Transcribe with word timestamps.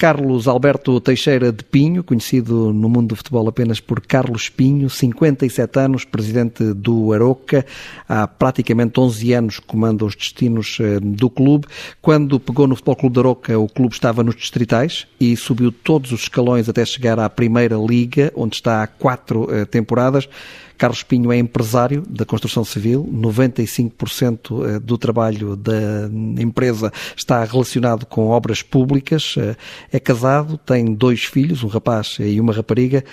Carlos 0.00 0.48
Alberto 0.48 0.98
Teixeira 0.98 1.52
de 1.52 1.62
Pinho, 1.62 2.02
conhecido 2.02 2.72
no 2.72 2.88
mundo 2.88 3.08
do 3.08 3.16
futebol 3.16 3.46
apenas 3.46 3.80
por 3.80 4.00
Carlos 4.00 4.48
Pinho, 4.48 4.88
57 4.88 5.78
anos, 5.78 6.06
presidente 6.06 6.72
do 6.72 7.12
Aroca, 7.12 7.66
há 8.08 8.26
praticamente 8.26 8.98
11 8.98 9.32
anos 9.34 9.58
comanda 9.58 10.02
os 10.06 10.16
destinos 10.16 10.78
eh, 10.80 10.98
do 11.02 11.28
clube. 11.28 11.66
Quando 12.00 12.40
pegou 12.40 12.66
no 12.66 12.76
Futebol 12.76 12.96
Clube 12.96 13.12
de 13.12 13.20
Aroca, 13.20 13.58
o 13.58 13.68
clube 13.68 13.92
estava 13.92 14.24
nos 14.24 14.36
distritais 14.36 15.06
e 15.20 15.36
subiu 15.36 15.70
todos 15.70 16.12
os 16.12 16.22
escalões 16.22 16.66
até 16.66 16.82
chegar 16.82 17.18
à 17.18 17.28
Primeira 17.28 17.76
Liga, 17.76 18.32
onde 18.34 18.56
está 18.56 18.82
há 18.82 18.86
quatro 18.86 19.42
uh, 19.42 19.66
temporadas. 19.66 20.26
Carlos 20.80 21.02
Pinho 21.02 21.30
é 21.30 21.36
empresário 21.36 22.02
da 22.08 22.24
construção 22.24 22.64
civil, 22.64 23.06
95% 23.12 24.64
eh, 24.64 24.78
do 24.78 24.96
trabalho 24.96 25.54
da 25.54 26.08
empresa 26.38 26.90
está 27.14 27.44
relacionado 27.44 28.06
com 28.06 28.28
obras 28.28 28.62
públicas, 28.62 29.34
eh, 29.36 29.56
é 29.92 30.00
casado, 30.00 30.56
tem 30.56 30.94
dois 30.94 31.24
filhos, 31.24 31.62
um 31.62 31.68
rapaz 31.68 32.16
e 32.18 32.40
uma 32.40 32.54
rapariga. 32.54 33.04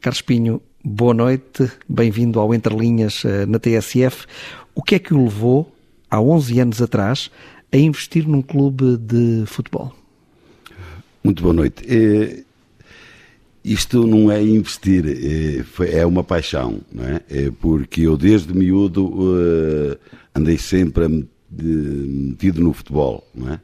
Carlos 0.00 0.22
Pinho, 0.22 0.62
boa 0.84 1.12
noite, 1.12 1.68
bem-vindo 1.88 2.38
ao 2.38 2.54
Entre 2.54 2.72
Linhas 2.72 3.24
eh, 3.24 3.44
na 3.44 3.58
TSF. 3.58 4.24
O 4.72 4.80
que 4.80 4.94
é 4.94 4.98
que 5.00 5.12
o 5.12 5.24
levou, 5.24 5.74
há 6.08 6.20
11 6.20 6.60
anos 6.60 6.80
atrás, 6.80 7.28
a 7.72 7.76
investir 7.76 8.28
num 8.28 8.40
clube 8.40 8.96
de 8.98 9.42
futebol? 9.46 9.92
Muito 11.24 11.42
boa 11.42 11.54
noite. 11.54 11.82
Isto 13.66 14.06
não 14.06 14.30
é 14.30 14.40
investir, 14.40 15.04
é, 15.04 15.98
é 15.98 16.06
uma 16.06 16.22
paixão, 16.22 16.80
não 16.92 17.04
é? 17.04 17.20
é 17.28 17.50
porque 17.50 18.02
eu 18.02 18.16
desde 18.16 18.54
miúdo 18.54 19.06
uh, 19.06 19.98
andei 20.32 20.56
sempre 20.56 21.26
metido 21.50 22.60
no 22.60 22.72
futebol, 22.72 23.26
não 23.34 23.54
é? 23.54 23.60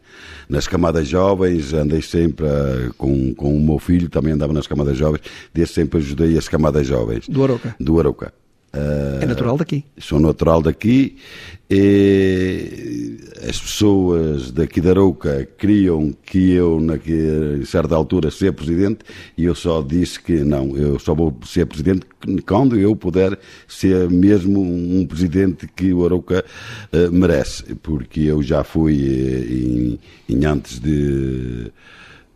Nas 0.48 0.66
camadas 0.66 1.06
jovens 1.06 1.72
andei 1.72 2.02
sempre 2.02 2.46
uh, 2.46 2.92
com, 2.98 3.32
com 3.32 3.56
o 3.56 3.60
meu 3.60 3.78
filho, 3.78 4.08
também 4.08 4.32
andava 4.32 4.52
nas 4.52 4.66
camadas 4.66 4.98
jovens, 4.98 5.22
desde 5.54 5.74
sempre 5.74 6.00
ajudei 6.00 6.36
as 6.36 6.48
camadas 6.48 6.84
jovens. 6.84 7.28
Do 7.28 7.44
Aroca? 7.44 7.76
Do 7.78 8.00
Aroca. 8.00 8.34
É 8.74 9.26
natural 9.26 9.58
daqui? 9.58 9.84
Sou 9.98 10.18
natural 10.18 10.62
daqui. 10.62 11.16
E 11.70 13.18
as 13.48 13.60
pessoas 13.60 14.50
daqui 14.50 14.80
da 14.80 14.90
Arouca 14.90 15.48
queriam 15.58 16.12
que 16.24 16.52
eu, 16.52 16.80
naquela 16.80 17.64
certa 17.64 17.94
altura, 17.94 18.30
ser 18.30 18.52
presidente 18.52 19.00
e 19.36 19.44
eu 19.44 19.54
só 19.54 19.82
disse 19.82 20.20
que 20.20 20.44
não, 20.44 20.76
eu 20.76 20.98
só 20.98 21.14
vou 21.14 21.34
ser 21.46 21.66
presidente 21.66 22.06
quando 22.46 22.78
eu 22.78 22.94
puder 22.94 23.38
ser 23.66 24.08
mesmo 24.10 24.60
um 24.60 25.06
presidente 25.06 25.66
que 25.66 25.92
o 25.92 26.04
Arouca 26.04 26.44
uh, 26.92 27.12
merece, 27.12 27.74
porque 27.76 28.20
eu 28.20 28.42
já 28.42 28.62
fui 28.64 28.94
uh, 28.94 29.52
em, 29.52 29.98
em, 30.28 30.44
antes 30.44 30.78
de, 30.78 31.72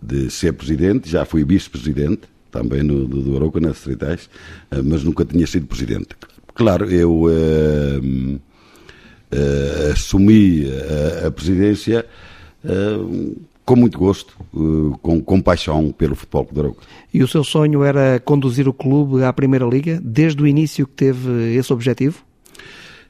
de 0.00 0.30
ser 0.30 0.52
presidente, 0.52 1.10
já 1.10 1.24
fui 1.24 1.44
vice-presidente 1.44 2.22
também 2.56 2.82
no, 2.82 3.06
do, 3.06 3.20
do 3.20 3.36
Arouca, 3.36 3.60
nas 3.60 3.84
uh, 3.84 3.92
mas 4.82 5.04
nunca 5.04 5.24
tinha 5.24 5.46
sido 5.46 5.66
presidente. 5.66 6.08
Claro, 6.54 6.90
eu 6.90 7.24
uh, 7.24 7.28
uh, 8.00 9.92
assumi 9.92 10.66
a, 11.22 11.26
a 11.26 11.30
presidência 11.30 12.06
com 13.64 13.76
muito 13.76 13.96
gosto, 13.96 14.36
com, 15.00 15.22
com 15.22 15.40
paixão 15.40 15.92
pelo 15.92 16.16
futebol 16.16 16.48
do 16.50 16.60
Arouca. 16.60 16.82
E 17.14 17.22
o 17.22 17.28
seu 17.28 17.44
sonho 17.44 17.84
era 17.84 18.18
conduzir 18.18 18.66
o 18.68 18.72
clube 18.72 19.22
à 19.22 19.32
Primeira 19.32 19.64
Liga, 19.64 20.00
desde 20.02 20.42
o 20.42 20.48
início 20.48 20.84
que 20.84 20.94
teve 20.94 21.54
esse 21.54 21.72
objetivo? 21.72 22.24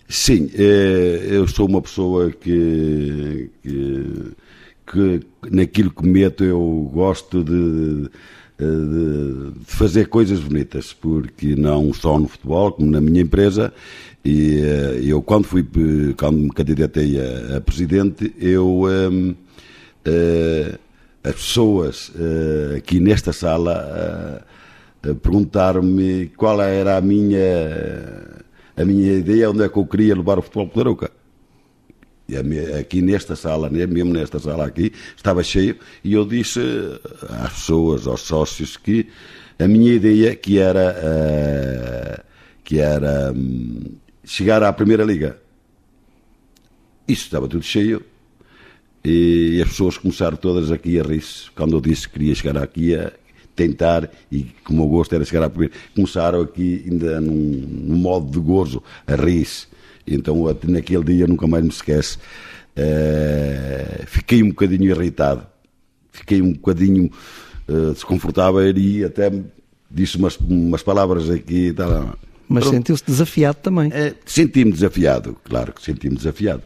Sim, 0.07 0.51
eu 0.53 1.49
sou 1.49 1.67
uma 1.67 1.81
pessoa 1.81 2.31
que, 2.31 3.51
que, 3.63 4.05
que 4.87 5.21
naquilo 5.51 5.91
que 5.91 6.07
meto 6.07 6.45
eu 6.45 6.91
gosto 6.93 7.43
de 7.43 8.11
de 8.59 9.53
fazer 9.65 10.09
coisas 10.09 10.41
bonitas, 10.41 10.93
porque 10.93 11.55
não 11.55 11.93
só 11.93 12.19
no 12.19 12.27
futebol, 12.27 12.73
como 12.73 12.91
na 12.91 13.01
minha 13.01 13.23
empresa, 13.23 13.73
e 14.25 14.61
eh, 14.61 15.01
eu 15.05 15.23
quando 15.23 15.45
fui, 15.45 15.65
quando 16.19 16.39
me 16.39 16.51
candidatei 16.51 17.21
a, 17.21 17.59
a 17.59 17.61
presidente, 17.61 18.35
eu 18.41 18.85
um, 18.85 19.31
uh, 19.31 19.37
eh, 20.05 20.79
as 21.23 21.35
pessoas 21.35 22.09
uh, 22.11 22.77
aqui 22.77 22.99
nesta 22.99 23.33
sala 23.33 24.43
uh, 25.07 25.15
perguntaram-me 25.17 26.29
qual 26.37 26.61
era 26.63 26.97
a 26.97 27.01
minha 27.01 27.41
a 28.77 28.85
minha 28.85 29.13
ideia, 29.15 29.51
onde 29.51 29.63
é 29.63 29.69
que 29.69 29.79
eu 29.79 29.87
queria 29.87 30.15
levar 30.15 30.39
o 30.39 30.43
futebol 30.43 30.69
pela 30.69 30.83
Arouca 30.85 31.11
aqui 32.79 33.01
nesta 33.03 33.37
sala, 33.37 33.71
né, 33.71 33.87
mesmo 33.87 34.13
nesta 34.13 34.39
sala 34.39 34.67
aqui, 34.67 34.93
estava 35.17 35.43
cheio, 35.43 35.77
e 36.03 36.13
eu 36.15 36.25
disse 36.25 36.61
às 37.29 37.53
pessoas, 37.53 38.07
aos 38.07 38.23
sócios, 38.23 38.77
que 38.77 39.07
a 39.59 39.69
minha 39.69 39.93
ideia 39.93 40.35
que 40.35 40.59
era, 40.59 40.97
uh, 40.99 42.25
que 42.65 42.81
era 42.81 43.33
um, 43.33 43.95
chegar 44.25 44.63
à 44.63 44.73
Primeira 44.73 45.05
Liga. 45.05 45.39
Isso 47.07 47.25
estava 47.25 47.47
tudo 47.47 47.63
cheio, 47.63 48.03
e 49.05 49.61
as 49.63 49.69
pessoas 49.69 49.97
começaram 49.97 50.37
todas 50.37 50.73
aqui 50.73 50.99
a 50.99 51.05
rir-se, 51.05 51.49
quando 51.53 51.77
eu 51.77 51.81
disse 51.81 52.09
que 52.09 52.15
queria 52.15 52.35
chegar 52.35 52.57
aqui 52.59 52.97
a 52.97 53.13
tentar, 53.55 54.11
e 54.31 54.47
como 54.65 54.85
o 54.85 54.89
gosto 54.89 55.15
era 55.15 55.25
chegar 55.25 55.45
à 55.45 55.51
Primeira, 55.51 55.75
começaram 55.95 56.41
aqui 56.41 56.85
ainda 56.85 57.21
num, 57.21 57.33
num 57.33 57.97
modo 57.97 58.29
de 58.31 58.41
gozo 58.41 58.83
a 59.07 59.15
rir-se 59.15 59.69
então, 60.07 60.45
naquele 60.65 61.05
dia, 61.05 61.27
nunca 61.27 61.47
mais 61.47 61.65
me 61.65 61.71
esquece. 61.71 62.19
Uh, 62.77 64.05
fiquei 64.07 64.43
um 64.43 64.51
bocadinho 64.51 64.91
irritado, 64.91 65.47
fiquei 66.13 66.43
um 66.43 66.53
bocadinho 66.53 67.11
uh, 67.67 67.93
desconfortável 67.95 68.71
e 68.77 69.03
até 69.03 69.33
disse 69.91 70.19
umas, 70.19 70.37
umas 70.37 70.83
palavras 70.83 71.31
aqui. 71.31 71.73
Tá, 71.73 72.15
Mas 72.47 72.67
sentiu-se 72.67 73.03
desafiado 73.07 73.57
também? 73.63 73.89
Uh, 73.89 74.15
senti-me 74.27 74.73
desafiado, 74.73 75.37
claro 75.43 75.73
que 75.73 75.83
senti-me 75.83 76.17
desafiado. 76.17 76.63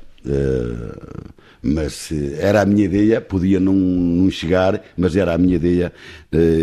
mas 1.62 2.10
era 2.40 2.62
a 2.62 2.66
minha 2.66 2.86
ideia, 2.86 3.20
podia 3.20 3.60
não, 3.60 3.72
não 3.72 4.28
chegar, 4.32 4.82
mas 4.96 5.14
era 5.14 5.32
a 5.32 5.38
minha 5.38 5.54
ideia. 5.54 5.92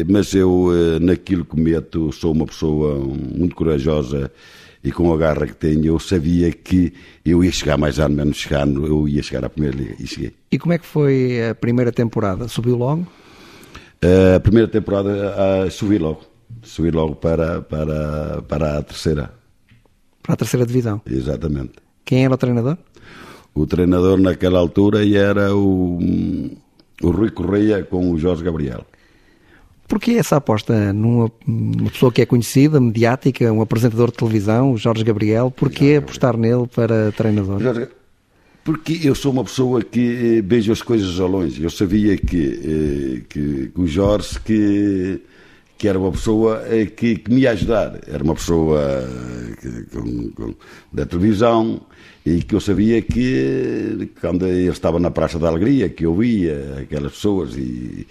mas 0.09 0.34
eu, 0.34 0.72
naquilo 1.00 1.46
que 1.46 1.58
meto, 1.58 2.12
sou 2.12 2.34
uma 2.34 2.46
pessoa 2.46 3.00
muito 3.34 3.56
corajosa 3.56 4.30
e 4.84 4.92
com 4.92 5.14
a 5.14 5.18
garra 5.18 5.48
que 5.48 5.56
tenho, 5.56 5.86
eu 5.86 6.00
sabia 6.00 6.52
que 6.52 6.94
eu 7.26 7.44
ia 7.44 7.52
chegar 7.52 7.78
mais 7.78 8.00
ano 8.00 8.16
menos 8.16 8.38
chegar, 8.38 8.68
eu 8.68 9.08
ia 9.08 9.22
chegar 9.24 9.46
à 9.46 9.50
Primeira 9.50 9.78
Liga 9.78 9.96
e 10.00 10.08
cheguei. 10.08 10.34
E 10.52 10.58
como 10.58 10.74
é 10.74 10.78
que 10.78 10.86
foi 10.86 11.50
a 11.50 11.56
primeira 11.56 11.92
temporada? 11.92 12.48
Subiu 12.48 12.76
logo? 12.76 13.08
A 14.36 14.40
primeira 14.40 14.68
temporada 14.68 15.10
uh, 15.10 15.72
subi 15.72 15.98
logo, 15.98 16.22
subi 16.62 16.92
logo 16.92 17.16
para, 17.16 17.62
para, 17.62 18.42
para 18.44 18.78
a 18.78 18.84
terceira. 18.84 19.34
Para 20.22 20.34
a 20.34 20.38
terceira 20.38 20.66
divisão? 20.66 21.02
Exatamente. 21.09 21.74
Quem 22.06 22.26
era 22.26 22.34
o 22.34 22.38
treinador? 22.38 22.78
O 23.56 23.66
treinador 23.66 24.20
naquela 24.20 24.59
altura 24.59 25.00
era 25.08 25.56
o, 25.56 25.98
o 27.02 27.09
Rui 27.09 27.32
Correia 27.32 27.84
com 27.84 28.12
o 28.12 28.18
Jorge 28.20 28.44
Gabriel. 28.44 28.86
Porquê 29.88 30.12
essa 30.12 30.36
aposta 30.36 30.92
numa 30.92 31.31
pessoa 31.92 32.12
que 32.12 32.22
é 32.22 32.25
conhecida, 32.25 32.80
mediática, 32.80 33.52
um 33.53 33.62
apresentador 33.62 34.12
de 34.12 34.18
televisão, 34.18 34.75
Jorge 34.75 35.03
Gabriel? 35.03 35.50
Porquê 35.50 35.86
Jorge 35.86 35.98
apostar 35.98 36.34
Gabriel. 36.34 36.58
nele 36.58 36.70
para 36.74 37.12
treinador? 37.14 37.62
Jorge, 37.62 37.88
porque 38.68 39.00
eu 39.02 39.16
sou 39.16 39.31
uma 39.31 39.46
pessoa 39.46 39.81
que 39.81 40.40
eh, 40.40 40.42
vejo 40.42 40.74
as 40.74 40.81
coisas 40.81 41.22
ao 41.22 41.30
longe. 41.30 41.64
Eu 41.64 41.70
sabia 41.70 42.18
que, 42.18 43.22
eh, 43.22 43.22
que, 43.30 43.72
que 43.74 43.80
o 43.81 43.88
Jorge 43.88 44.38
que, 44.42 45.22
que 45.78 45.88
era 45.88 45.97
uma 45.97 46.12
pessoa 46.12 46.62
eh, 46.68 46.86
que, 46.86 47.16
que 47.16 47.31
me 47.31 47.42
ia 47.44 47.52
ajudar. 47.52 47.97
Era 48.06 48.22
uma 48.22 48.36
pessoa 48.36 49.08
que, 49.62 49.84
com, 49.84 50.31
com, 50.31 50.56
da 50.91 51.06
televisão 51.06 51.79
e 52.35 52.44
que 52.44 52.56
eu 52.56 52.59
sabia 52.59 53.02
que 53.02 54.09
quando 54.20 54.46
ele 54.46 54.70
estava 54.70 55.00
na 55.00 55.12
Praça 55.12 55.40
da 55.40 55.47
Alegria, 55.47 55.90
que 55.90 56.06
eu 56.06 56.16
via 56.16 56.79
aquelas 56.82 57.14
pessoas 57.14 57.56
e 57.56 58.06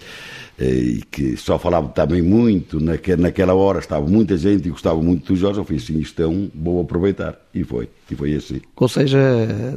e 0.59 1.03
que 1.11 1.37
só 1.37 1.59
falava 1.59 1.89
também 1.89 2.21
muito, 2.21 2.79
naquela 2.79 3.53
hora 3.53 3.77
estava 3.77 4.07
muita 4.07 4.35
gente 4.35 4.67
e 4.67 4.71
gostava 4.71 4.99
muito 5.01 5.31
do 5.33 5.35
Jorge, 5.35 5.59
eu 5.59 5.63
fiz 5.63 5.83
assim, 5.83 5.99
isto 5.99 6.19
é 6.19 6.27
um, 6.27 6.49
vou 6.53 6.81
aproveitar, 6.81 7.39
e 7.53 7.63
foi, 7.63 7.87
e 8.09 8.15
foi 8.15 8.33
assim. 8.33 8.59
Ou 8.75 8.87
seja, 8.87 9.19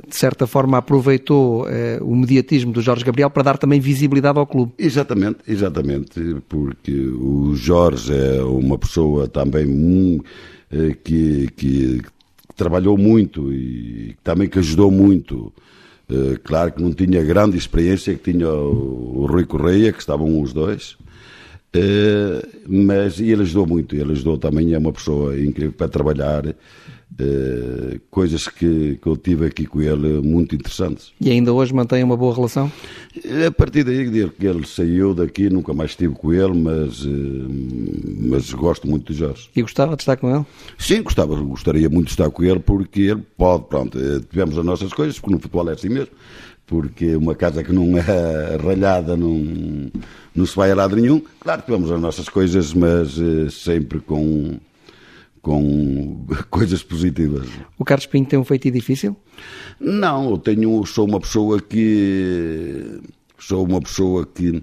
de 0.09 0.17
certa 0.17 0.47
forma 0.47 0.79
aproveitou 0.79 1.69
eh, 1.69 1.99
o 2.01 2.17
mediatismo 2.17 2.73
do 2.73 2.81
Jorge 2.81 3.05
Gabriel 3.05 3.29
para 3.29 3.43
dar 3.43 3.59
também 3.59 3.79
visibilidade 3.79 4.39
ao 4.39 4.47
clube. 4.47 4.73
Exatamente, 4.79 5.41
exatamente, 5.47 6.37
porque 6.49 6.95
o 6.95 7.55
Jorge 7.55 8.15
é 8.15 8.43
uma 8.43 8.79
pessoa 8.79 9.29
também 9.29 10.23
eh, 10.73 10.97
que, 11.05 11.49
que 11.57 12.01
trabalhou 12.61 12.99
muito 12.99 13.51
e 13.51 14.15
também 14.23 14.47
que 14.47 14.59
ajudou 14.59 14.91
muito. 14.91 15.51
Eh, 16.11 16.37
claro 16.45 16.73
que 16.73 16.83
não 16.83 16.93
tinha 16.93 17.25
grande 17.25 17.57
experiência 17.57 18.15
que 18.15 18.33
tinha 18.33 18.51
o, 18.51 19.27
Rui 19.27 19.47
Correia, 19.47 19.93
que 19.93 19.99
estavam 19.99 20.41
os 20.41 20.53
dois, 20.53 20.97
Uh, 21.73 22.43
mas 22.67 23.21
ele 23.21 23.43
ajudou 23.43 23.65
muito, 23.65 23.95
ele 23.95 24.11
ajudou 24.11 24.37
também, 24.37 24.75
é 24.75 24.79
uma 24.79 24.93
pessoa 24.93 25.39
incrível 25.41 25.73
para 25.73 25.87
trabalhar, 25.87 26.43
uh, 27.13 28.01
coisas 28.11 28.49
que, 28.49 28.99
que 29.01 29.07
eu 29.07 29.17
tive 29.17 29.47
aqui 29.47 29.67
com 29.67 29.81
ele 29.81 30.21
muito 30.21 30.55
interessantes. 30.55 31.13
E 31.21 31.31
ainda 31.31 31.53
hoje 31.53 31.75
mantém 31.75 32.03
uma 32.03 32.17
boa 32.17 32.35
relação? 32.35 32.71
A 33.47 33.51
partir 33.51 33.85
daí 33.85 34.31
que 34.31 34.47
ele 34.47 34.67
saiu 34.67 35.15
daqui, 35.15 35.49
nunca 35.51 35.73
mais 35.73 35.91
estive 35.91 36.15
com 36.15 36.33
ele, 36.33 36.59
mas, 36.59 37.05
uh, 37.05 37.49
mas 38.29 38.53
gosto 38.53 38.87
muito 38.87 39.13
de 39.13 39.19
Jorge. 39.19 39.49
E 39.55 39.63
gostava 39.63 39.97
de 39.97 40.03
estar 40.03 40.17
com 40.17 40.35
ele? 40.35 40.47
Sim, 40.79 41.03
gostava, 41.03 41.35
gostaria 41.35 41.89
muito 41.89 42.07
de 42.07 42.13
estar 42.13 42.31
com 42.31 42.43
ele, 42.43 42.61
porque 42.61 43.03
ele 43.03 43.23
pode, 43.37 43.65
pronto, 43.65 43.99
tivemos 44.31 44.59
as 44.59 44.65
nossas 44.65 44.93
coisas, 44.93 45.19
porque 45.19 45.35
no 45.35 45.41
futebol 45.41 45.69
é 45.69 45.73
assim 45.73 45.89
mesmo, 45.89 46.13
porque 46.67 47.17
uma 47.17 47.35
casa 47.35 47.65
que 47.65 47.73
não 47.73 47.99
é 47.99 48.57
ralhada 48.63 49.17
não, 49.17 49.91
não 50.35 50.47
se 50.47 50.55
vai 50.55 50.71
a 50.71 50.75
lado 50.75 50.95
nenhum. 50.95 51.21
Claro 51.41 51.63
que 51.63 51.67
tivemos 51.67 51.91
as 51.91 52.01
nossas 52.01 52.29
coisas, 52.29 52.73
mas 52.73 53.19
uh, 53.19 53.51
sempre 53.51 53.99
com, 53.99 54.59
com 55.43 56.27
coisas 56.51 56.83
positivas. 56.83 57.49
O 57.79 57.85
Carlos 57.85 58.07
Pinho 58.07 58.27
tem 58.27 58.39
um 58.39 58.45
feito 58.45 58.71
difícil? 58.71 59.17
Não, 59.79 60.31
eu 60.31 60.39
tenho, 60.39 60.85
sou 60.87 61.07
uma 61.07 61.21
pessoa 61.21 61.61
que 61.61 63.01
sou 63.39 63.65
uma 63.65 63.81
pessoa 63.81 64.27
que 64.27 64.63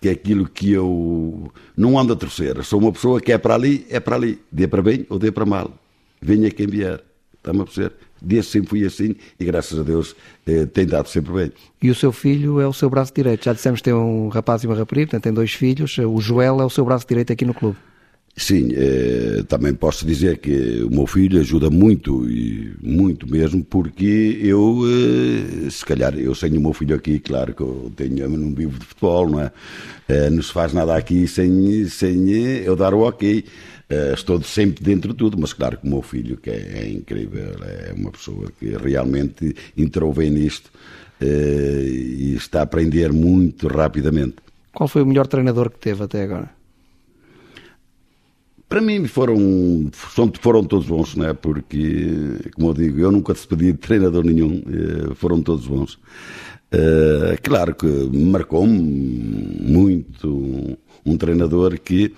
que 0.00 0.10
é 0.10 0.12
aquilo 0.12 0.46
que 0.46 0.72
eu 0.72 1.50
não 1.76 1.98
ando 1.98 2.12
a 2.12 2.16
terceira. 2.16 2.62
Sou 2.62 2.78
uma 2.78 2.92
pessoa 2.92 3.20
que 3.20 3.32
é 3.32 3.38
para 3.38 3.54
ali, 3.54 3.86
é 3.88 3.98
para 3.98 4.16
ali. 4.16 4.38
Dê 4.52 4.68
para 4.68 4.82
bem 4.82 5.06
ou 5.08 5.18
dê 5.18 5.32
para 5.32 5.46
mal. 5.46 5.72
Venha 6.20 6.50
quem 6.50 6.66
vier. 6.66 7.02
Está-me 7.34 7.62
a 7.62 7.64
perceber? 7.64 7.92
Desde 8.20 8.50
sempre 8.50 8.68
fui 8.70 8.84
assim 8.84 9.14
e 9.38 9.44
graças 9.44 9.78
a 9.78 9.82
Deus 9.82 10.14
eh, 10.46 10.66
tem 10.66 10.86
dado 10.86 11.08
sempre 11.08 11.32
bem. 11.32 11.52
E 11.82 11.90
o 11.90 11.94
seu 11.94 12.12
filho 12.12 12.60
é 12.60 12.66
o 12.66 12.72
seu 12.72 12.90
braço 12.90 13.12
direito. 13.14 13.44
Já 13.44 13.52
dissemos 13.52 13.80
que 13.80 13.84
tem 13.84 13.94
um 13.94 14.28
rapaz 14.28 14.62
e 14.62 14.66
uma 14.66 14.76
rapariga, 14.76 15.06
portanto 15.06 15.24
tem 15.24 15.32
dois 15.32 15.52
filhos. 15.52 15.96
O 15.98 16.20
Joel 16.20 16.60
é 16.60 16.64
o 16.64 16.70
seu 16.70 16.84
braço 16.84 17.06
direito 17.06 17.32
aqui 17.32 17.44
no 17.44 17.54
clube. 17.54 17.76
Sim, 18.38 18.68
eh, 18.74 19.44
também 19.48 19.72
posso 19.72 20.04
dizer 20.04 20.38
que 20.38 20.82
o 20.82 20.90
meu 20.90 21.06
filho 21.06 21.40
ajuda 21.40 21.70
muito, 21.70 22.28
e 22.28 22.74
muito 22.82 23.26
mesmo, 23.26 23.64
porque 23.64 24.38
eu, 24.42 24.82
eh, 24.84 25.70
se 25.70 25.82
calhar, 25.82 26.14
eu 26.18 26.34
tenho 26.34 26.58
o 26.58 26.60
meu 26.60 26.74
filho 26.74 26.94
aqui, 26.94 27.18
claro 27.18 27.54
que 27.54 27.62
eu 27.62 27.90
tenho, 27.96 28.28
não 28.28 28.54
vivo 28.54 28.78
de 28.78 28.84
futebol, 28.84 29.30
não 29.30 29.40
é? 29.40 29.50
Eh, 30.06 30.28
não 30.28 30.42
se 30.42 30.52
faz 30.52 30.74
nada 30.74 30.94
aqui 30.94 31.26
sem, 31.26 31.86
sem 31.88 32.28
eu 32.30 32.76
dar 32.76 32.92
o 32.92 33.00
ok. 33.00 33.42
Uh, 33.88 34.14
estou 34.14 34.42
sempre 34.42 34.82
dentro 34.82 35.12
de 35.12 35.16
tudo, 35.16 35.38
mas 35.38 35.52
claro 35.52 35.78
que 35.78 35.86
o 35.86 35.90
meu 35.90 36.02
filho, 36.02 36.36
que 36.36 36.50
é, 36.50 36.80
é 36.80 36.90
incrível, 36.90 37.54
é 37.62 37.92
uma 37.92 38.10
pessoa 38.10 38.50
que 38.58 38.76
realmente 38.76 39.54
entrou 39.76 40.12
bem 40.12 40.28
nisto 40.28 40.72
uh, 41.22 41.24
e 41.24 42.34
está 42.36 42.60
a 42.60 42.62
aprender 42.64 43.12
muito 43.12 43.68
rapidamente. 43.68 44.36
Qual 44.72 44.88
foi 44.88 45.02
o 45.02 45.06
melhor 45.06 45.28
treinador 45.28 45.70
que 45.70 45.78
teve 45.78 46.02
até 46.02 46.24
agora? 46.24 46.55
Para 48.68 48.80
mim 48.80 49.06
foram, 49.06 49.90
foram 49.92 50.64
todos 50.64 50.86
bons, 50.86 51.14
não 51.14 51.28
é? 51.28 51.32
porque, 51.32 52.50
como 52.54 52.70
eu 52.70 52.74
digo, 52.74 53.00
eu 53.00 53.12
nunca 53.12 53.32
despedi 53.32 53.72
de 53.72 53.78
treinador 53.78 54.24
nenhum, 54.24 54.58
uh, 54.58 55.14
foram 55.14 55.40
todos 55.40 55.66
bons. 55.68 55.98
claro 57.42 57.76
que 57.76 57.86
marcou-me 57.86 58.76
muito 59.60 60.76
um, 61.06 61.16
treinador 61.16 61.78
que 61.78 62.12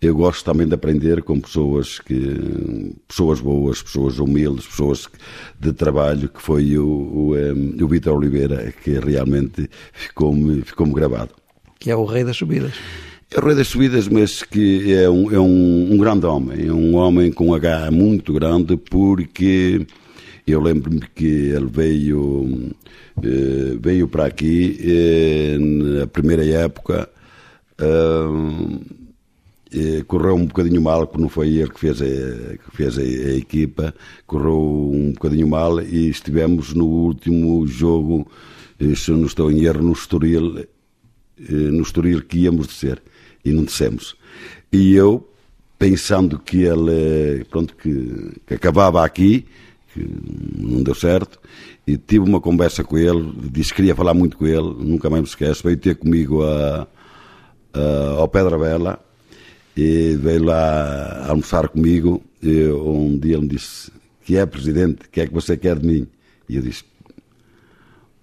eu 0.00 0.14
gosto 0.14 0.44
também 0.44 0.68
de 0.68 0.74
aprender 0.74 1.24
com 1.24 1.40
pessoas 1.40 1.98
que 1.98 2.94
pessoas 3.08 3.40
boas, 3.40 3.82
pessoas 3.82 4.20
humildes, 4.20 4.66
pessoas 4.66 5.08
de 5.58 5.72
trabalho, 5.72 6.28
que 6.28 6.40
foi 6.40 6.78
o, 6.78 6.86
o, 6.86 7.34
um, 7.34 7.76
o 7.82 7.88
Vitor 7.88 8.16
Oliveira, 8.16 8.72
que 8.84 9.00
realmente 9.00 9.68
ficou-me 9.92 10.62
ficou 10.62 10.86
-me 10.86 10.94
gravado. 10.94 11.34
Que 11.80 11.90
é 11.90 11.96
o 11.96 12.04
rei 12.04 12.22
das 12.22 12.36
subidas. 12.36 12.74
É 13.30 13.38
o 13.38 13.44
rei 13.44 13.54
das 13.54 13.68
subidas, 13.68 14.08
mas 14.08 14.42
que 14.42 14.94
é 14.94 15.08
um, 15.08 15.30
é 15.30 15.38
um, 15.38 15.92
um 15.92 15.98
grande 15.98 16.24
homem, 16.24 16.66
é 16.66 16.72
um 16.72 16.94
homem 16.96 17.30
com 17.30 17.48
um 17.48 17.54
H 17.54 17.90
muito 17.90 18.32
grande, 18.32 18.74
porque 18.78 19.86
eu 20.46 20.62
lembro-me 20.62 21.02
que 21.14 21.26
ele 21.26 21.66
veio, 21.66 22.74
eh, 23.22 23.76
veio 23.78 24.08
para 24.08 24.24
aqui 24.24 24.78
eh, 24.80 25.58
na 25.58 26.06
primeira 26.06 26.42
época. 26.42 27.08
Uh, 27.80 28.80
correu 30.06 30.34
um 30.34 30.46
bocadinho 30.46 30.80
mal, 30.80 31.06
que 31.06 31.20
não 31.20 31.28
foi 31.28 31.48
ele 31.50 31.68
que 31.70 31.78
fez, 31.78 32.00
a, 32.00 32.04
que 32.06 32.76
fez 32.76 32.98
a, 32.98 33.02
a, 33.02 33.36
equipa, 33.36 33.94
correu 34.26 34.90
um 34.90 35.12
bocadinho 35.12 35.46
mal 35.46 35.80
e 35.82 36.08
estivemos 36.08 36.72
no 36.72 36.86
último 36.86 37.66
jogo, 37.66 38.26
eh, 38.80 38.94
se 38.96 39.10
não 39.10 39.26
estou 39.26 39.52
em 39.52 39.64
erro, 39.64 39.82
no 39.82 39.92
Estoril, 39.92 40.60
eh, 40.60 41.52
no 41.52 41.82
Estoril 41.82 42.22
que 42.22 42.38
íamos 42.38 42.68
descer 42.68 43.02
e 43.48 43.52
não 43.52 43.64
descemos. 43.64 44.16
E 44.72 44.94
eu, 44.94 45.28
pensando 45.78 46.38
que 46.38 46.62
ele, 46.62 47.44
pronto, 47.50 47.74
que, 47.76 48.32
que 48.46 48.54
acabava 48.54 49.04
aqui, 49.04 49.46
que 49.92 50.06
não 50.56 50.82
deu 50.82 50.94
certo, 50.94 51.38
e 51.86 51.96
tive 51.96 52.28
uma 52.28 52.40
conversa 52.40 52.84
com 52.84 52.98
ele, 52.98 53.32
disse 53.50 53.70
que 53.70 53.76
queria 53.76 53.94
falar 53.94 54.12
muito 54.14 54.36
com 54.36 54.46
ele, 54.46 54.74
nunca 54.78 55.08
mais 55.08 55.22
me 55.22 55.28
esqueço, 55.28 55.62
veio 55.64 55.76
ter 55.76 55.96
comigo 55.96 56.42
a, 56.42 56.86
a, 57.72 58.10
ao 58.18 58.28
Pedra 58.28 58.58
Bela, 58.58 59.00
e 59.78 60.16
veio 60.16 60.44
lá 60.44 61.26
almoçar 61.28 61.68
comigo. 61.68 62.20
E 62.42 62.66
um 62.66 63.16
dia 63.16 63.34
ele 63.34 63.42
me 63.42 63.48
disse: 63.48 63.92
Que 64.24 64.36
é, 64.36 64.44
presidente, 64.44 65.06
o 65.06 65.08
que 65.08 65.20
é 65.20 65.26
que 65.26 65.32
você 65.32 65.56
quer 65.56 65.78
de 65.78 65.86
mim? 65.86 66.06
E 66.48 66.56
eu 66.56 66.62
disse: 66.62 66.84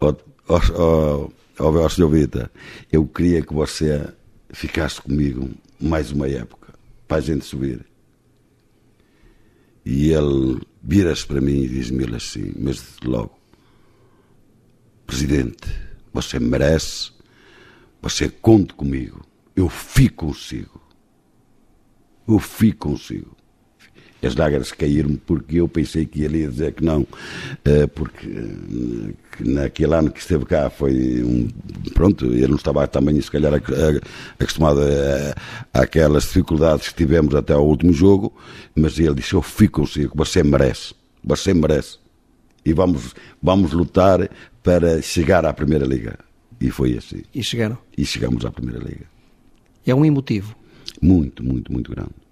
Ó 0.01 0.13
oh, 0.49 0.59
oh, 0.77 1.31
oh, 1.59 1.63
oh, 1.63 1.89
senhor 1.89 2.09
Vita, 2.09 2.51
eu 2.91 3.05
queria 3.05 3.41
que 3.41 3.53
você 3.53 4.05
ficasse 4.55 5.01
comigo 5.01 5.49
mais 5.79 6.11
uma 6.11 6.27
época, 6.27 6.73
para 7.07 7.17
a 7.17 7.21
gente 7.21 7.45
subir. 7.45 7.85
E 9.85 10.11
ele 10.11 10.61
vira-se 10.81 11.25
para 11.25 11.41
mim 11.41 11.61
e 11.61 11.67
diz-me 11.67 12.15
assim, 12.15 12.53
mas 12.57 12.97
logo, 13.03 13.37
Presidente, 15.05 15.67
você 16.11 16.39
merece, 16.39 17.11
você 18.01 18.27
conte 18.27 18.73
comigo, 18.73 19.21
eu 19.55 19.69
fico 19.69 20.27
consigo 20.27 20.85
eu 22.27 22.39
fico 22.39 22.89
consigo. 22.89 23.35
As 24.25 24.35
lágrimas 24.35 24.71
caíram 24.71 25.15
porque 25.25 25.57
eu 25.57 25.67
pensei 25.67 26.05
que 26.05 26.23
ele 26.23 26.39
ia 26.39 26.49
dizer 26.49 26.73
que 26.73 26.83
não, 26.83 27.05
eh, 27.63 27.85
porque 27.85 28.27
eh, 28.27 29.13
naquele 29.39 29.93
ano 29.93 30.11
que 30.11 30.19
esteve 30.19 30.45
cá 30.45 30.69
foi 30.69 31.23
um. 31.23 31.47
Pronto, 31.93 32.25
ele 32.25 32.47
não 32.47 32.55
estava 32.55 32.87
também, 32.87 33.19
se 33.21 33.29
calhar, 33.29 33.53
acostumado 34.39 34.81
a, 34.81 35.81
aquelas 35.81 36.23
dificuldades 36.23 36.89
que 36.89 36.95
tivemos 36.95 37.35
até 37.35 37.53
ao 37.53 37.67
último 37.67 37.93
jogo, 37.93 38.33
mas 38.75 38.97
ele 38.97 39.15
disse: 39.15 39.33
Eu 39.33 39.41
fico 39.41 39.81
consigo, 39.81 40.13
você 40.15 40.43
merece, 40.43 40.95
você 41.23 41.53
merece. 41.53 41.99
E 42.65 42.73
vamos, 42.73 43.13
vamos 43.41 43.73
lutar 43.73 44.27
para 44.63 45.01
chegar 45.01 45.45
à 45.45 45.53
Primeira 45.53 45.85
Liga. 45.85 46.17
E 46.59 46.71
foi 46.71 46.97
assim. 46.97 47.21
E 47.33 47.43
chegaram? 47.43 47.77
E 47.95 48.03
chegamos 48.05 48.43
à 48.43 48.51
Primeira 48.51 48.79
Liga. 48.79 49.05
É 49.85 49.93
um 49.93 50.03
emotivo. 50.03 50.55
Muito, 50.99 51.43
muito, 51.43 51.71
muito 51.71 51.91
grande. 51.91 52.24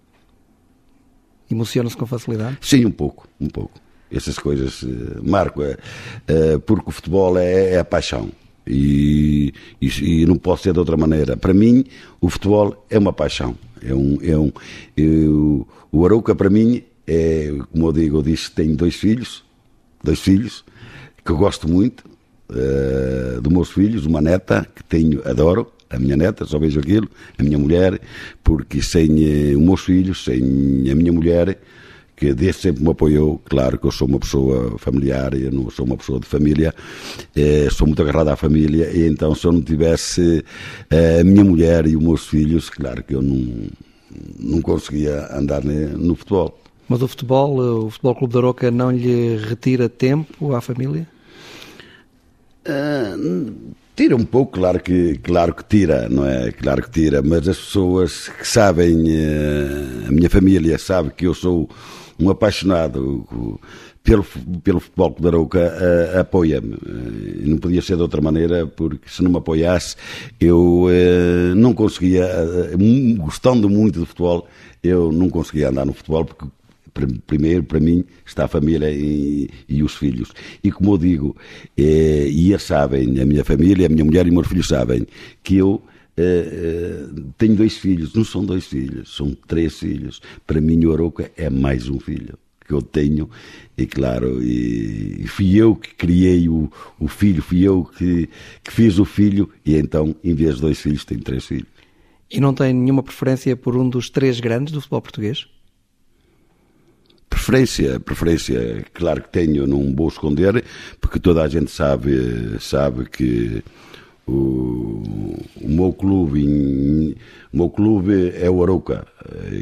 Emociona-se 1.50 1.96
com 1.98 2.06
facilidade? 2.06 2.58
Sim, 2.62 2.86
um 2.86 2.92
pouco, 2.92 3.28
um 3.40 3.48
pouco. 3.48 3.80
Essas 4.12 4.38
coisas 4.38 4.84
uh, 4.84 5.22
marco, 5.24 5.64
é, 5.64 5.78
uh, 6.30 6.60
porque 6.60 6.90
o 6.90 6.92
futebol 6.92 7.38
é, 7.38 7.74
é 7.74 7.80
a 7.80 7.86
paixão. 7.86 8.30
E, 8.66 9.54
e, 9.82 10.22
e, 10.22 10.26
não 10.26 10.38
pode 10.38 10.62
ser 10.62 10.74
de 10.74 10.80
outra 10.80 10.96
maneira. 10.96 11.36
Para 11.36 11.54
mim, 11.54 11.84
o 12.22 12.30
futebol 12.30 12.86
é 12.90 12.98
uma 12.98 13.12
paixão. 13.12 13.56
É 13.82 13.94
um, 13.94 14.18
é 14.22 14.38
um, 14.38 14.52
eu, 14.96 15.68
o 15.92 16.06
Arouca, 16.06 16.34
para 16.34 16.50
mim, 16.50 16.84
é, 17.06 17.52
como 17.72 17.88
eu 17.88 17.92
digo, 17.92 18.18
eu 18.18 18.22
disse 18.22 18.52
tenho 18.52 18.76
dois 18.76 18.96
filhos, 18.96 19.44
dois 20.02 20.20
filhos, 20.20 20.64
que 21.24 21.32
eu 21.32 21.38
gosto 21.38 21.68
muito, 21.68 22.06
uh, 22.50 23.42
dos 23.42 23.52
meus 23.52 23.72
filhos, 23.72 24.06
uma 24.06 24.22
neta, 24.22 24.68
que 24.76 24.84
tenho, 24.84 25.22
adoro, 25.28 25.72
a 25.94 26.00
minha 26.00 26.18
neta, 26.18 26.46
só 26.46 26.58
vejo 26.58 26.80
aquilo, 26.80 27.08
a 27.38 27.44
minha 27.44 27.58
mulher, 27.58 28.00
porque 28.44 28.82
sem 28.82 29.10
eh, 29.24 29.56
os 29.56 29.62
meus 29.62 29.82
filhos, 29.82 30.24
sem 30.24 30.42
a 30.90 30.96
minha 30.96 31.14
mulher, 31.14 31.58
que 32.16 32.34
desde 32.34 32.62
sempre 32.62 32.84
me 32.84 32.92
apoiou, 32.92 33.42
claro 33.46 33.78
que 33.78 33.86
eu 33.86 33.92
sou 33.92 34.08
uma 34.08 34.20
pessoa 34.20 34.78
familiar, 34.78 35.34
eu 35.34 35.52
não 35.52 35.70
sou 35.70 35.86
uma 35.86 35.98
pessoa 35.98 36.20
de 36.20 36.26
família, 36.26 36.74
eh, 37.36 37.68
sou 37.72 37.88
muito 37.88 38.02
agarrado 38.02 38.30
à 38.30 38.36
família, 38.36 38.90
e 38.92 39.08
então 39.08 39.34
se 39.36 39.46
eu 39.46 39.52
não 39.52 39.62
tivesse 39.62 40.44
eh, 40.90 41.22
a 41.22 41.24
minha 41.24 41.44
mulher 41.44 41.86
e 41.88 41.96
os 41.96 42.04
meus 42.04 42.28
filhos, 42.28 42.70
claro 42.70 43.04
que 43.04 43.16
eu 43.16 43.22
não, 43.22 43.68
não 44.40 44.62
conseguia 44.62 45.28
andar 45.36 45.64
no 45.64 46.16
futebol. 46.16 46.60
Mas 46.88 47.02
o 47.02 47.08
futebol, 47.08 47.86
o 47.86 47.90
Futebol 47.90 48.16
Clube 48.16 48.34
da 48.34 48.42
Roca 48.42 48.70
não 48.70 48.92
lhe 48.92 49.38
retira 49.38 49.88
tempo 49.88 50.54
à 50.54 50.62
família? 50.62 51.08
Uh, 52.68 53.74
Tira 53.96 54.16
um 54.16 54.26
pouco, 54.26 54.54
claro 54.54 54.80
que, 54.80 55.20
claro 55.20 55.54
que 55.54 55.64
tira, 55.64 56.10
não 56.10 56.26
é? 56.26 56.52
Claro 56.52 56.82
que 56.82 56.90
tira, 56.90 57.22
mas 57.22 57.48
as 57.48 57.58
pessoas 57.58 58.28
que 58.28 58.48
sabem, 58.48 59.06
eh, 59.08 60.08
a 60.08 60.12
minha 60.12 60.30
família 60.32 60.80
sabe 60.80 61.12
que 61.12 61.28
eu 61.28 61.34
sou 61.36 61.70
um 62.20 62.28
apaixonado 62.32 63.62
pelo, 64.04 64.26
pelo 64.64 64.80
futebol 64.80 65.16
da 65.20 65.30
Arouca 65.30 66.20
apoia-me. 66.20 66.76
Não 67.46 67.58
podia 67.58 67.84
ser 67.84 67.96
de 67.96 68.02
outra 68.02 68.20
maneira, 68.20 68.66
porque 68.66 69.08
se 69.08 69.22
não 69.22 69.30
me 69.30 69.38
apoiasse, 69.38 69.96
eu 70.40 70.88
não 71.56 71.74
conseguia, 71.74 72.28
gostando 73.18 73.70
muito 73.70 74.00
do 74.00 74.06
futebol, 74.08 74.48
eu 74.84 75.12
não 75.12 75.30
conseguia 75.30 75.70
andar 75.70 75.86
no 75.86 75.94
futebol, 75.94 76.26
porque 76.26 76.46
primeiro 77.26 77.64
para 77.64 77.80
mim 77.80 78.04
está 78.26 78.46
a 78.46 78.48
família 78.48 78.90
e, 78.92 79.50
e 79.68 79.84
os 79.84 79.96
filhos. 79.96 80.32
E 80.64 80.72
como 80.72 80.94
eu 80.94 80.98
digo, 80.98 81.36
eh, 81.78 82.28
e 82.30 82.52
eles 82.52 82.64
sabem, 82.64 83.20
a 83.20 83.26
minha 83.26 83.44
família, 83.44 83.88
a 83.88 83.90
minha 83.90 84.06
mulher 84.06 84.26
e 84.26 84.30
os 84.30 84.36
meus 84.36 84.48
filhos 84.48 84.68
sabem, 84.68 85.08
que 85.44 85.58
eu 85.58 85.82
eh, 86.16 86.24
eh, 86.24 87.22
tenho 87.38 87.56
dois 87.56 87.78
filhos, 87.78 88.14
não 88.14 88.24
são 88.24 88.46
dois 88.46 88.66
filhos, 88.66 89.16
são 89.16 89.36
três 89.48 89.80
filhos. 89.80 90.22
Para 90.46 90.62
mim 90.62 90.84
o 90.86 90.94
Arouca 90.94 91.32
é 91.36 91.50
mais 91.50 91.90
um 91.90 92.00
filho 92.00 92.38
que 92.66 92.74
eu 92.74 92.82
tenho, 92.82 93.30
e 93.78 93.86
claro, 93.86 94.42
e 94.42 95.26
fui 95.28 95.58
eu 95.58 95.76
que 95.76 95.94
criei 95.96 96.48
o, 96.48 96.72
o 96.98 97.10
filho, 97.10 97.42
fui 97.42 97.62
eu 97.62 97.84
que, 97.84 98.30
que 98.64 98.72
fiz 98.72 99.00
o 99.00 99.06
filho, 99.06 99.50
e 99.66 99.76
então, 99.76 100.16
em 100.24 100.34
vez 100.34 100.56
de 100.56 100.62
dois 100.62 100.80
filhos, 100.80 101.04
tenho 101.04 101.22
três 101.22 101.46
filhos. 101.46 101.68
E 102.32 102.40
não 102.40 102.54
tem 102.54 102.74
nenhuma 102.74 103.04
preferência 103.04 103.56
por 103.56 103.76
um 103.76 103.88
dos 103.88 104.10
três 104.10 104.40
grandes 104.40 104.72
do 104.72 104.80
futebol 104.80 105.02
português? 105.02 105.46
Preferência, 107.34 108.00
preferência, 108.00 108.86
claro 108.94 109.24
que 109.24 109.30
tenho, 109.30 109.66
não 109.66 109.94
vou 109.96 110.08
esconder, 110.08 110.64
porque 111.02 111.20
toda 111.20 111.42
a 111.42 111.48
gente 111.48 111.72
sabe, 111.72 112.58
sabe 112.60 113.10
que 113.10 113.64
o, 114.28 115.02
o 115.62 115.68
meu 115.68 115.92
clube 115.92 117.18
o 117.52 117.58
meu 117.58 117.70
clube 117.70 118.34
é 118.36 118.50
o 118.50 118.64
Arouca. 118.64 119.06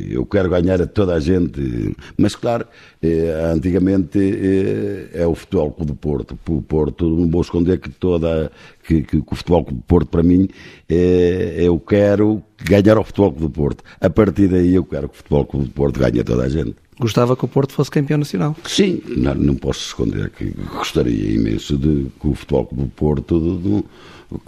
Eu 0.09 0.25
quero 0.25 0.49
ganhar 0.49 0.81
a 0.81 0.85
toda 0.85 1.15
a 1.15 1.19
gente 1.19 1.95
mas 2.17 2.35
claro 2.35 2.67
eh, 3.01 3.51
antigamente 3.53 4.19
eh, 4.19 5.21
é 5.21 5.25
o 5.25 5.33
futebol 5.33 5.73
do 5.79 5.95
Porto. 5.95 6.37
O 6.47 6.61
Porto 6.61 7.09
não 7.09 7.29
vou 7.29 7.41
esconder 7.41 7.79
que 7.79 7.89
toda 7.89 8.51
que, 8.83 9.01
que, 9.01 9.21
que 9.21 9.33
o 9.33 9.35
futebol 9.35 9.63
do 9.63 9.81
Porto 9.81 10.09
para 10.09 10.23
mim 10.23 10.47
é, 10.87 11.55
eu 11.57 11.79
quero 11.79 12.43
ganhar 12.63 12.97
ao 12.97 13.03
futebol 13.03 13.31
do 13.31 13.49
Porto. 13.49 13.83
A 13.99 14.09
partir 14.09 14.47
daí 14.47 14.75
eu 14.75 14.83
quero 14.83 15.09
que 15.09 15.15
o 15.15 15.17
futebol 15.17 15.63
do 15.65 15.71
Porto 15.71 15.99
ganhe 15.99 16.19
a 16.19 16.23
toda 16.23 16.43
a 16.43 16.49
gente 16.49 16.75
Gostava 17.01 17.35
que 17.35 17.43
o 17.43 17.47
Porto 17.47 17.73
fosse 17.73 17.89
campeão 17.89 18.19
nacional? 18.19 18.55
Sim, 18.63 19.01
não, 19.07 19.33
não 19.33 19.55
posso 19.55 19.79
esconder 19.79 20.29
que 20.29 20.53
gostaria 20.69 21.33
imenso 21.33 21.75
de 21.75 22.11
que 22.21 22.27
o 22.27 22.35
futebol 22.35 22.69
do 22.71 22.85
Porto 22.89 23.83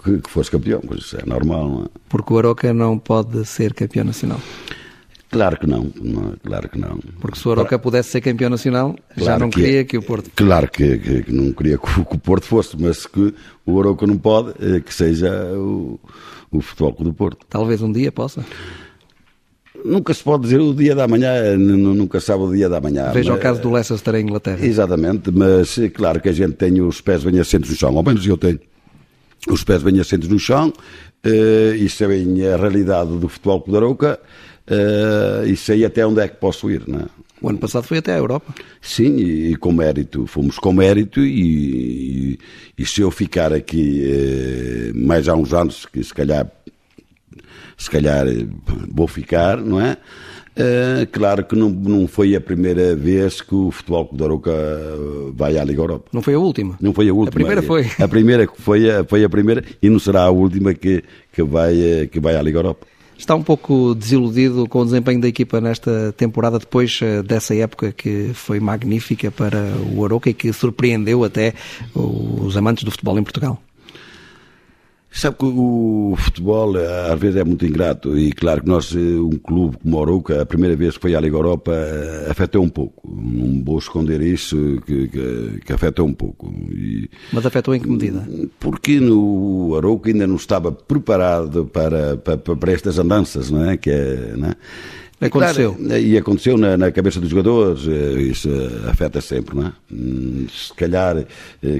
que, 0.04 0.30
fosse 0.30 0.52
campeão, 0.52 0.80
mas 0.88 1.00
isso 1.00 1.16
é 1.16 1.26
normal, 1.26 1.68
não 1.68 1.82
é? 1.82 1.88
Porque 2.08 2.32
o 2.32 2.38
Aroca 2.38 2.72
não 2.72 2.96
pode 2.96 3.44
ser 3.44 3.74
campeão 3.74 4.04
nacional? 4.04 4.40
Claro 5.32 5.58
que 5.58 5.66
não, 5.66 5.90
não 6.00 6.34
claro 6.44 6.68
que 6.68 6.78
não. 6.78 7.00
Porque 7.18 7.36
se 7.40 7.48
o 7.48 7.50
Aroca 7.50 7.76
pudesse 7.76 8.10
ser 8.10 8.20
campeão 8.20 8.48
nacional, 8.48 8.94
claro 9.16 9.24
já 9.24 9.36
não 9.36 9.50
que 9.50 9.60
queria 9.60 9.80
é, 9.80 9.84
que 9.84 9.98
o 9.98 10.02
Porto... 10.02 10.30
Claro 10.36 10.70
que, 10.70 10.96
que, 10.96 11.32
não 11.32 11.52
queria 11.52 11.76
que 11.76 12.00
o, 12.00 12.18
Porto 12.18 12.46
fosse, 12.46 12.80
mas 12.80 13.04
que 13.04 13.34
o 13.66 13.80
Aroca 13.80 14.06
não 14.06 14.16
pode, 14.16 14.54
é 14.64 14.78
que 14.78 14.94
seja 14.94 15.28
o, 15.56 15.98
o 16.52 16.60
futebol 16.60 16.94
do 17.00 17.12
Porto. 17.12 17.44
Talvez 17.50 17.82
um 17.82 17.90
dia 17.90 18.12
possa 18.12 18.44
nunca 19.84 20.14
se 20.14 20.22
pode 20.22 20.44
dizer 20.44 20.60
o 20.60 20.72
dia 20.72 20.94
da 20.94 21.06
manhã, 21.06 21.56
nunca 21.56 22.20
sabe 22.20 22.42
o 22.42 22.52
dia 22.52 22.68
da 22.68 22.80
manhã. 22.80 23.10
Veja 23.12 23.30
mas, 23.32 23.38
o 23.38 23.42
caso 23.42 23.60
do 23.60 23.70
Leicester 23.70 24.14
em 24.14 24.22
Inglaterra. 24.22 24.64
Exatamente, 24.64 25.30
mas 25.30 25.78
é 25.78 25.88
claro 25.88 26.20
que 26.20 26.28
a 26.28 26.32
gente 26.32 26.54
tem 26.54 26.80
os 26.80 27.00
pés 27.00 27.22
bem 27.22 27.38
assentos 27.38 27.70
no 27.70 27.76
chão, 27.76 27.96
ao 27.96 28.02
menos 28.02 28.26
eu 28.26 28.38
tenho 28.38 28.58
os 29.48 29.62
pés 29.62 29.82
bem 29.82 30.00
assentos 30.00 30.28
no 30.28 30.38
chão, 30.38 30.72
uh, 31.26 31.74
isso 31.74 32.02
é 32.02 32.08
bem 32.08 32.46
a 32.46 32.56
realidade 32.56 33.16
do 33.18 33.28
futebol 33.28 33.62
da 33.68 33.76
Arouca, 33.76 34.18
uh, 34.70 35.46
e 35.46 35.54
sei 35.56 35.84
até 35.84 36.06
onde 36.06 36.20
é 36.20 36.28
que 36.28 36.36
posso 36.36 36.70
ir, 36.70 36.82
não 36.86 37.00
é? 37.00 37.04
O 37.42 37.50
ano 37.50 37.58
passado 37.58 37.82
foi 37.82 37.98
até 37.98 38.14
a 38.14 38.16
Europa. 38.16 38.54
Sim, 38.80 39.16
e, 39.16 39.52
e 39.52 39.56
com 39.56 39.70
mérito, 39.70 40.26
fomos 40.26 40.58
com 40.58 40.72
mérito 40.72 41.20
e, 41.20 42.30
e, 42.32 42.38
e 42.78 42.86
se 42.86 43.02
eu 43.02 43.10
ficar 43.10 43.52
aqui 43.52 44.02
eh, 44.02 44.92
mais 44.94 45.28
há 45.28 45.34
uns 45.34 45.52
anos, 45.52 45.84
que 45.84 46.02
se 46.02 46.14
calhar 46.14 46.50
se 47.76 47.90
calhar 47.90 48.26
vou 48.92 49.06
ficar, 49.06 49.58
não 49.58 49.80
é? 49.80 49.96
Uh, 50.56 51.04
claro 51.10 51.44
que 51.44 51.56
não, 51.56 51.68
não 51.68 52.06
foi 52.06 52.36
a 52.36 52.40
primeira 52.40 52.94
vez 52.94 53.40
que 53.40 53.54
o 53.54 53.72
Futebol 53.72 54.06
Clube 54.06 54.18
da 54.18 54.24
Arouca 54.26 54.52
vai 55.34 55.58
à 55.58 55.64
Liga 55.64 55.82
Europa. 55.82 56.10
Não 56.12 56.22
foi 56.22 56.34
a 56.34 56.38
última? 56.38 56.76
Não 56.80 56.92
foi 56.92 57.08
a 57.08 57.12
última. 57.12 57.30
A 57.30 57.32
primeira 57.32 57.62
foi. 57.62 57.90
A 57.98 58.08
primeira 58.08 58.48
foi 58.58 58.90
a, 58.90 59.04
foi 59.04 59.24
a 59.24 59.28
primeira 59.28 59.64
e 59.82 59.90
não 59.90 59.98
será 59.98 60.22
a 60.22 60.30
última 60.30 60.72
que, 60.72 61.02
que, 61.32 61.42
vai, 61.42 62.06
que 62.10 62.20
vai 62.20 62.36
à 62.36 62.42
Liga 62.42 62.58
Europa. 62.58 62.86
Está 63.18 63.34
um 63.34 63.42
pouco 63.42 63.94
desiludido 63.94 64.68
com 64.68 64.80
o 64.80 64.84
desempenho 64.84 65.20
da 65.20 65.28
equipa 65.28 65.60
nesta 65.60 66.12
temporada, 66.16 66.58
depois 66.58 66.98
eh, 67.00 67.22
dessa 67.22 67.54
época 67.54 67.92
que 67.92 68.32
foi 68.34 68.58
magnífica 68.58 69.30
para 69.30 69.72
o 69.94 70.04
Arouca 70.04 70.30
e 70.30 70.34
que 70.34 70.52
surpreendeu 70.52 71.22
até 71.22 71.54
os 71.94 72.56
amantes 72.56 72.82
do 72.82 72.90
futebol 72.90 73.18
em 73.18 73.22
Portugal? 73.22 73.62
Sabe 75.14 75.36
que 75.36 75.44
o 75.44 76.16
futebol 76.18 76.76
eh, 76.76 77.12
às 77.12 77.20
vezes 77.20 77.36
é 77.36 77.44
muito 77.44 77.64
ingrato 77.64 78.18
e 78.18 78.32
claro 78.32 78.62
que 78.62 78.66
nós, 78.66 78.92
eh, 78.92 78.98
um 78.98 79.38
clube 79.38 79.76
como 79.80 79.96
o 79.96 80.00
Oruca, 80.00 80.42
a 80.42 80.44
primeira 80.44 80.74
vez 80.74 80.96
que 80.96 81.02
foi 81.02 81.14
à 81.14 81.20
Liga 81.20 81.36
Europa, 81.36 81.72
eh, 81.72 82.26
afetou 82.28 82.64
um 82.64 82.68
pouco. 82.68 83.08
Não 83.08 83.62
vou 83.64 83.78
esconder 83.78 84.20
isso, 84.20 84.56
que, 84.84 85.06
que, 85.06 85.60
que 85.64 85.72
afetou 85.72 86.08
um 86.08 86.12
pouco. 86.12 86.52
E, 86.68 87.08
Mas 87.32 87.46
afetou 87.46 87.76
em 87.76 87.80
que 87.80 87.88
medida? 87.88 88.28
Porque 88.58 88.98
no 88.98 89.76
Arouca 89.76 90.10
ainda 90.10 90.26
não 90.26 90.34
estava 90.34 90.72
preparado 90.72 91.64
para, 91.66 92.16
para, 92.16 92.36
para 92.36 92.72
estas 92.72 92.98
andanças, 92.98 93.52
não 93.52 93.70
é? 93.70 93.76
Que 93.76 93.90
é, 93.90 94.34
não 94.36 94.48
é? 94.48 94.56
Aconteceu. 95.20 95.74
Claro, 95.74 95.98
e 95.98 96.16
aconteceu 96.18 96.58
na, 96.58 96.76
na, 96.76 96.90
cabeça 96.90 97.20
dos 97.20 97.30
jogadores, 97.30 97.82
isso 98.18 98.48
afeta 98.88 99.20
sempre, 99.20 99.56
não 99.56 99.68
é? 99.68 99.72
Hum, 99.92 100.46
se 100.52 100.74
calhar, 100.74 101.24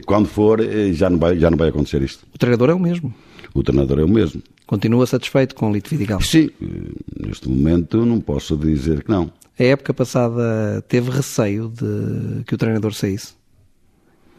quando 0.07 0.27
for, 0.27 0.61
já 0.93 1.11
não 1.11 1.19
vai, 1.19 1.39
já 1.39 1.51
não 1.51 1.59
vai 1.59 1.69
acontecer 1.69 2.01
isto. 2.03 2.25
O 2.35 2.39
treinador 2.39 2.71
é 2.71 2.75
o 2.75 2.79
mesmo 2.79 3.13
o 3.55 3.63
treinador 3.63 4.01
é 4.01 4.05
o 4.05 4.09
mesmo. 4.09 4.43
Continua 4.67 5.07
satisfeito 5.07 5.55
com 5.55 5.71
o 5.71 5.73
Lito 5.73 5.91
Vidigal? 5.91 6.21
Sim, 6.21 6.51
neste 7.25 7.49
momento 7.49 8.05
não 8.05 8.21
posso 8.21 8.57
dizer 8.57 9.05
que 9.05 9.11
não. 9.11 9.31
A 9.59 9.63
época 9.63 9.95
passada 9.95 10.83
teve 10.89 11.11
receio 11.11 11.69
de 11.69 12.43
que 12.45 12.55
o 12.55 12.59
treinador 12.59 12.93
saísse? 12.93 13.35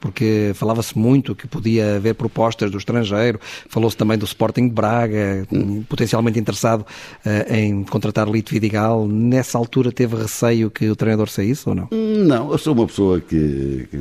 Porque 0.05 0.51
falava-se 0.53 0.95
muito 0.95 1.33
que 1.33 1.47
podia 1.47 1.95
haver 1.95 2.13
propostas 2.13 2.69
do 2.69 2.77
estrangeiro, 2.77 3.39
falou-se 3.67 3.97
também 3.97 4.15
do 4.15 4.25
Sporting 4.25 4.69
Braga, 4.69 5.47
potencialmente 5.89 6.37
interessado 6.37 6.81
uh, 6.81 7.51
em 7.51 7.83
contratar 7.83 8.29
Lito 8.29 8.53
Vidigal. 8.53 9.07
Nessa 9.07 9.57
altura 9.57 9.91
teve 9.91 10.15
receio 10.15 10.69
que 10.69 10.87
o 10.91 10.95
treinador 10.95 11.27
saísse 11.27 11.67
ou 11.67 11.73
não? 11.73 11.87
Não, 11.91 12.51
eu 12.51 12.57
sou 12.59 12.75
uma 12.75 12.85
pessoa 12.85 13.19
que, 13.19 13.87
que 13.89 13.97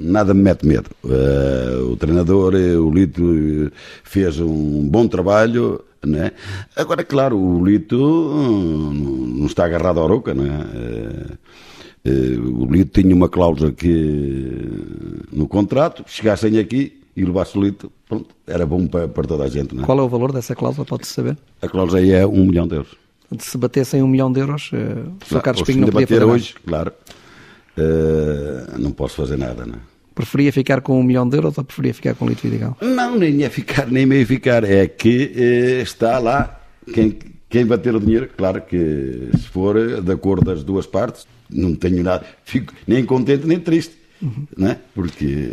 nada 0.00 0.32
me 0.32 0.40
mete 0.40 0.64
medo. 0.64 0.88
Uh, 1.04 1.92
o 1.92 1.96
treinador, 1.98 2.54
eh, 2.54 2.78
o 2.78 2.90
Lito, 2.90 3.70
fez 4.02 4.40
um 4.40 4.88
bom 4.88 5.06
trabalho. 5.06 5.84
Né? 6.02 6.32
Agora, 6.74 7.04
claro, 7.04 7.38
o 7.38 7.62
Lito 7.62 7.98
não 7.98 9.44
está 9.44 9.66
agarrado 9.66 10.00
à 10.00 10.06
roca, 10.06 10.32
né? 10.32 10.48
Uh, 10.74 11.38
o 12.06 12.66
Lito 12.66 13.00
tinha 13.00 13.14
uma 13.14 13.28
cláusula 13.28 13.72
que 13.72 15.26
no 15.32 15.48
contrato, 15.48 16.04
chegassem 16.06 16.58
aqui 16.58 17.00
e 17.16 17.24
levasse 17.24 17.56
o 17.56 17.62
Lito, 17.62 17.90
pronto, 18.08 18.34
era 18.46 18.66
bom 18.66 18.86
para, 18.86 19.08
para 19.08 19.26
toda 19.26 19.44
a 19.44 19.48
gente. 19.48 19.74
Não 19.74 19.84
é? 19.84 19.86
Qual 19.86 19.98
é 19.98 20.02
o 20.02 20.08
valor 20.08 20.32
dessa 20.32 20.54
cláusula, 20.54 20.84
pode-se 20.84 21.12
saber? 21.12 21.36
A 21.62 21.68
cláusula 21.68 22.00
aí 22.00 22.10
é 22.10 22.26
um 22.26 22.44
milhão 22.44 22.66
de 22.66 22.76
euros. 22.76 22.96
Se 23.38 23.56
batessem 23.56 24.02
um 24.02 24.08
milhão 24.08 24.30
de 24.30 24.40
euros, 24.40 24.70
uh, 24.72 25.12
o 25.22 25.26
Sr. 25.26 25.40
Carlos 25.40 25.62
Pinho 25.62 25.80
não 25.80 25.88
podia 25.88 26.06
fazer 26.06 26.24
hoje, 26.24 26.54
mais. 26.54 26.64
claro, 26.66 26.92
não 28.78 28.92
posso 28.92 29.16
fazer 29.16 29.36
nada, 29.36 29.64
não 29.64 29.74
é? 29.74 29.94
Preferia 30.14 30.52
ficar 30.52 30.80
com 30.80 31.00
um 31.00 31.02
milhão 31.02 31.28
de 31.28 31.36
euros 31.36 31.58
ou 31.58 31.64
preferia 31.64 31.92
ficar 31.92 32.14
com 32.14 32.24
o 32.24 32.28
Lito 32.28 32.42
Vidigal? 32.42 32.76
Não, 32.80 33.18
nem 33.18 33.34
ia 33.36 33.50
ficar, 33.50 33.90
nem 33.90 34.06
ia 34.06 34.24
ficar. 34.24 34.62
É 34.62 34.86
que 34.86 35.32
eh, 35.34 35.82
está 35.82 36.20
lá 36.20 36.60
quem, 36.92 37.18
quem 37.48 37.64
vai 37.64 37.78
ter 37.78 37.96
o 37.96 37.98
dinheiro, 37.98 38.30
claro 38.36 38.60
que 38.60 39.30
se 39.32 39.48
for 39.48 40.00
de 40.00 40.12
acordo 40.12 40.44
das 40.44 40.62
duas 40.62 40.86
partes, 40.86 41.26
não 41.54 41.74
tenho 41.74 42.02
nada, 42.02 42.26
fico 42.44 42.72
nem 42.86 43.04
contente 43.04 43.46
nem 43.46 43.58
triste. 43.58 43.94
Uhum. 44.20 44.46
Né? 44.56 44.78
Porque 44.94 45.52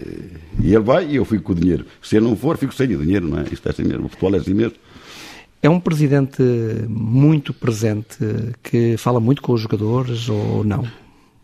ele 0.63 0.79
vai 0.79 1.09
e 1.09 1.15
eu 1.17 1.25
fico 1.25 1.43
com 1.43 1.51
o 1.51 1.55
dinheiro. 1.55 1.85
Se 2.01 2.15
ele 2.15 2.25
não 2.25 2.35
for, 2.35 2.57
fico 2.57 2.73
sem 2.73 2.95
o 2.95 3.03
dinheiro, 3.03 3.27
não 3.27 3.39
é? 3.39 3.45
Isto 3.51 3.67
é 3.67 3.71
assim 3.71 3.83
mesmo, 3.83 4.05
o 4.05 4.09
futebol 4.09 4.35
é 4.35 4.37
assim 4.37 4.53
mesmo. 4.53 4.75
É 5.63 5.69
um 5.69 5.79
presidente 5.79 6.41
muito 6.87 7.53
presente, 7.53 8.17
que 8.63 8.97
fala 8.97 9.19
muito 9.19 9.43
com 9.43 9.53
os 9.53 9.61
jogadores 9.61 10.27
ou 10.27 10.63
não? 10.63 10.87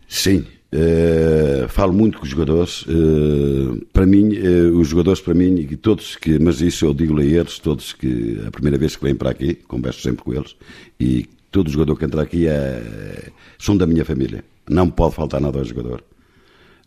Sim, 0.08 0.44
uh, 0.72 1.68
falo 1.68 1.92
muito 1.92 2.18
com 2.18 2.24
os 2.24 2.30
jogadores. 2.30 2.82
Uh, 2.82 3.86
para 3.92 4.04
mim, 4.06 4.36
uh, 4.38 4.76
os 4.76 4.88
jogadores, 4.88 5.20
para 5.20 5.34
mim, 5.34 5.54
e 5.70 5.76
todos 5.76 6.16
que, 6.16 6.36
mas 6.40 6.60
isso 6.60 6.84
eu 6.84 6.94
digo 6.94 7.16
a 7.20 7.24
eles, 7.24 7.60
todos 7.60 7.92
que 7.92 8.42
a 8.44 8.50
primeira 8.50 8.76
vez 8.76 8.96
que 8.96 9.04
vêm 9.04 9.14
para 9.14 9.30
aqui, 9.30 9.54
converso 9.54 10.00
sempre 10.00 10.24
com 10.24 10.34
eles, 10.34 10.56
e 10.98 11.28
todo 11.50 11.70
jogador 11.70 11.96
que 11.96 12.04
entra 12.04 12.22
aqui 12.22 12.46
é, 12.46 13.30
são 13.58 13.76
da 13.76 13.86
minha 13.86 14.04
família. 14.04 14.44
Não 14.68 14.90
pode 14.90 15.14
faltar 15.14 15.40
nada 15.40 15.58
ao 15.58 15.64
jogador. 15.64 16.04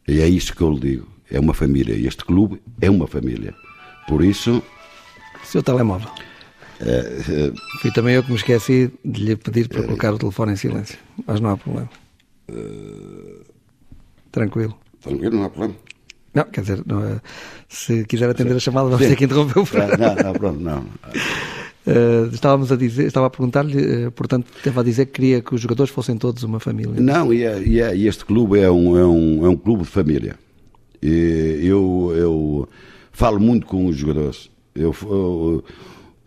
E 0.08 0.20
é 0.22 0.28
isso 0.28 0.56
que 0.56 0.62
eu 0.62 0.72
lhe 0.72 0.80
digo. 0.80 1.08
É 1.30 1.40
uma 1.40 1.54
família. 1.54 1.96
E 1.96 2.08
este 2.08 2.26
clube 2.26 2.62
é 2.80 2.90
uma 2.90 3.08
família. 3.08 3.54
Por 4.08 4.24
isso. 4.24 4.62
Seu 5.44 5.64
telemóvel. 5.64 6.10
É, 6.80 6.88
é, 6.90 7.54
Fui 7.82 7.92
também 7.92 8.16
eu 8.16 8.24
que 8.24 8.30
me 8.32 8.36
esqueci 8.38 8.92
de 9.06 9.24
lhe 9.24 9.36
pedir 9.36 9.68
para 9.68 9.82
é, 9.82 9.84
colocar 9.84 10.14
o 10.14 10.18
telefone 10.18 10.54
em 10.54 10.56
silêncio. 10.56 10.98
Mas 11.26 11.40
não 11.40 11.52
há 11.52 11.58
problema. 11.58 11.90
Tranquilo. 14.32 14.78
Tranquilo, 15.02 15.38
não 15.38 15.44
há 15.46 15.50
problema. 15.50 15.76
Não, 16.34 16.44
quer 16.46 16.62
dizer, 16.62 16.82
não, 16.86 17.04
é- 17.04 17.22
se 17.68 18.06
quiser 18.06 18.30
atender 18.30 18.56
a 18.56 18.60
chamada, 18.60 18.90
vamos 18.90 19.06
ter 19.06 19.16
que 19.16 19.26
interromper 19.26 19.60
o 19.60 19.66
programa. 19.66 19.98
Não, 19.98 20.16
não, 20.24 20.34
pronto, 20.34 20.60
não. 20.60 20.86
Uh, 21.86 22.30
estávamos 22.32 22.72
a 22.72 22.76
dizer, 22.76 23.08
estava 23.08 23.26
a 23.26 23.30
perguntar-lhe, 23.30 24.06
uh, 24.06 24.12
portanto, 24.12 24.48
estava 24.56 24.82
a 24.82 24.84
dizer 24.84 25.08
que 25.08 25.14
queria 25.14 25.42
que 25.42 25.56
os 25.56 25.62
jogadores 25.62 25.92
fossem 25.92 26.16
todos 26.16 26.44
uma 26.44 26.60
família. 26.60 27.02
Não, 27.02 27.34
e, 27.34 27.44
é, 27.44 27.62
e, 27.62 27.82
é, 27.82 27.98
este 27.98 28.24
clube 28.24 28.60
é 28.60 28.70
um, 28.70 28.98
é, 28.98 29.06
um, 29.06 29.46
é 29.46 29.50
um 29.50 29.58
clube 29.58 29.84
de 29.84 29.90
família. 29.90 30.36
E 31.02 31.62
eu, 31.64 32.14
eu 32.16 32.70
falo 33.12 33.40
muito 33.40 33.66
com 33.66 33.88
os 33.88 33.96
jogadores. 33.96 34.52
Eu, 34.76 34.96
eu, 35.04 35.64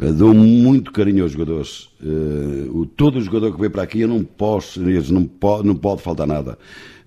eu 0.01 0.13
dou 0.13 0.35
muito 0.35 0.91
carinho 0.91 1.23
aos 1.23 1.33
jogadores. 1.33 1.89
Uh, 2.03 2.85
todo 2.97 3.21
jogador 3.21 3.53
que 3.55 3.61
vem 3.61 3.71
para 3.71 3.85
aqui, 3.85 4.01
eu 4.01 4.09
não 4.09 4.25
posso, 4.25 4.83
eles 4.83 5.09
não 5.09 5.25
pode, 5.25 5.67
não 5.67 5.77
pode 5.77 6.03
faltar 6.03 6.27
nada. 6.27 6.59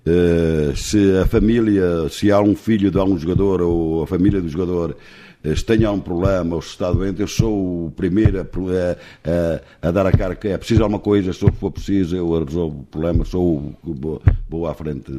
Uh, 0.06 0.74
se 0.74 1.18
a 1.18 1.26
família, 1.26 2.08
se 2.08 2.32
há 2.32 2.40
um 2.40 2.56
filho 2.56 2.90
de 2.90 2.98
algum 2.98 3.18
jogador 3.18 3.60
ou 3.60 4.02
a 4.02 4.06
família 4.06 4.40
do 4.40 4.48
jogador 4.48 4.96
se 5.44 5.64
tenha 5.64 5.90
um 5.90 6.00
problema 6.00 6.56
ou 6.56 6.62
se 6.62 6.70
está 6.70 6.90
doente, 6.90 7.20
eu 7.20 7.28
sou 7.28 7.86
o 7.86 7.90
primeiro 7.92 8.40
a, 8.40 8.42
a, 8.42 9.88
a 9.88 9.90
dar 9.90 10.06
a 10.06 10.12
cara 10.12 10.34
que 10.34 10.48
é 10.48 10.58
preciso 10.58 10.82
alguma 10.82 11.00
coisa, 11.00 11.32
se 11.32 11.38
for 11.52 11.70
preciso, 11.70 12.16
eu 12.16 12.44
resolvo 12.44 12.80
o 12.80 12.84
problema, 12.84 13.24
sou 13.24 13.74
vou, 13.82 14.20
vou 14.48 14.66
à 14.66 14.74
frente 14.74 15.12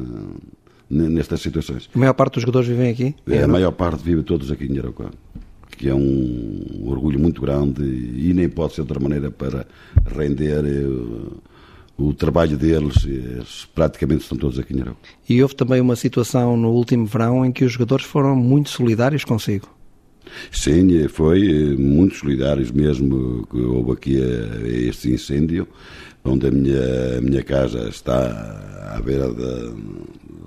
nestas 0.88 1.40
situações. 1.40 1.88
A 1.94 1.98
maior 1.98 2.14
parte 2.14 2.34
dos 2.34 2.42
jogadores 2.42 2.68
vivem 2.68 2.90
aqui? 2.90 3.14
É, 3.28 3.42
a 3.42 3.48
maior 3.48 3.72
parte 3.72 4.02
vive 4.02 4.22
todos 4.22 4.50
aqui 4.50 4.64
em 4.64 4.78
Araucá 4.78 5.10
que 5.80 5.88
é 5.88 5.94
um 5.94 6.82
orgulho 6.88 7.18
muito 7.18 7.40
grande 7.40 7.82
e 7.82 8.34
nem 8.34 8.50
pode 8.50 8.74
ser 8.74 8.82
de 8.82 8.92
outra 8.92 9.00
maneira 9.00 9.30
para 9.30 9.66
render 10.14 10.62
eh, 10.66 11.34
o 11.96 12.12
trabalho 12.12 12.58
deles, 12.58 13.04
eles 13.06 13.66
praticamente 13.74 14.22
estão 14.22 14.36
todos 14.36 14.58
aqui 14.58 14.76
em 14.76 14.82
Arauco. 14.82 15.00
E 15.26 15.42
houve 15.42 15.56
também 15.56 15.80
uma 15.80 15.96
situação 15.96 16.54
no 16.54 16.70
último 16.70 17.06
verão 17.06 17.46
em 17.46 17.50
que 17.50 17.64
os 17.64 17.72
jogadores 17.72 18.04
foram 18.04 18.36
muito 18.36 18.68
solidários 18.68 19.24
consigo. 19.24 19.68
Sim, 20.52 21.08
foi 21.08 21.76
muito 21.76 22.16
solidários 22.16 22.70
mesmo. 22.70 23.46
Houve 23.52 23.92
aqui 23.92 24.18
este 24.66 25.10
incêndio, 25.10 25.66
onde 26.24 26.46
a 26.46 26.50
minha, 26.50 27.18
a 27.18 27.20
minha 27.20 27.42
casa 27.42 27.88
está 27.88 28.94
à 28.94 29.00
beira 29.00 29.32
da, 29.32 29.72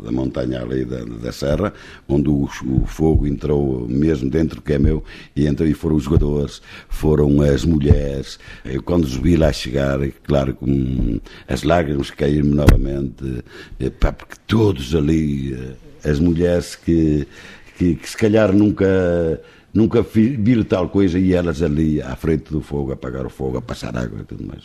da 0.03 0.11
montanha 0.11 0.61
ali 0.61 0.83
da, 0.83 1.03
da 1.03 1.31
serra, 1.31 1.73
onde 2.07 2.29
o, 2.29 2.43
o, 2.43 2.85
fogo 2.85 3.25
entrou 3.25 3.87
mesmo 3.87 4.29
dentro 4.29 4.61
que 4.61 4.73
é 4.73 4.79
meu, 4.79 5.03
e 5.35 5.47
então 5.47 5.65
e 5.65 5.73
foram 5.73 5.95
os 5.95 6.03
jogadores, 6.03 6.61
foram 6.89 7.41
as 7.41 7.63
mulheres. 7.63 8.37
Eu 8.65 8.83
quando 8.83 9.05
os 9.05 9.15
vi 9.15 9.37
lá 9.37 9.51
chegar, 9.51 9.99
claro, 10.23 10.53
com 10.53 11.19
as 11.47 11.63
lágrimas 11.63 12.11
caíram-me 12.11 12.53
novamente, 12.53 13.43
pá, 13.99 14.11
porque 14.11 14.35
todos 14.45 14.93
ali, 14.93 15.53
eh, 15.53 16.09
as 16.09 16.19
mulheres 16.19 16.75
que, 16.75 17.25
que, 17.77 17.95
que 17.95 18.09
se 18.09 18.17
calhar 18.17 18.53
nunca 18.53 19.41
nunca 19.73 20.01
viram 20.03 20.63
tal 20.63 20.87
coisa 20.89 21.17
e 21.19 21.33
elas 21.33 21.61
ali 21.61 22.01
à 22.01 22.15
frente 22.15 22.51
do 22.51 22.61
fogo, 22.61 22.91
a 22.91 22.93
apagar 22.93 23.25
o 23.25 23.29
fogo, 23.29 23.57
a 23.57 23.61
passar 23.61 23.95
água 23.97 24.19
e 24.21 24.23
tudo 24.23 24.45
mais. 24.45 24.63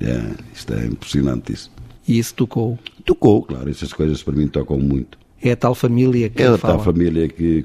É, 0.00 0.32
isto 0.54 0.72
é 0.74 0.86
impressionante 0.86 1.52
isso. 1.52 1.70
E 2.06 2.18
isso 2.18 2.34
tocou? 2.34 2.78
Tocou, 3.04 3.42
claro, 3.42 3.70
essas 3.70 3.92
coisas 3.92 4.22
para 4.22 4.34
mim 4.34 4.48
tocam 4.48 4.78
muito. 4.78 5.18
É 5.40 5.52
a 5.52 5.56
tal 5.56 5.74
família 5.74 6.28
que 6.30 6.42
É 6.42 6.46
a 6.46 6.56
fala. 6.58 6.74
tal 6.74 6.84
família 6.84 7.28
que, 7.28 7.64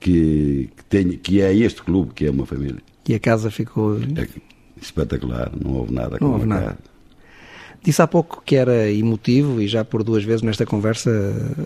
que, 0.00 0.70
que, 0.74 0.84
tem, 0.88 1.08
que 1.18 1.40
é 1.40 1.54
este 1.54 1.82
clube 1.82 2.12
que 2.14 2.26
é 2.26 2.30
uma 2.30 2.46
família. 2.46 2.80
E 3.06 3.14
a 3.14 3.18
casa 3.20 3.50
ficou... 3.50 3.98
É 4.16 4.26
espetacular, 4.80 5.50
não 5.62 5.74
houve 5.74 5.92
nada. 5.92 6.18
Não 6.20 6.32
houve 6.32 6.46
nada. 6.46 6.62
Casa. 6.66 6.78
Disse 7.82 8.02
há 8.02 8.06
pouco 8.06 8.42
que 8.44 8.56
era 8.56 8.90
emotivo 8.90 9.60
e 9.60 9.68
já 9.68 9.84
por 9.84 10.02
duas 10.02 10.24
vezes 10.24 10.42
nesta 10.42 10.66
conversa 10.66 11.10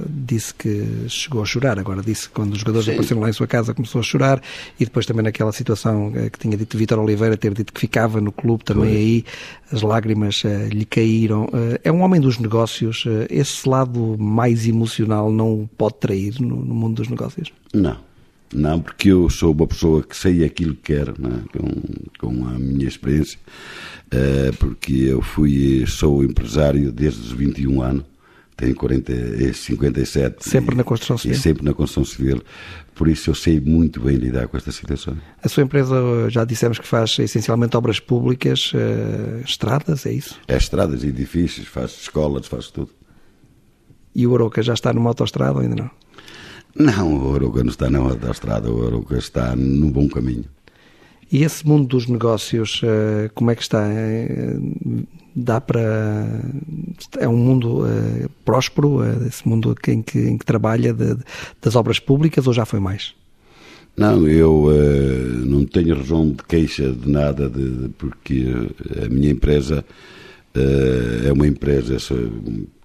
disse 0.08 0.54
que 0.54 1.06
chegou 1.08 1.42
a 1.42 1.44
chorar. 1.44 1.78
Agora 1.78 2.02
disse 2.02 2.28
que 2.28 2.34
quando 2.34 2.52
os 2.52 2.58
jogadores 2.58 2.86
Sim. 2.86 2.92
apareceram 2.92 3.20
lá 3.20 3.28
em 3.28 3.32
sua 3.32 3.46
casa 3.46 3.74
começou 3.74 4.00
a 4.00 4.02
chorar 4.02 4.42
e 4.78 4.84
depois 4.84 5.06
também 5.06 5.24
naquela 5.24 5.52
situação 5.52 6.12
que 6.30 6.38
tinha 6.38 6.56
dito 6.56 6.76
Vítor 6.76 6.98
Oliveira 6.98 7.36
ter 7.36 7.54
dito 7.54 7.72
que 7.72 7.80
ficava 7.80 8.20
no 8.20 8.30
clube 8.30 8.64
também 8.64 8.90
Foi. 8.90 8.96
aí 8.96 9.24
as 9.72 9.82
lágrimas 9.82 10.44
uh, 10.44 10.68
lhe 10.70 10.84
caíram. 10.84 11.44
Uh, 11.44 11.78
é 11.82 11.90
um 11.90 12.02
homem 12.02 12.20
dos 12.20 12.38
negócios. 12.38 13.04
Uh, 13.06 13.26
esse 13.30 13.68
lado 13.68 14.16
mais 14.18 14.68
emocional 14.68 15.32
não 15.32 15.62
o 15.62 15.68
pode 15.76 15.94
trair 15.94 16.34
no, 16.40 16.56
no 16.56 16.74
mundo 16.74 16.96
dos 16.96 17.08
negócios? 17.08 17.52
Não. 17.72 18.11
Não, 18.52 18.80
porque 18.80 19.10
eu 19.10 19.28
sou 19.30 19.52
uma 19.52 19.66
pessoa 19.66 20.02
que 20.02 20.16
sei 20.16 20.44
aquilo 20.44 20.74
que 20.74 20.94
quero, 20.94 21.12
é? 21.12 21.58
com, 21.58 21.72
com 22.18 22.46
a 22.48 22.58
minha 22.58 22.86
experiência, 22.86 23.38
uh, 24.12 24.56
porque 24.58 24.92
eu 24.92 25.22
fui, 25.22 25.84
sou 25.86 26.22
empresário 26.22 26.92
desde 26.92 27.20
os 27.20 27.32
21 27.32 27.82
anos, 27.82 28.04
tenho 28.56 28.74
40, 28.74 29.54
57. 29.54 30.48
Sempre 30.48 30.74
e, 30.74 30.78
na 30.78 30.84
construção 30.84 31.18
civil? 31.18 31.36
E 31.36 31.40
sempre 31.40 31.64
na 31.64 31.72
construção 31.72 32.04
civil, 32.04 32.42
por 32.94 33.08
isso 33.08 33.30
eu 33.30 33.34
sei 33.34 33.58
muito 33.58 34.00
bem 34.00 34.16
lidar 34.16 34.46
com 34.48 34.56
esta 34.56 34.70
situação. 34.70 35.16
A 35.42 35.48
sua 35.48 35.62
empresa, 35.62 35.96
já 36.28 36.44
dissemos 36.44 36.78
que 36.78 36.86
faz 36.86 37.18
essencialmente 37.18 37.76
obras 37.76 37.98
públicas, 37.98 38.72
uh, 38.74 39.42
estradas, 39.44 40.06
é 40.06 40.12
isso? 40.12 40.38
É 40.46 40.56
estradas, 40.56 41.02
edifícios, 41.02 41.66
faz 41.66 41.92
escolas, 42.02 42.46
faz 42.46 42.70
tudo. 42.70 42.90
E 44.14 44.26
o 44.26 44.34
Aroca 44.34 44.62
já 44.62 44.74
está 44.74 44.92
numa 44.92 45.10
autoestrada 45.10 45.54
ou 45.54 45.60
ainda 45.60 45.76
não? 45.76 45.90
Não, 46.74 47.30
o 47.30 47.34
Aruca 47.34 47.62
não 47.62 47.70
está 47.70 47.90
na 47.90 48.30
estrada, 48.30 48.70
o 48.70 48.86
Aruca 48.86 49.16
está 49.18 49.54
no 49.54 49.90
bom 49.90 50.08
caminho. 50.08 50.44
E 51.30 51.44
esse 51.44 51.66
mundo 51.66 51.86
dos 51.86 52.06
negócios, 52.06 52.80
eh, 52.84 53.30
como 53.34 53.50
é 53.50 53.54
que 53.54 53.62
está? 53.62 53.88
Eh, 53.88 54.58
dá 55.34 55.62
para. 55.62 55.80
É 57.18 57.26
um 57.26 57.36
mundo 57.36 57.86
eh, 57.86 58.28
próspero, 58.44 59.02
esse 59.26 59.48
mundo 59.48 59.74
em 59.88 60.02
que, 60.02 60.18
em 60.18 60.36
que 60.36 60.44
trabalha 60.44 60.92
de, 60.92 61.16
das 61.60 61.74
obras 61.74 61.98
públicas 61.98 62.46
ou 62.46 62.52
já 62.52 62.66
foi 62.66 62.80
mais? 62.80 63.14
Não, 63.96 64.26
eu 64.26 64.64
uh, 64.64 65.46
não 65.46 65.66
tenho 65.66 65.96
razão 65.96 66.30
de 66.30 66.42
queixa 66.44 66.90
de 66.92 67.10
nada, 67.10 67.48
de, 67.48 67.90
porque 67.98 68.46
a 69.04 69.08
minha 69.08 69.30
empresa 69.30 69.84
uh, 70.56 71.28
é 71.28 71.32
uma 71.32 71.46
empresa 71.46 71.96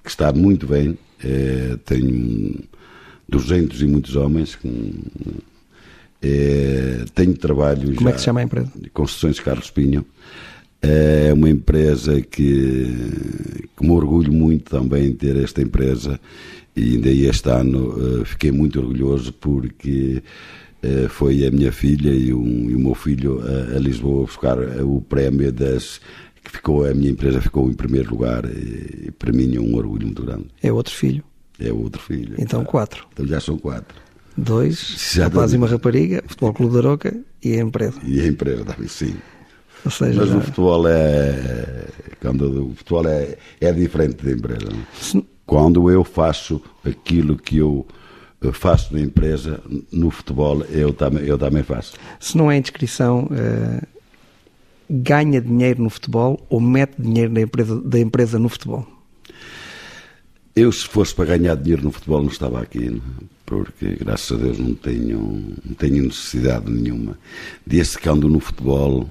que 0.04 0.10
está 0.10 0.34
muito 0.34 0.68
bem, 0.68 0.90
uh, 0.90 1.78
tenho 1.86 2.60
200 3.30 3.82
e 3.82 3.86
muitos 3.86 4.16
homens. 4.16 4.56
Que, 4.56 4.68
é, 6.22 7.06
tenho 7.14 7.36
trabalho 7.36 7.94
Como 7.96 8.02
já, 8.02 8.10
é 8.10 8.14
que 8.14 8.20
se 8.20 8.26
chama 8.26 8.40
a 8.40 8.44
empresa? 8.44 8.72
Construções 8.94 9.40
Carlos 9.40 9.70
Pinho. 9.70 10.06
É 10.82 11.32
uma 11.34 11.50
empresa 11.50 12.22
que, 12.22 13.66
que 13.76 13.84
me 13.84 13.92
orgulho 13.92 14.32
muito 14.32 14.70
também 14.70 15.12
ter 15.14 15.36
esta 15.38 15.62
empresa 15.62 16.20
e 16.76 16.94
ainda 16.94 17.10
este 17.10 17.50
ano 17.50 18.22
uh, 18.22 18.26
fiquei 18.26 18.52
muito 18.52 18.80
orgulhoso 18.80 19.34
porque 19.34 20.22
uh, 20.84 21.10
foi 21.10 21.48
a 21.48 21.52
minha 21.52 21.72
filha 21.72 22.12
e, 22.12 22.32
um, 22.32 22.70
e 22.70 22.76
o 22.76 22.80
meu 22.80 22.94
filho 22.94 23.42
a, 23.42 23.76
a 23.76 23.80
Lisboa 23.80 24.26
buscar 24.26 24.60
o 24.60 25.02
prémio 25.02 25.52
das 25.52 26.00
que 26.44 26.52
ficou 26.52 26.86
a 26.86 26.94
minha 26.94 27.10
empresa 27.10 27.42
ficou 27.42 27.70
em 27.72 27.74
primeiro 27.74 28.12
lugar 28.12 28.46
e, 28.46 29.08
e 29.08 29.12
para 29.18 29.34
mim 29.34 29.56
é 29.56 29.60
um 29.60 29.76
orgulho 29.76 30.06
muito 30.06 30.24
grande. 30.24 30.46
É 30.62 30.72
outro 30.72 30.94
filho? 30.94 31.24
É 31.60 31.72
outro 31.72 32.02
filho. 32.02 32.36
Então 32.38 32.64
quatro. 32.64 33.06
Então 33.14 33.26
já 33.26 33.40
são 33.40 33.58
quatro. 33.58 33.98
Dois, 34.38 35.12
já 35.14 35.24
rapaz 35.24 35.52
e 35.54 35.58
uma 35.58 35.68
rapariga, 35.68 36.24
Futebol 36.28 36.54
Clube 36.54 36.74
da 36.74 36.80
Aroca 36.80 37.20
e 37.44 37.54
a 37.54 37.62
empresa. 37.62 38.00
E 38.04 38.22
a 38.22 38.28
empresa 38.28 38.64
também, 38.66 38.88
sim. 38.88 39.16
Ou 39.84 39.90
seja, 39.90 40.22
Mas 40.22 40.36
o 40.36 40.42
futebol 40.42 40.88
é. 40.88 41.86
Quando 42.22 42.68
o 42.68 42.76
futebol 42.76 43.08
é, 43.08 43.38
é 43.60 43.72
diferente 43.72 44.24
da 44.24 44.32
empresa. 44.32 44.70
Se... 45.00 45.26
Quando 45.46 45.90
eu 45.90 46.04
faço 46.04 46.62
aquilo 46.86 47.38
que 47.38 47.58
eu 47.58 47.88
faço 48.52 48.94
na 48.94 49.00
empresa, 49.00 49.62
no 49.92 50.12
futebol, 50.12 50.62
eu 50.66 50.94
também, 50.94 51.24
eu 51.24 51.38
também 51.38 51.64
faço. 51.64 51.94
Se 52.20 52.38
não 52.38 52.52
é 52.52 52.58
inscrição, 52.58 53.30
uh, 53.32 53.88
ganha 54.90 55.42
dinheiro 55.42 55.82
no 55.82 55.90
futebol 55.90 56.46
ou 56.50 56.60
mete 56.60 57.02
dinheiro 57.02 57.32
na 57.32 57.42
empresa, 57.42 57.82
da 57.82 58.00
empresa 58.00 58.38
no 58.38 58.50
futebol? 58.50 58.86
Eu, 60.58 60.72
se 60.72 60.88
fosse 60.88 61.14
para 61.14 61.38
ganhar 61.38 61.56
dinheiro 61.56 61.84
no 61.84 61.92
futebol, 61.92 62.20
não 62.20 62.32
estava 62.32 62.60
aqui, 62.60 62.90
não? 62.90 63.00
porque 63.46 63.92
graças 63.92 64.36
a 64.36 64.42
Deus 64.42 64.58
não 64.58 64.74
tenho, 64.74 65.56
não 65.64 65.76
tenho 65.76 66.06
necessidade 66.06 66.68
nenhuma. 66.72 67.16
Desde 67.64 68.00
que 68.00 68.10
ando 68.10 68.28
no 68.28 68.40
futebol, 68.40 69.08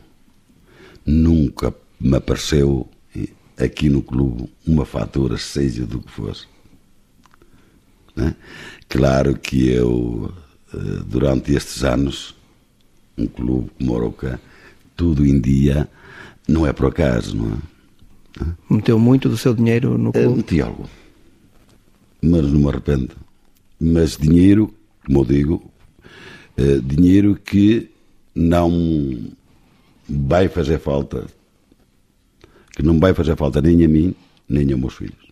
nunca 1.06 1.72
me 2.00 2.16
apareceu 2.16 2.90
aqui 3.56 3.88
no 3.88 4.02
clube 4.02 4.50
uma 4.66 4.84
fatura, 4.84 5.38
seja 5.38 5.86
do 5.86 6.00
que 6.00 6.10
fosse. 6.10 6.48
Né? 8.16 8.34
Claro 8.88 9.38
que 9.38 9.68
eu, 9.68 10.34
eh, 10.74 11.02
durante 11.06 11.54
estes 11.54 11.84
anos, 11.84 12.34
um 13.16 13.28
clube 13.28 13.70
como 13.78 13.92
Oroca, 13.92 14.40
tudo 14.96 15.24
em 15.24 15.40
dia, 15.40 15.88
não 16.48 16.66
é 16.66 16.72
por 16.72 16.88
acaso, 16.88 17.36
não 17.36 17.52
é? 17.52 18.46
Meteu 18.68 18.98
muito 18.98 19.28
do 19.28 19.36
seu 19.36 19.54
dinheiro 19.54 19.96
no 19.96 20.12
clube? 20.12 20.38
Meti 20.38 20.60
algo 20.60 20.88
mas 22.26 22.42
não 22.44 22.60
me 22.60 22.68
arrependo. 22.68 23.14
Mas 23.80 24.16
dinheiro, 24.16 24.72
como 25.04 25.20
eu 25.20 25.24
digo, 25.24 25.70
uh, 26.58 26.80
dinheiro 26.82 27.36
que 27.36 27.90
não 28.34 29.30
vai 30.08 30.48
fazer 30.48 30.78
falta, 30.78 31.26
que 32.74 32.82
não 32.82 32.98
vai 32.98 33.14
fazer 33.14 33.36
falta 33.36 33.60
nem 33.60 33.84
a 33.84 33.88
mim, 33.88 34.14
nem 34.48 34.70
aos 34.72 34.80
meus 34.80 34.94
filhos. 34.94 35.26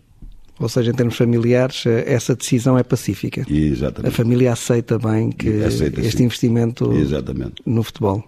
Ou 0.59 0.69
seja, 0.69 0.93
em 0.93 0.95
termos 0.95 1.17
familiares, 1.17 1.85
eh, 1.85 2.05
essa 2.07 2.35
decisão 2.35 2.79
é 2.79 2.83
pacífica. 2.83 3.45
Exatamente. 3.51 4.13
A 4.13 4.17
família 4.17 4.53
aceita 4.53 4.99
bem 4.99 5.31
que 5.31 5.63
aceita, 5.65 6.01
este 6.01 6.19
sim. 6.19 6.25
investimento 6.25 6.93
Exatamente. 6.93 7.55
no 7.67 7.83
futebol. 7.83 8.23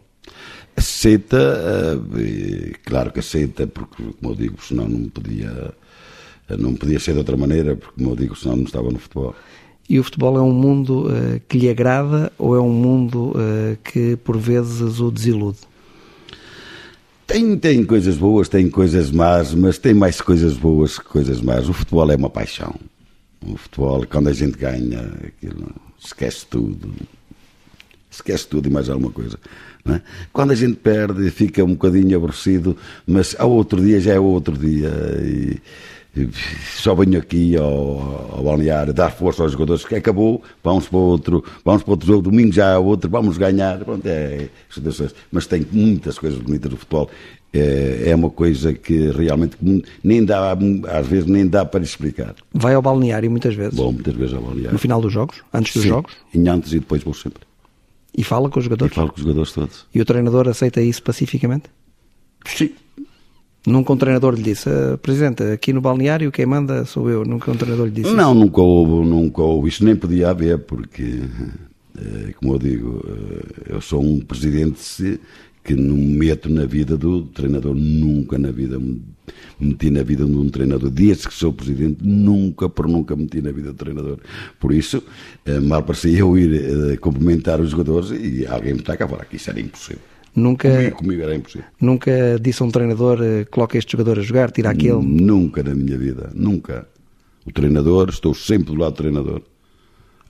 Aceita, 0.76 1.38
uh, 1.38 2.79
claro 2.85 3.12
que 3.12 3.20
aceita, 3.20 3.66
porque, 3.66 4.02
como 4.20 4.33
eu 4.33 4.37
digo, 4.37 4.62
senão 4.62 4.88
não 4.88 5.09
podia, 5.09 5.72
não 6.59 6.74
podia 6.74 7.00
ser 7.00 7.12
de 7.12 7.18
outra 7.18 7.37
maneira, 7.37 7.76
porque, 7.76 7.94
como 7.96 8.12
eu 8.12 8.16
digo, 8.16 8.37
senão 8.37 8.56
não 8.56 8.64
estava 8.64 8.90
no 8.90 8.98
futebol. 8.98 9.35
E 9.88 9.98
o 9.98 10.04
futebol 10.04 10.37
é 10.37 10.42
um 10.42 10.52
mundo 10.52 11.06
uh, 11.06 11.40
que 11.48 11.59
lhe 11.59 11.70
agrada 11.70 12.32
ou 12.37 12.56
é 12.56 12.61
um 12.61 12.72
mundo 12.72 13.30
uh, 13.30 13.76
que, 13.85 14.16
por 14.16 14.37
vezes, 14.37 15.00
o 15.00 15.11
desilude? 15.11 15.59
Tem, 17.26 17.56
tem 17.56 17.85
coisas 17.85 18.16
boas, 18.16 18.48
tem 18.48 18.68
coisas 18.68 19.11
más, 19.11 19.54
mas 19.54 19.78
tem 19.78 19.94
mais 19.94 20.20
coisas 20.20 20.54
boas 20.54 20.98
que 20.98 21.04
coisas 21.04 21.40
más. 21.40 21.68
O 21.68 21.72
futebol 21.72 22.11
é 22.11 22.16
uma 22.16 22.30
paixão. 22.30 22.74
O 23.44 23.56
futebol, 23.56 24.06
quando 24.06 24.28
a 24.28 24.32
gente 24.32 24.56
ganha, 24.56 25.12
aquilo, 25.24 25.68
esquece 25.98 26.46
tudo. 26.46 26.92
Esquece 28.11 28.46
tudo 28.46 28.68
e 28.68 28.72
mais 28.72 28.88
alguma 28.88 29.11
coisa. 29.11 29.38
É? 29.88 30.00
Quando 30.32 30.50
a 30.52 30.54
gente 30.54 30.76
perde, 30.76 31.30
fica 31.30 31.62
um 31.64 31.74
bocadinho 31.74 32.16
aborrecido, 32.16 32.76
mas 33.06 33.37
ao 33.38 33.50
outro 33.50 33.80
dia 33.80 34.00
já 34.00 34.14
é 34.14 34.20
outro 34.20 34.56
dia. 34.56 34.90
E, 35.22 35.61
só 36.76 36.94
venho 36.94 37.18
aqui 37.18 37.57
ao, 37.57 38.37
ao 38.37 38.42
balneário 38.42 38.92
dar 38.92 39.11
força 39.11 39.42
aos 39.42 39.52
jogadores 39.52 39.85
que 39.85 39.94
acabou, 39.94 40.42
vamos 40.62 40.88
para 40.88 40.98
outro, 40.98 41.44
vamos 41.64 41.83
para 41.83 41.90
outro 41.92 42.07
jogo, 42.07 42.22
domingo 42.22 42.52
já 42.52 42.74
há 42.74 42.79
outro, 42.79 43.11
vamos 43.11 43.37
ganhar, 43.37 43.79
pronto, 43.85 44.07
é, 44.07 44.48
mas 45.31 45.46
tem 45.46 45.66
muitas 45.70 46.18
coisas 46.18 46.38
bonitas 46.38 46.70
do 46.70 46.76
futebol. 46.76 47.11
É, 47.52 48.11
é 48.11 48.14
uma 48.14 48.29
coisa 48.29 48.74
que 48.74 49.11
realmente 49.11 49.57
nem 50.05 50.24
dá, 50.24 50.52
às 50.92 51.07
vezes 51.07 51.26
nem 51.26 51.46
dá 51.46 51.64
para 51.64 51.83
explicar. 51.83 52.35
Vai 52.52 52.74
ao 52.74 52.83
balneário 52.83 53.31
muitas 53.31 53.55
vezes? 53.55 53.74
Bom, 53.74 53.92
muitas 53.92 54.14
vezes 54.14 54.35
ao 54.35 54.42
balneário. 54.42 54.72
No 54.72 54.79
final 54.79 55.00
dos 55.00 55.12
jogos? 55.12 55.42
Antes 55.55 55.72
dos 55.72 55.83
Sim, 55.83 55.88
jogos? 55.88 56.12
Em 56.35 56.46
antes 56.48 56.72
e 56.72 56.81
depois 56.81 57.02
vou 57.02 57.14
sempre. 57.14 57.44
E 58.16 58.24
fala 58.24 58.50
com 58.50 58.59
os 58.59 58.64
jogadores? 58.64 58.92
E 58.92 58.94
falo 58.94 59.09
com 59.09 59.16
os 59.16 59.22
jogadores 59.22 59.52
todos. 59.52 59.87
E 59.94 60.00
o 60.00 60.05
treinador 60.05 60.48
aceita 60.48 60.81
isso 60.81 61.02
pacificamente? 61.02 61.70
Sim. 62.44 62.70
Nunca 63.66 63.92
um 63.92 63.96
treinador 63.96 64.35
lhe 64.35 64.42
disse, 64.42 64.68
ah, 64.68 64.96
Presidente, 64.96 65.42
aqui 65.42 65.72
no 65.72 65.81
balneário 65.81 66.31
quem 66.31 66.46
manda 66.46 66.85
sou 66.85 67.11
eu. 67.11 67.24
Nunca 67.24 67.50
um 67.50 67.57
treinador 67.57 67.87
lhe 67.87 67.92
disse 67.92 68.14
Não, 68.14 68.31
isso. 68.33 68.40
nunca 68.40 68.61
houve, 68.61 69.09
nunca 69.09 69.42
houve. 69.42 69.68
Isso 69.68 69.85
nem 69.85 69.96
podia 69.96 70.31
haver, 70.31 70.59
porque, 70.59 71.20
eh, 71.98 72.33
como 72.37 72.55
eu 72.55 72.59
digo, 72.61 73.05
eh, 73.09 73.74
eu 73.74 73.81
sou 73.81 74.00
um 74.00 74.20
presidente 74.20 75.18
que 75.64 75.74
não 75.74 75.96
meto 75.96 76.48
na 76.48 76.64
vida 76.64 76.96
do 76.96 77.22
treinador, 77.22 77.74
nunca 77.74 78.38
na 78.38 78.52
vida 78.52 78.81
meti 79.59 79.90
na 79.90 80.05
vida 80.05 80.24
de 80.24 80.37
um 80.37 80.48
treinador. 80.48 80.88
Desde 80.88 81.26
que 81.26 81.35
sou 81.35 81.52
presidente, 81.52 81.98
nunca 82.02 82.68
por 82.68 82.87
nunca 82.87 83.16
meti 83.16 83.42
na 83.42 83.50
vida 83.50 83.72
do 83.72 83.74
treinador. 83.74 84.20
Por 84.61 84.72
isso, 84.72 85.02
eh, 85.44 85.59
mal 85.59 85.83
parecia 85.83 86.20
eu 86.20 86.38
ir 86.38 86.96
cumprimentar 87.00 87.61
os 87.61 87.70
jogadores 87.70 88.11
e 88.12 88.46
alguém 88.46 88.74
me 88.74 88.81
está 88.81 88.96
cá 88.96 89.09
falar 89.09 89.24
que 89.24 89.35
isso 89.35 89.50
era 89.50 89.59
impossível. 89.59 90.15
Nunca, 90.37 90.70
comigo, 90.70 90.96
comigo 90.99 91.22
era 91.22 91.35
impossível. 91.35 91.66
Nunca 91.81 92.38
disse 92.38 92.62
a 92.62 92.66
um 92.66 92.70
treinador, 92.70 93.20
eh, 93.22 93.46
coloca 93.46 93.79
este 93.79 93.92
jogador 93.92 94.18
a 94.18 94.22
jogar, 94.22 94.51
tira 94.51 94.68
aquele? 94.68 95.03
Nunca 95.03 95.62
na 95.62 95.75
minha 95.75 95.96
vida, 95.96 96.31
nunca. 96.35 96.87
O 97.46 97.51
treinador, 97.51 98.11
estou 98.11 98.35
sempre 98.35 98.75
do 98.75 98.79
lado 98.79 98.92
do 98.92 98.96
treinador. 98.96 99.40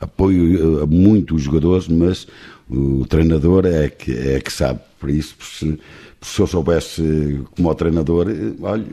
Apoio 0.01 0.83
eh, 0.83 0.87
muito 0.87 1.35
os 1.35 1.42
jogadores, 1.42 1.88
mas 1.88 2.29
o 2.71 3.05
treinador 3.07 3.66
é 3.66 3.88
que, 3.88 4.12
é 4.12 4.38
que 4.38 4.53
sabe. 4.53 4.79
Por 5.01 5.11
isso, 5.11 5.35
se, 5.40 5.77
se 6.21 6.40
eu 6.40 6.47
soubesse 6.47 7.40
como 7.57 7.69
o 7.69 7.75
treinador, 7.75 8.29
eh, 8.31 8.53
olha, 8.62 8.85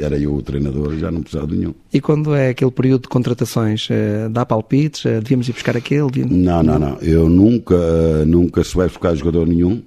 era 0.00 0.18
eu 0.18 0.34
o 0.34 0.40
treinador 0.40 0.96
já 0.96 1.10
não 1.10 1.20
precisava 1.20 1.46
de 1.46 1.58
nenhum. 1.58 1.74
E 1.92 2.00
quando 2.00 2.34
é 2.34 2.48
aquele 2.48 2.70
período 2.70 3.02
de 3.02 3.08
contratações, 3.08 3.86
dá 4.30 4.46
palpites? 4.46 5.02
Devíamos 5.02 5.46
ir 5.46 5.52
buscar 5.52 5.76
aquele? 5.76 6.10
Devíamos... 6.10 6.34
Não, 6.34 6.62
não, 6.62 6.78
não. 6.78 6.96
Eu 7.02 7.28
nunca, 7.28 8.24
nunca 8.24 8.64
se 8.64 8.74
vai 8.74 8.88
buscar 8.88 9.14
jogador 9.14 9.46
nenhum, 9.46 9.82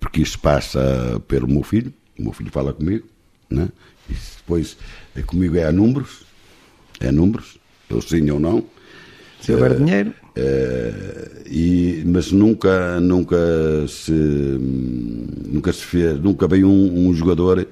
porque 0.00 0.22
isso 0.22 0.38
passa 0.38 1.22
pelo 1.28 1.48
meu 1.48 1.62
filho. 1.62 1.92
O 2.18 2.22
meu 2.22 2.32
filho 2.32 2.50
fala 2.50 2.72
comigo, 2.72 3.06
né? 3.50 3.68
E 4.08 4.14
depois 4.38 4.76
comigo 5.26 5.56
é 5.56 5.64
a 5.64 5.72
números, 5.72 6.22
é 7.00 7.08
a 7.08 7.12
números, 7.12 7.58
eu 7.90 8.00
sim 8.00 8.30
ou 8.30 8.40
não. 8.40 8.64
Se 9.40 9.52
houver 9.52 9.72
uh, 9.72 9.76
dinheiro. 9.76 10.14
Uh, 10.36 11.42
e, 11.46 12.02
mas 12.06 12.32
nunca, 12.32 13.00
nunca 13.00 13.36
se 13.88 14.12
nunca 14.12 15.72
se 15.72 15.82
fez, 15.82 16.20
nunca 16.20 16.46
veio 16.46 16.68
um, 16.68 17.08
um 17.08 17.14
jogador 17.14 17.66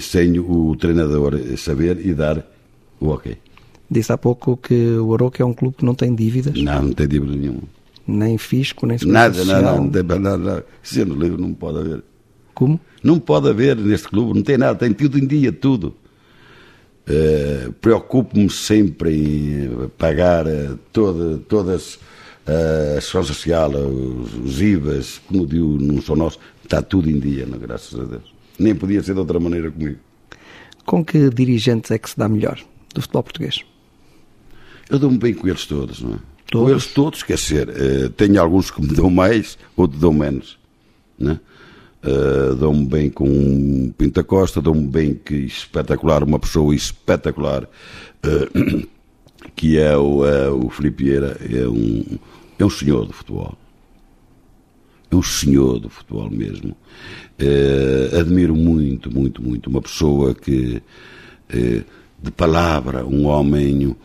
sem 0.00 0.38
o 0.38 0.76
treinador 0.76 1.38
saber 1.56 2.04
e 2.04 2.14
dar 2.14 2.46
o 3.00 3.08
ok. 3.08 3.36
Disse 3.90 4.12
há 4.12 4.18
pouco 4.18 4.56
que 4.56 4.96
o 4.96 5.12
Aroca 5.14 5.42
é 5.42 5.46
um 5.46 5.52
clube 5.52 5.78
que 5.78 5.84
não 5.84 5.94
tem 5.94 6.14
dívidas. 6.14 6.54
Não, 6.54 6.82
não 6.82 6.92
tem 6.92 7.08
dívida 7.08 7.34
nenhuma. 7.34 7.62
Nem 8.10 8.36
fisco, 8.36 8.86
nem 8.86 8.98
Nada, 9.06 9.34
social. 9.34 9.62
nada, 9.62 9.76
não, 9.76 9.88
tem 9.88 10.02
nada, 10.02 10.38
nada. 10.38 10.66
Sendo 10.82 11.14
livre 11.14 11.40
não 11.40 11.52
pode 11.54 11.78
haver. 11.78 12.02
Como? 12.54 12.78
Não 13.02 13.18
pode 13.18 13.48
haver 13.48 13.76
neste 13.76 14.08
clube, 14.08 14.34
não 14.34 14.42
tem 14.42 14.58
nada, 14.58 14.78
tem 14.78 14.92
tudo 14.92 15.18
em 15.18 15.26
dia, 15.26 15.52
tudo. 15.52 15.94
Uh, 17.08 17.72
Preocupo-me 17.80 18.50
sempre 18.50 19.14
em 19.14 19.88
pagar 19.96 20.46
uh, 20.46 20.78
toda, 20.92 21.38
todas 21.48 21.94
uh, 21.94 22.98
a 22.98 23.00
segurança 23.00 23.32
social, 23.32 23.70
os, 23.70 24.34
os 24.34 24.60
IVAs, 24.60 25.20
como 25.26 25.46
digo, 25.46 25.78
não 25.80 26.02
são 26.02 26.14
nossos, 26.14 26.38
está 26.62 26.82
tudo 26.82 27.08
em 27.10 27.18
dia, 27.18 27.46
não, 27.46 27.58
graças 27.58 27.98
a 27.98 28.04
Deus. 28.04 28.34
Nem 28.58 28.74
podia 28.74 29.02
ser 29.02 29.14
de 29.14 29.20
outra 29.20 29.40
maneira 29.40 29.70
comigo. 29.70 29.98
Com 30.84 31.04
que 31.04 31.30
dirigentes 31.30 31.90
é 31.90 31.98
que 31.98 32.10
se 32.10 32.18
dá 32.18 32.28
melhor 32.28 32.60
do 32.94 33.00
futebol 33.00 33.22
português? 33.22 33.64
Eu 34.90 34.98
dou-me 34.98 35.18
bem 35.18 35.32
com 35.32 35.48
eles 35.48 35.64
todos, 35.66 36.02
não 36.02 36.14
é? 36.14 36.18
Todos? 36.50 36.64
Com 36.64 36.70
eles 36.70 36.86
todos, 36.86 37.22
quer 37.22 37.36
dizer, 37.36 37.68
uh, 37.68 38.10
tenho 38.10 38.40
alguns 38.40 38.70
que 38.70 38.80
me 38.80 38.88
dão 38.88 39.08
mais, 39.08 39.56
outros 39.76 40.00
dão 40.00 40.12
menos, 40.12 40.58
não 41.18 41.32
é? 41.32 41.40
Uh, 42.02 42.54
dou-me 42.54 42.86
bem 42.86 43.10
com 43.10 43.92
Pinta 43.98 44.24
Costa, 44.24 44.62
dou-me 44.62 44.86
bem 44.86 45.14
que 45.14 45.34
espetacular, 45.34 46.24
uma 46.24 46.38
pessoa 46.38 46.74
espetacular, 46.74 47.64
uh, 47.64 48.88
que 49.54 49.78
é 49.78 49.94
o, 49.98 50.24
uh, 50.24 50.66
o 50.66 50.70
Filipe 50.70 51.04
Vieira, 51.04 51.36
é 51.46 51.68
um, 51.68 52.18
é 52.58 52.64
um 52.64 52.70
senhor 52.70 53.04
do 53.04 53.12
futebol. 53.12 53.54
É 55.10 55.14
um 55.14 55.22
senhor 55.22 55.78
do 55.78 55.90
futebol 55.90 56.30
mesmo. 56.30 56.74
admiro 58.18 58.54
muito, 58.54 59.12
muito, 59.12 59.42
muito. 59.42 59.68
Uma 59.68 59.82
pessoa 59.82 60.32
que, 60.36 60.80
de 61.48 62.30
palavra, 62.30 63.04
um 63.04 63.26
homem, 63.26 63.96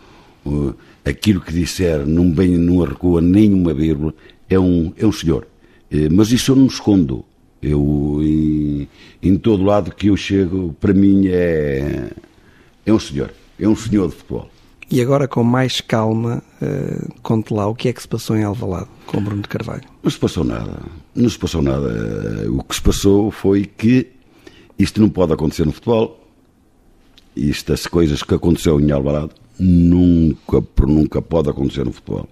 aquilo 1.06 1.40
que 1.40 1.54
disser, 1.54 2.06
não 2.06 2.34
vem, 2.34 2.58
não 2.58 2.84
recua 2.84 3.22
nenhuma 3.22 3.74
vírgula, 3.74 4.14
é 4.50 4.60
um, 4.60 4.92
é 4.98 5.06
um 5.06 5.12
senhor. 5.12 5.48
mas 6.12 6.32
isso 6.32 6.52
eu 6.52 6.56
não 6.56 6.66
escondo 6.68 7.24
eu, 7.66 8.20
em, 8.22 8.88
em 9.24 9.38
todo 9.38 9.64
lado 9.64 9.92
que 9.92 10.08
eu 10.08 10.18
chego, 10.18 10.76
para 10.80 10.94
mim 10.94 11.28
é, 11.28 12.12
é 12.86 12.94
um 12.94 13.00
senhor, 13.00 13.34
é 13.60 13.68
um 13.68 13.76
senhor 13.76 14.10
de 14.10 14.16
futebol. 14.16 14.50
E 14.92 15.02
agora, 15.02 15.28
com 15.28 15.44
mais 15.44 15.82
calma, 15.82 16.44
uh, 16.62 17.22
conte 17.24 17.52
lá 17.52 17.66
o 17.66 17.74
que 17.74 17.90
é 17.90 17.94
que 17.94 18.00
se 18.00 18.08
passou 18.08 18.38
em 18.38 18.44
Alvalade 18.44 18.88
com 19.08 19.20
Bruno 19.20 19.42
de 19.42 19.48
Carvalho. 19.48 19.82
Não 20.04 20.12
se 20.12 20.20
passou 20.20 20.44
nada. 20.44 20.80
Não 21.16 21.28
se 21.28 21.40
passou 21.40 21.64
nada. 21.64 22.48
O 22.52 22.64
que 22.64 22.76
se 22.76 22.82
passou 22.84 23.32
foi 23.32 23.66
que 23.66 24.12
isto 24.78 25.02
não 25.02 25.10
pode 25.10 25.34
acontecer 25.34 25.66
no 25.66 25.72
futebol. 25.72 26.24
Estas 27.36 27.88
coisas 27.88 28.22
que 28.22 28.36
aconteceu 28.36 28.80
em 28.80 28.92
Alvalade 28.92 29.32
nunca, 29.60 30.64
nunca 30.86 31.22
pode 31.22 31.50
acontecer 31.50 31.86
no 31.86 31.92
futebol. 31.92 32.28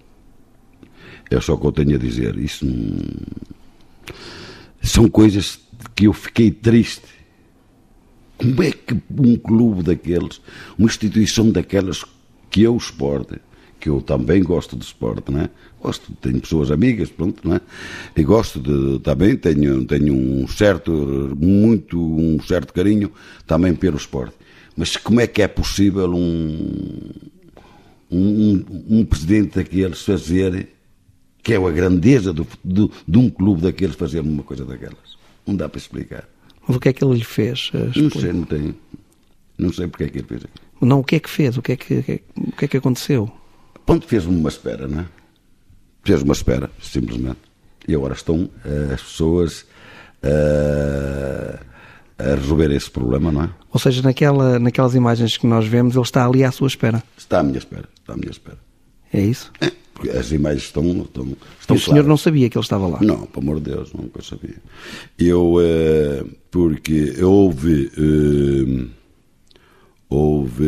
É 1.29 1.39
só 1.39 1.53
o 1.53 1.57
que 1.57 1.67
eu 1.67 1.71
tenho 1.71 1.95
a 1.95 1.99
dizer. 1.99 2.37
Isso 2.37 2.65
são 4.81 5.09
coisas 5.09 5.59
que 5.95 6.05
eu 6.05 6.13
fiquei 6.13 6.51
triste. 6.51 7.07
Como 8.37 8.61
é 8.61 8.71
que 8.71 8.93
um 9.17 9.37
clube 9.37 9.83
daqueles, 9.83 10.41
uma 10.77 10.87
instituição 10.87 11.49
daquelas 11.51 12.03
que 12.49 12.65
é 12.65 12.69
o 12.69 12.77
esporte, 12.77 13.39
que 13.79 13.89
eu 13.89 14.01
também 14.01 14.41
gosto 14.43 14.75
de 14.77 14.85
esporte, 14.85 15.31
não 15.31 15.41
é? 15.41 15.49
Gosto, 15.81 16.13
tenho 16.21 16.39
pessoas 16.39 16.71
amigas, 16.71 17.09
pronto, 17.09 17.45
não 17.47 17.55
é? 17.55 17.61
E 18.15 18.23
gosto 18.23 18.59
de, 18.59 18.99
também, 18.99 19.35
tenho, 19.35 19.85
tenho 19.85 20.13
um 20.13 20.47
certo, 20.47 20.91
muito, 21.37 21.99
um 21.99 22.41
certo 22.41 22.73
carinho 22.73 23.11
também 23.45 23.73
pelo 23.73 23.97
esporte. 23.97 24.35
Mas 24.75 24.97
como 24.97 25.21
é 25.21 25.27
que 25.27 25.41
é 25.41 25.47
possível 25.47 26.11
um, 26.13 27.11
um, 28.11 28.65
um 28.89 29.05
presidente 29.05 29.55
daqueles 29.55 30.01
fazer 30.01 30.69
que 31.43 31.53
é 31.53 31.57
a 31.57 31.71
grandeza 31.71 32.31
do, 32.31 32.47
do, 32.63 32.89
de 33.05 33.17
um 33.17 33.29
clube 33.29 33.61
daqueles 33.61 33.95
fazer 33.95 34.21
uma 34.21 34.43
coisa 34.43 34.63
daquelas. 34.63 35.17
Não 35.45 35.55
dá 35.55 35.67
para 35.67 35.77
explicar. 35.77 36.23
Mas 36.65 36.77
o 36.77 36.79
que 36.79 36.87
é 36.87 36.93
que 36.93 37.03
ele 37.03 37.15
lhe 37.15 37.23
fez? 37.23 37.69
Não 37.95 38.09
sei, 38.09 38.31
não 38.31 38.45
tenho. 38.45 38.75
Não 39.57 39.73
sei 39.73 39.87
porque 39.87 40.05
é 40.05 40.09
que 40.09 40.19
ele 40.19 40.27
fez 40.27 40.45
aquilo. 40.45 40.87
Não, 40.87 40.99
o 40.99 41.03
que 41.03 41.17
é 41.17 41.19
que 41.19 41.29
fez? 41.29 41.57
O 41.57 41.61
que 41.61 41.73
é 41.73 41.75
que, 41.75 42.21
o 42.37 42.51
que, 42.53 42.65
é 42.65 42.67
que 42.67 42.77
aconteceu? 42.77 43.29
Ponto, 43.85 44.07
fez-me 44.07 44.35
uma 44.35 44.49
espera, 44.49 44.87
não 44.87 45.01
é? 45.01 45.05
Fez 46.03 46.21
uma 46.21 46.33
espera, 46.33 46.71
simplesmente. 46.81 47.39
E 47.87 47.93
agora 47.93 48.13
estão 48.13 48.43
uh, 48.45 48.93
as 48.93 49.01
pessoas 49.01 49.65
uh, 50.23 51.59
a 52.17 52.35
resolver 52.35 52.71
esse 52.71 52.89
problema, 52.89 53.31
não 53.31 53.43
é? 53.43 53.49
Ou 53.71 53.79
seja, 53.79 54.01
naquela, 54.01 54.59
naquelas 54.59 54.95
imagens 54.95 55.37
que 55.37 55.47
nós 55.47 55.65
vemos, 55.67 55.95
ele 55.95 56.03
está 56.03 56.25
ali 56.25 56.43
à 56.43 56.51
sua 56.51 56.67
espera. 56.67 57.03
Está 57.17 57.39
à 57.39 57.43
minha 57.43 57.57
espera, 57.57 57.89
está 57.99 58.13
à 58.13 58.17
minha 58.17 58.31
espera. 58.31 58.57
É 59.11 59.21
isso? 59.21 59.51
É, 59.61 59.71
porque 59.93 60.09
as 60.09 60.31
imagens 60.31 60.63
estão, 60.63 60.83
estão, 61.01 61.37
estão 61.59 61.75
e 61.75 61.79
o 61.79 61.81
senhor 61.81 62.03
não 62.03 62.17
sabia 62.17 62.49
que 62.49 62.57
ele 62.57 62.63
estava 62.63 62.87
lá? 62.87 62.99
Não, 63.01 63.25
pelo 63.27 63.45
amor 63.45 63.59
de 63.59 63.71
Deus, 63.71 63.93
nunca 63.93 64.21
sabia. 64.21 64.55
Eu, 65.17 65.55
eh, 65.61 66.25
porque 66.49 67.15
houve, 67.23 67.91
eh, 67.95 68.87
houve, 70.09 70.65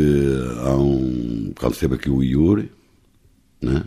há 0.64 0.76
um, 0.76 1.54
quando 1.60 1.74
esteve 1.74 1.96
aqui 1.96 2.10
o 2.10 2.22
Yuri, 2.22 2.72
né? 3.62 3.84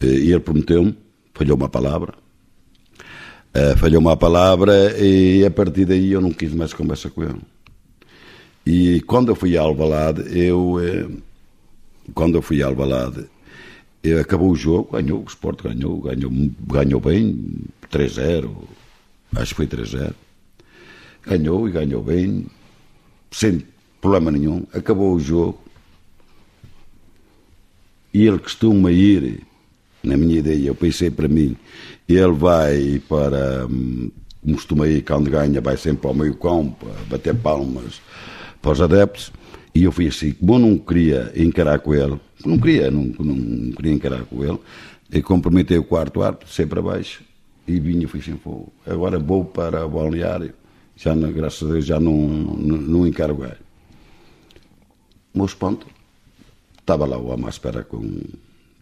Eh, 0.00 0.06
e 0.06 0.30
ele 0.30 0.40
prometeu-me, 0.40 0.96
falhou 1.34 1.56
uma 1.56 1.68
palavra, 1.68 2.14
Uh, 3.54 3.76
falhou 3.76 4.00
uma 4.00 4.16
palavra 4.16 4.98
e 4.98 5.44
a 5.44 5.50
partir 5.50 5.84
daí 5.84 6.12
eu 6.12 6.22
não 6.22 6.32
quis 6.32 6.54
mais 6.54 6.72
conversa 6.72 7.10
com 7.10 7.22
ele. 7.22 7.40
E 8.64 9.02
quando 9.02 9.30
eu 9.30 9.36
fui 9.36 9.58
a 9.58 9.60
Alvalade, 9.60 10.22
eu 10.38 10.76
uh, 10.76 11.22
quando 12.14 12.36
eu 12.36 12.42
fui 12.42 12.62
a 12.62 12.66
Alvalade, 12.66 13.26
eu, 14.02 14.20
acabou 14.20 14.50
o 14.50 14.56
jogo, 14.56 14.92
ganhou, 14.92 15.22
o 15.22 15.28
Sport 15.28 15.62
ganhou, 15.62 16.00
ganhou, 16.00 16.30
ganhou 16.66 17.00
bem, 17.00 17.38
3-0, 17.90 18.50
acho 19.36 19.54
que 19.54 19.54
foi 19.54 19.66
3-0. 19.66 20.12
Ganhou 21.24 21.68
e 21.68 21.72
ganhou 21.72 22.02
bem, 22.02 22.46
sem 23.30 23.64
problema 24.00 24.32
nenhum. 24.32 24.66
Acabou 24.72 25.14
o 25.14 25.20
jogo. 25.20 25.60
E 28.12 28.26
ele 28.26 28.40
costuma 28.40 28.90
ir, 28.90 29.46
na 30.02 30.16
minha 30.16 30.40
ideia, 30.40 30.68
eu 30.68 30.74
pensei 30.74 31.10
para 31.10 31.28
mim, 31.28 31.56
ele 32.08 32.32
vai 32.32 33.02
para, 33.08 33.66
como 34.42 34.54
costuma 34.54 34.88
ir, 34.88 35.02
quando 35.02 35.30
ganha, 35.30 35.60
vai 35.60 35.76
sempre 35.76 36.06
ao 36.06 36.14
meio 36.14 36.34
campo, 36.34 36.86
bater 37.08 37.34
palmas 37.34 38.00
para 38.60 38.72
os 38.72 38.80
adeptos. 38.80 39.32
E 39.74 39.84
eu 39.84 39.92
fui 39.92 40.08
assim, 40.08 40.32
como 40.32 40.54
eu 40.54 40.58
não 40.58 40.78
queria 40.78 41.32
encarar 41.34 41.78
com 41.78 41.94
ele, 41.94 42.20
não 42.44 42.58
queria, 42.58 42.90
não, 42.90 43.04
não 43.04 43.72
queria 43.72 43.92
encarar 43.92 44.24
com 44.24 44.44
ele, 44.44 44.58
e 45.10 45.22
comprometei 45.22 45.78
o 45.78 45.84
quarto 45.84 46.22
árbitro, 46.22 46.48
sei 46.48 46.66
para 46.66 46.82
baixo, 46.82 47.22
e 47.66 47.80
vinha 47.80 48.06
fui 48.06 48.20
assim, 48.20 48.36
pô, 48.36 48.68
agora 48.86 49.18
vou 49.18 49.44
para 49.44 49.86
o 49.86 49.88
balneário, 49.88 50.52
já, 50.96 51.14
graças 51.14 51.68
a 51.68 51.72
Deus, 51.72 51.86
já 51.86 51.98
não, 51.98 52.14
não, 52.16 52.76
não 52.76 53.06
encaro 53.06 53.34
o. 53.34 53.58
O 55.34 55.44
espanto, 55.46 55.86
estava 56.78 57.06
lá 57.06 57.16
o 57.16 57.28
homem 57.28 57.46
à 57.46 57.48
espera 57.48 57.82
com, 57.82 58.20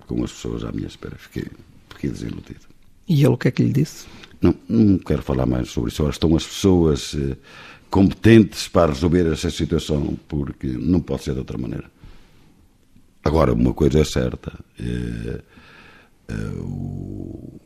com 0.07 0.25
as 0.25 0.33
pessoas 0.33 0.65
à 0.65 0.73
minha 0.73 0.89
espera, 0.89 1.15
fiquei, 1.17 1.47
fiquei 1.91 2.11
desiludido. 2.11 2.67
E 3.11 3.25
ele 3.25 3.35
o 3.35 3.37
que 3.37 3.49
é 3.49 3.51
que 3.51 3.65
lhe 3.65 3.73
disse? 3.73 4.07
Não, 4.41 4.55
não 4.69 4.97
quero 4.97 5.21
falar 5.21 5.45
mais 5.45 5.69
sobre 5.69 5.91
isso. 5.91 6.09
Estão 6.09 6.37
as 6.37 6.47
pessoas 6.47 7.13
eh, 7.17 7.37
competentes 7.91 8.69
para 8.69 8.93
resolver 8.93 9.27
essa 9.33 9.51
situação, 9.51 10.17
porque 10.29 10.69
não 10.69 11.01
pode 11.01 11.25
ser 11.25 11.33
de 11.33 11.41
outra 11.41 11.59
maneira. 11.59 11.91
Agora, 13.25 13.53
uma 13.53 13.75
coisa 13.75 13.99
é 13.99 14.05
certa: 14.05 14.53
eh, 14.79 15.43
eh, 16.29 16.35
o, 16.61 17.61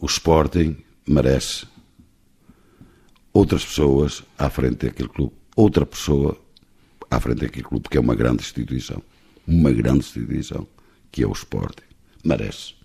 o 0.00 0.06
Sporting 0.06 0.76
merece 1.06 1.68
outras 3.32 3.64
pessoas 3.64 4.24
à 4.36 4.50
frente 4.50 4.86
daquele 4.86 5.08
clube, 5.08 5.34
outra 5.54 5.86
pessoa 5.86 6.36
à 7.08 7.20
frente 7.20 7.42
daquele 7.42 7.62
clube, 7.64 7.88
que 7.88 7.96
é 7.96 8.00
uma 8.00 8.16
grande 8.16 8.42
instituição, 8.42 9.00
uma 9.46 9.70
grande 9.70 10.00
instituição, 10.00 10.66
que 11.12 11.22
é 11.22 11.26
o 11.28 11.32
Sporting. 11.32 11.84
Merece 12.24 12.79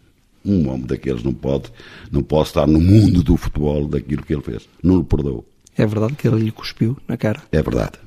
um 0.46 0.70
homem 0.70 0.86
daqueles 0.86 1.24
não 1.24 1.34
pode, 1.34 1.72
não 2.12 2.22
pode 2.22 2.50
estar 2.50 2.68
no 2.68 2.80
mundo 2.80 3.24
do 3.24 3.36
futebol 3.36 3.88
daquilo 3.88 4.24
que 4.24 4.34
ele 4.34 4.42
fez. 4.42 4.70
Não 4.84 4.98
lhe 4.98 5.04
perdoou. 5.04 5.46
É 5.76 5.86
verdade 5.86 6.16
que 6.16 6.28
ele 6.28 6.44
lhe 6.44 6.52
cuspiu 6.52 6.98
na 7.08 7.18
cara? 7.18 7.42
É 7.52 7.62
verdade. 7.62 8.00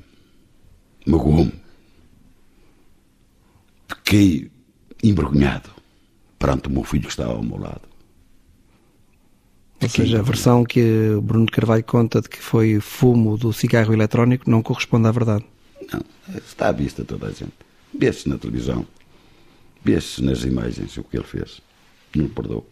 Magoou-me. 1.05 1.53
Fiquei 3.87 4.49
envergonhado 5.03 5.69
perante 6.37 6.67
o 6.67 6.71
meu 6.71 6.83
filho 6.83 7.03
que 7.03 7.09
estava 7.09 7.33
ao 7.33 7.43
meu 7.43 7.57
lado. 7.57 7.81
Ou 9.81 9.89
seja, 9.89 10.19
a 10.19 10.21
versão 10.21 10.63
que 10.63 11.17
Bruno 11.21 11.45
de 11.45 11.51
Carvalho 11.51 11.83
conta 11.83 12.21
de 12.21 12.27
que 12.27 12.39
foi 12.39 12.79
fumo 12.79 13.37
do 13.37 13.53
cigarro 13.53 13.93
eletrónico 13.93 14.49
não 14.49 14.61
corresponde 14.61 15.07
à 15.07 15.11
verdade. 15.11 15.45
Não, 15.91 16.01
está 16.37 16.67
à 16.67 16.71
vista 16.71 17.05
toda 17.05 17.27
a 17.27 17.31
gente. 17.31 17.53
Vê-se 17.97 18.27
na 18.27 18.37
televisão, 18.37 18.85
vê-se 19.83 20.21
nas 20.21 20.43
imagens 20.43 20.97
o 20.97 21.03
que 21.03 21.17
ele 21.17 21.25
fez 21.25 21.61
não 22.15 22.27
perdoou. 22.27 22.67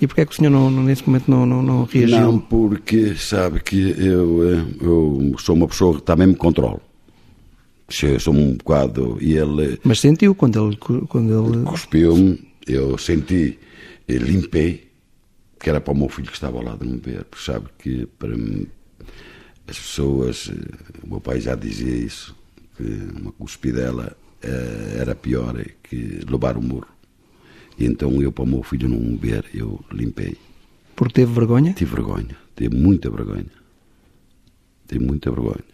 E 0.00 0.06
porquê 0.06 0.22
é 0.22 0.24
que 0.24 0.32
o 0.32 0.34
senhor 0.34 0.50
não, 0.50 0.70
nesse 0.70 1.06
momento 1.06 1.30
não, 1.30 1.44
não, 1.44 1.62
não 1.62 1.84
reagiu? 1.84 2.20
Não, 2.20 2.38
porque 2.38 3.14
sabe 3.16 3.60
que 3.60 3.94
eu, 3.98 4.50
eh, 4.50 4.64
eu 4.80 5.34
sou 5.38 5.54
uma 5.54 5.68
pessoa 5.68 5.96
que 5.96 6.02
também 6.02 6.26
me 6.26 6.34
controlo. 6.34 6.80
Eu 8.02 8.18
sou 8.18 8.32
um 8.32 8.56
bocado. 8.56 9.18
E 9.20 9.34
ele. 9.34 9.78
Mas 9.84 10.00
sentiu 10.00 10.34
quando 10.34 10.68
ele. 10.68 10.76
Quando 11.06 11.54
ele... 11.54 11.64
Cuspiu-me, 11.64 12.40
eu 12.66 12.96
senti, 12.96 13.58
eu 14.08 14.18
limpei, 14.22 14.88
que 15.58 15.68
era 15.68 15.80
para 15.80 15.92
o 15.92 15.96
meu 15.96 16.08
filho 16.08 16.28
que 16.28 16.34
estava 16.34 16.56
ao 16.56 16.64
lado 16.64 16.86
de 16.86 16.90
me 16.90 16.98
ver, 16.98 17.24
porque 17.24 17.44
sabe 17.44 17.66
que 17.78 18.06
para 18.18 18.34
mim, 18.34 18.66
as 19.68 19.78
pessoas. 19.78 20.50
Eh, 20.50 21.04
o 21.04 21.10
meu 21.10 21.20
pai 21.20 21.40
já 21.40 21.54
dizia 21.54 21.94
isso, 21.94 22.34
que 22.74 22.84
uma 23.20 23.32
cuspidela 23.32 24.16
eh, 24.42 24.96
era 24.98 25.14
pior 25.14 25.62
que 25.82 26.20
levar 26.26 26.56
o 26.56 26.62
murro. 26.62 26.88
E 27.80 27.86
então 27.86 28.20
eu, 28.20 28.30
para 28.30 28.44
o 28.44 28.46
meu 28.46 28.62
filho 28.62 28.88
não 28.88 29.16
ver, 29.16 29.44
eu 29.54 29.80
limpei. 29.90 30.36
Porque 30.94 31.14
teve 31.14 31.32
vergonha? 31.32 31.72
Tive 31.72 31.94
vergonha, 31.96 32.36
tive 32.54 32.76
muita 32.76 33.08
vergonha. 33.10 33.46
Tive 34.86 35.02
muita 35.02 35.30
vergonha. 35.30 35.64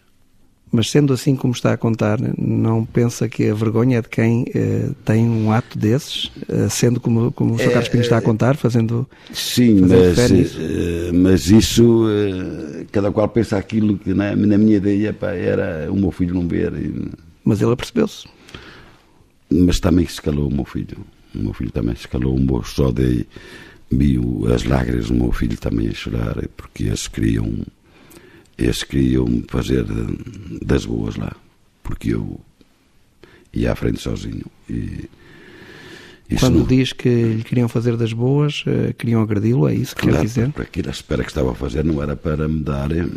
Mas 0.71 0.89
sendo 0.89 1.13
assim 1.13 1.35
como 1.35 1.53
está 1.53 1.73
a 1.73 1.77
contar, 1.77 2.17
não 2.37 2.85
pensa 2.85 3.27
que 3.27 3.49
a 3.49 3.53
vergonha 3.53 3.99
é 3.99 4.01
de 4.01 4.09
quem 4.09 4.45
eh, 4.53 4.89
tem 5.03 5.27
um 5.27 5.51
ato 5.51 5.77
desses, 5.77 6.31
eh, 6.47 6.67
sendo 6.69 6.99
como, 6.99 7.31
como 7.31 7.55
o 7.55 7.57
Sr. 7.57 7.71
Carlos 7.71 7.89
Pinho 7.89 8.01
está 8.01 8.17
a 8.17 8.21
contar, 8.21 8.57
fazendo. 8.57 9.09
Sim, 9.33 9.81
mas, 9.81 10.17
eh, 10.31 11.11
mas 11.13 11.49
isso, 11.49 12.05
eh, 12.09 12.85
cada 12.91 13.11
qual 13.11 13.29
pensa 13.29 13.57
aquilo 13.57 13.97
que 13.97 14.13
na, 14.13 14.35
na 14.35 14.57
minha 14.57 14.77
ideia 14.77 15.13
pá, 15.13 15.31
era 15.31 15.91
o 15.91 15.95
meu 15.95 16.11
filho 16.11 16.35
não 16.35 16.47
ver. 16.47 16.73
E... 16.73 17.11
Mas 17.45 17.61
ele 17.61 17.71
apercebeu-se. 17.71 18.27
Mas 19.49 19.79
também 19.79 20.05
se 20.05 20.21
calou 20.21 20.49
o 20.49 20.53
meu 20.53 20.65
filho. 20.65 20.97
O 21.37 21.43
meu 21.43 21.53
filho 21.53 21.71
também 21.71 21.95
se 21.95 22.07
calou 22.07 22.35
um 22.35 22.45
bom 22.45 22.63
só 22.63 22.91
daí 22.91 23.25
vi 23.89 24.19
as 24.53 24.63
lágrimas 24.63 25.07
do 25.07 25.13
meu 25.13 25.31
filho 25.31 25.57
também 25.57 25.87
a 25.89 25.93
chorar, 25.93 26.35
porque 26.55 26.85
eles 26.85 27.07
queriam, 27.07 27.65
eles 28.57 28.83
queriam 28.83 29.43
fazer 29.47 29.85
das 30.61 30.85
boas 30.85 31.15
lá, 31.15 31.35
porque 31.83 32.13
eu 32.13 32.39
ia 33.53 33.71
à 33.71 33.75
frente 33.75 33.99
sozinho. 33.99 34.45
E, 34.69 35.09
Quando 36.39 36.59
não... 36.59 36.65
diz 36.65 36.91
que 36.91 37.09
lhe 37.09 37.43
queriam 37.43 37.69
fazer 37.69 37.95
das 37.95 38.11
boas, 38.11 38.63
eh, 38.67 38.93
queriam 38.97 39.21
agredi-lo, 39.21 39.69
é 39.69 39.73
isso 39.73 39.95
que 39.95 40.01
claro, 40.01 40.17
quer 40.17 40.25
dizer? 40.25 40.51
Para 40.51 40.63
aquilo, 40.63 40.89
a 40.89 40.91
espera 40.91 41.23
que 41.23 41.29
estava 41.29 41.51
a 41.51 41.55
fazer 41.55 41.85
não 41.85 42.03
era 42.03 42.17
para 42.17 42.47
me 42.49 42.61
dar, 42.61 42.91
eh, 42.91 43.07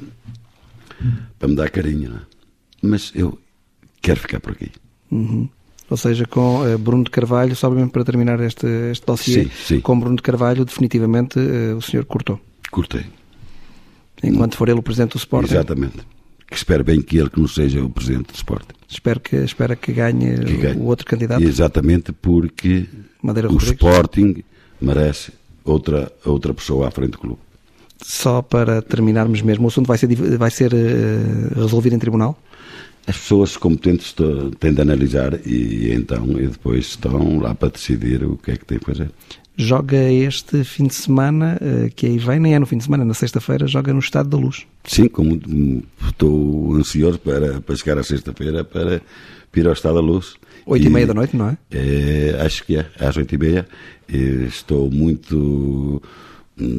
para 1.37 1.49
me 1.49 1.57
dar 1.57 1.71
carinho, 1.71 2.15
é? 2.15 2.21
mas 2.81 3.11
eu 3.17 3.37
quero 4.01 4.21
ficar 4.21 4.39
por 4.39 4.53
aqui. 4.53 4.71
Uhum 5.11 5.49
ou 5.91 5.97
seja, 5.97 6.25
com 6.25 6.63
uh, 6.63 6.79
Bruno 6.79 7.03
de 7.03 7.11
Carvalho, 7.11 7.55
só 7.57 7.69
mesmo 7.69 7.91
para 7.91 8.05
terminar 8.05 8.39
este, 8.41 8.67
este 8.93 9.05
dossiê, 9.05 9.45
sim, 9.45 9.51
sim. 9.67 9.81
com 9.81 9.99
Bruno 9.99 10.17
de 10.17 10.23
Carvalho, 10.23 10.65
definitivamente 10.65 11.39
uh, 11.39 11.77
o 11.77 11.83
senhor 11.83 12.05
cortou. 12.05 12.41
Cortei. 12.71 13.05
Enquanto 14.23 14.57
for 14.57 14.69
ele 14.69 14.79
o 14.79 14.83
presidente 14.83 15.13
do 15.13 15.19
Sporting. 15.19 15.53
Exatamente. 15.53 15.99
Que 16.49 16.57
espero 16.57 16.85
bem 16.85 17.01
que 17.03 17.19
ele 17.19 17.29
que 17.29 17.41
não 17.41 17.49
seja 17.49 17.83
o 17.83 17.91
presidente 17.91 18.33
do 18.33 18.35
Sporting. 18.35 18.75
Espero 18.89 19.19
que, 19.19 19.37
espero 19.37 19.77
que 19.77 19.93
ganhe, 19.93 20.39
que 20.45 20.57
ganhe. 20.57 20.79
o 20.79 20.85
outro 20.85 21.07
candidato. 21.07 21.43
Exatamente, 21.43 22.13
porque 22.13 22.87
Madeira 23.23 23.49
o 23.49 23.53
Rodrigues. 23.53 23.75
Sporting 23.75 24.45
merece 24.81 25.33
outra, 25.65 26.13
outra 26.25 26.55
pessoa 26.55 26.89
à 26.89 26.91
frente 26.91 27.13
do 27.13 27.19
clube. 27.19 27.39
Só 28.03 28.43
para 28.43 28.81
terminarmos 28.81 29.43
mesmo, 29.43 29.65
o 29.65 29.69
assunto 29.69 29.87
vai 29.87 29.99
ser, 29.99 30.15
vai 30.15 30.51
ser 30.51 30.73
uh, 30.73 31.61
resolvido 31.61 31.95
em 31.95 31.99
tribunal? 31.99 32.39
As 33.11 33.19
pessoas 33.19 33.57
competentes 33.57 34.15
têm 34.61 34.73
de 34.73 34.81
analisar 34.81 35.35
e 35.45 35.93
então 35.93 36.25
e 36.41 36.47
depois 36.47 36.87
estão 36.87 37.41
lá 37.41 37.55
para 37.55 37.71
decidir 37.71 38.23
o 38.25 38.37
que 38.37 38.53
é 38.53 38.57
que 38.57 38.65
tem 38.65 38.79
que 38.79 38.85
fazer. 38.85 39.11
Joga 39.57 40.11
este 40.11 40.63
fim 40.65 40.87
de 40.87 40.95
semana, 40.95 41.59
eh, 41.61 41.91
que 41.95 42.07
aí 42.07 42.19
vem, 42.19 42.39
nem 42.39 42.55
é 42.55 42.59
no 42.59 42.67
fim 42.67 42.79
de 42.79 42.85
semana, 42.85 43.05
na 43.05 43.13
sexta-feira, 43.13 43.67
joga 43.67 43.93
no 43.93 43.99
Estado 43.99 44.29
da 44.29 44.39
Luz. 44.39 44.65
Sim, 44.85 45.09
como 45.09 45.39
estou 46.07 46.75
ansioso 46.77 47.19
para, 47.19 47.61
para 47.61 47.77
chegar 47.77 47.99
à 47.99 48.03
sexta-feira 48.03 48.65
para 48.65 49.03
ir 49.55 49.67
ao 49.67 49.73
Estado 49.73 49.97
da 49.97 50.01
Luz. 50.01 50.37
Oito 50.65 50.85
e, 50.85 50.87
e 50.87 50.91
meia 50.91 51.07
da 51.09 51.15
noite, 51.15 51.37
não 51.37 51.49
é? 51.49 51.59
é? 51.73 52.41
Acho 52.41 52.65
que 52.65 52.77
é, 52.77 52.87
às 52.99 53.17
oito 53.17 53.35
e 53.35 53.39
meia. 53.39 53.67
Estou 54.09 54.91
muito 54.91 56.01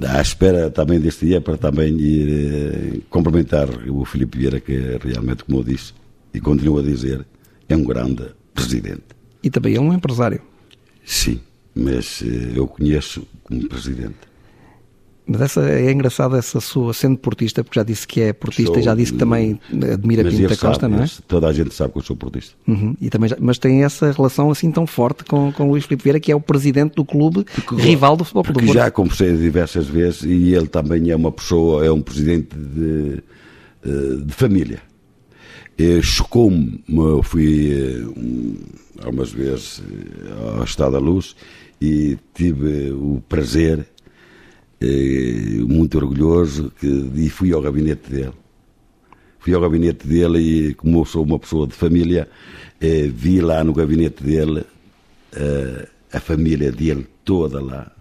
à 0.07 0.21
espera 0.21 0.69
também 0.69 0.99
deste 0.99 1.25
dia 1.25 1.41
para 1.41 1.57
também 1.57 1.99
ir 1.99 2.29
eh, 2.29 2.99
complementar 3.09 3.67
o 3.89 4.05
Filipe 4.05 4.37
Vieira, 4.37 4.59
que 4.59 4.73
é 4.73 4.99
realmente, 5.03 5.43
como 5.43 5.59
eu 5.59 5.63
disse, 5.63 5.93
e 6.33 6.39
continuo 6.39 6.79
a 6.79 6.81
dizer, 6.81 7.25
é 7.67 7.75
um 7.75 7.83
grande 7.83 8.25
presidente. 8.53 9.03
E 9.43 9.49
também 9.49 9.75
é 9.75 9.79
um 9.79 9.93
empresário. 9.93 10.41
Sim, 11.05 11.39
mas 11.75 12.21
uh, 12.21 12.25
eu 12.55 12.67
conheço 12.67 13.27
como 13.43 13.67
presidente. 13.67 14.31
Mas 15.25 15.41
essa 15.41 15.61
é 15.69 15.91
engraçada 15.91 16.37
essa 16.37 16.59
sua, 16.59 16.93
sendo 16.93 17.17
portista, 17.17 17.63
porque 17.63 17.79
já 17.79 17.83
disse 17.83 18.05
que 18.05 18.19
é 18.19 18.33
portista 18.33 18.73
sou, 18.73 18.81
e 18.81 18.83
já 18.83 18.93
disse 18.93 19.13
que 19.13 19.19
também 19.19 19.59
admira 19.93 20.23
Pinto 20.23 20.41
da 20.41 20.57
Costa, 20.57 20.81
sabe, 20.81 20.95
não 20.95 21.03
é? 21.03 21.07
Toda 21.27 21.47
a 21.47 21.53
gente 21.53 21.73
sabe 21.73 21.93
que 21.93 21.99
eu 21.99 22.03
sou 22.03 22.15
portista. 22.15 22.53
Uhum. 22.67 22.95
E 22.99 23.09
também, 23.09 23.29
mas 23.39 23.57
tem 23.57 23.83
essa 23.83 24.11
relação 24.11 24.51
assim 24.51 24.69
tão 24.71 24.85
forte 24.85 25.23
com, 25.23 25.51
com 25.51 25.69
Luís 25.69 25.85
Filipe 25.85 26.03
Vieira, 26.03 26.19
que 26.19 26.31
é 26.31 26.35
o 26.35 26.41
presidente 26.41 26.95
do 26.95 27.05
clube 27.05 27.45
porque, 27.55 27.75
rival 27.75 28.17
do 28.17 28.25
Futebol 28.25 28.43
Clube 28.43 28.65
do 28.65 28.73
já 28.73 28.91
conversei 28.91 29.37
diversas 29.37 29.87
vezes 29.87 30.23
e 30.23 30.53
ele 30.53 30.67
também 30.67 31.11
é 31.11 31.15
uma 31.15 31.31
pessoa, 31.31 31.85
é 31.85 31.91
um 31.91 32.01
presidente 32.01 32.53
de, 32.57 33.23
eh, 33.85 34.25
de 34.25 34.33
família. 34.33 34.81
Chocou-me, 36.01 36.83
eu 36.87 37.23
fui 37.23 37.71
eh, 37.71 38.05
um, 38.15 38.55
algumas 39.03 39.31
vezes 39.31 39.81
eh, 39.81 40.57
ao 40.57 40.63
Estado 40.63 40.91
da 40.91 40.99
Luz 40.99 41.35
e 41.81 42.17
tive 42.35 42.91
o 42.91 43.21
prazer 43.27 43.87
eh, 44.79 45.59
muito 45.67 45.97
orgulhoso 45.97 46.71
que, 46.79 46.87
e 47.15 47.29
fui 47.29 47.51
ao 47.53 47.61
gabinete 47.61 48.09
dele. 48.09 48.33
Fui 49.39 49.53
ao 49.53 49.61
gabinete 49.61 50.07
dele 50.07 50.39
e, 50.39 50.73
como 50.75 51.05
sou 51.05 51.23
uma 51.23 51.39
pessoa 51.39 51.65
de 51.65 51.73
família, 51.73 52.29
eh, 52.79 53.07
vi 53.07 53.41
lá 53.41 53.63
no 53.63 53.73
gabinete 53.73 54.23
dele 54.23 54.63
eh, 55.33 55.87
a 56.13 56.19
família 56.19 56.71
dele 56.71 57.07
toda 57.25 57.61
lá. 57.61 57.91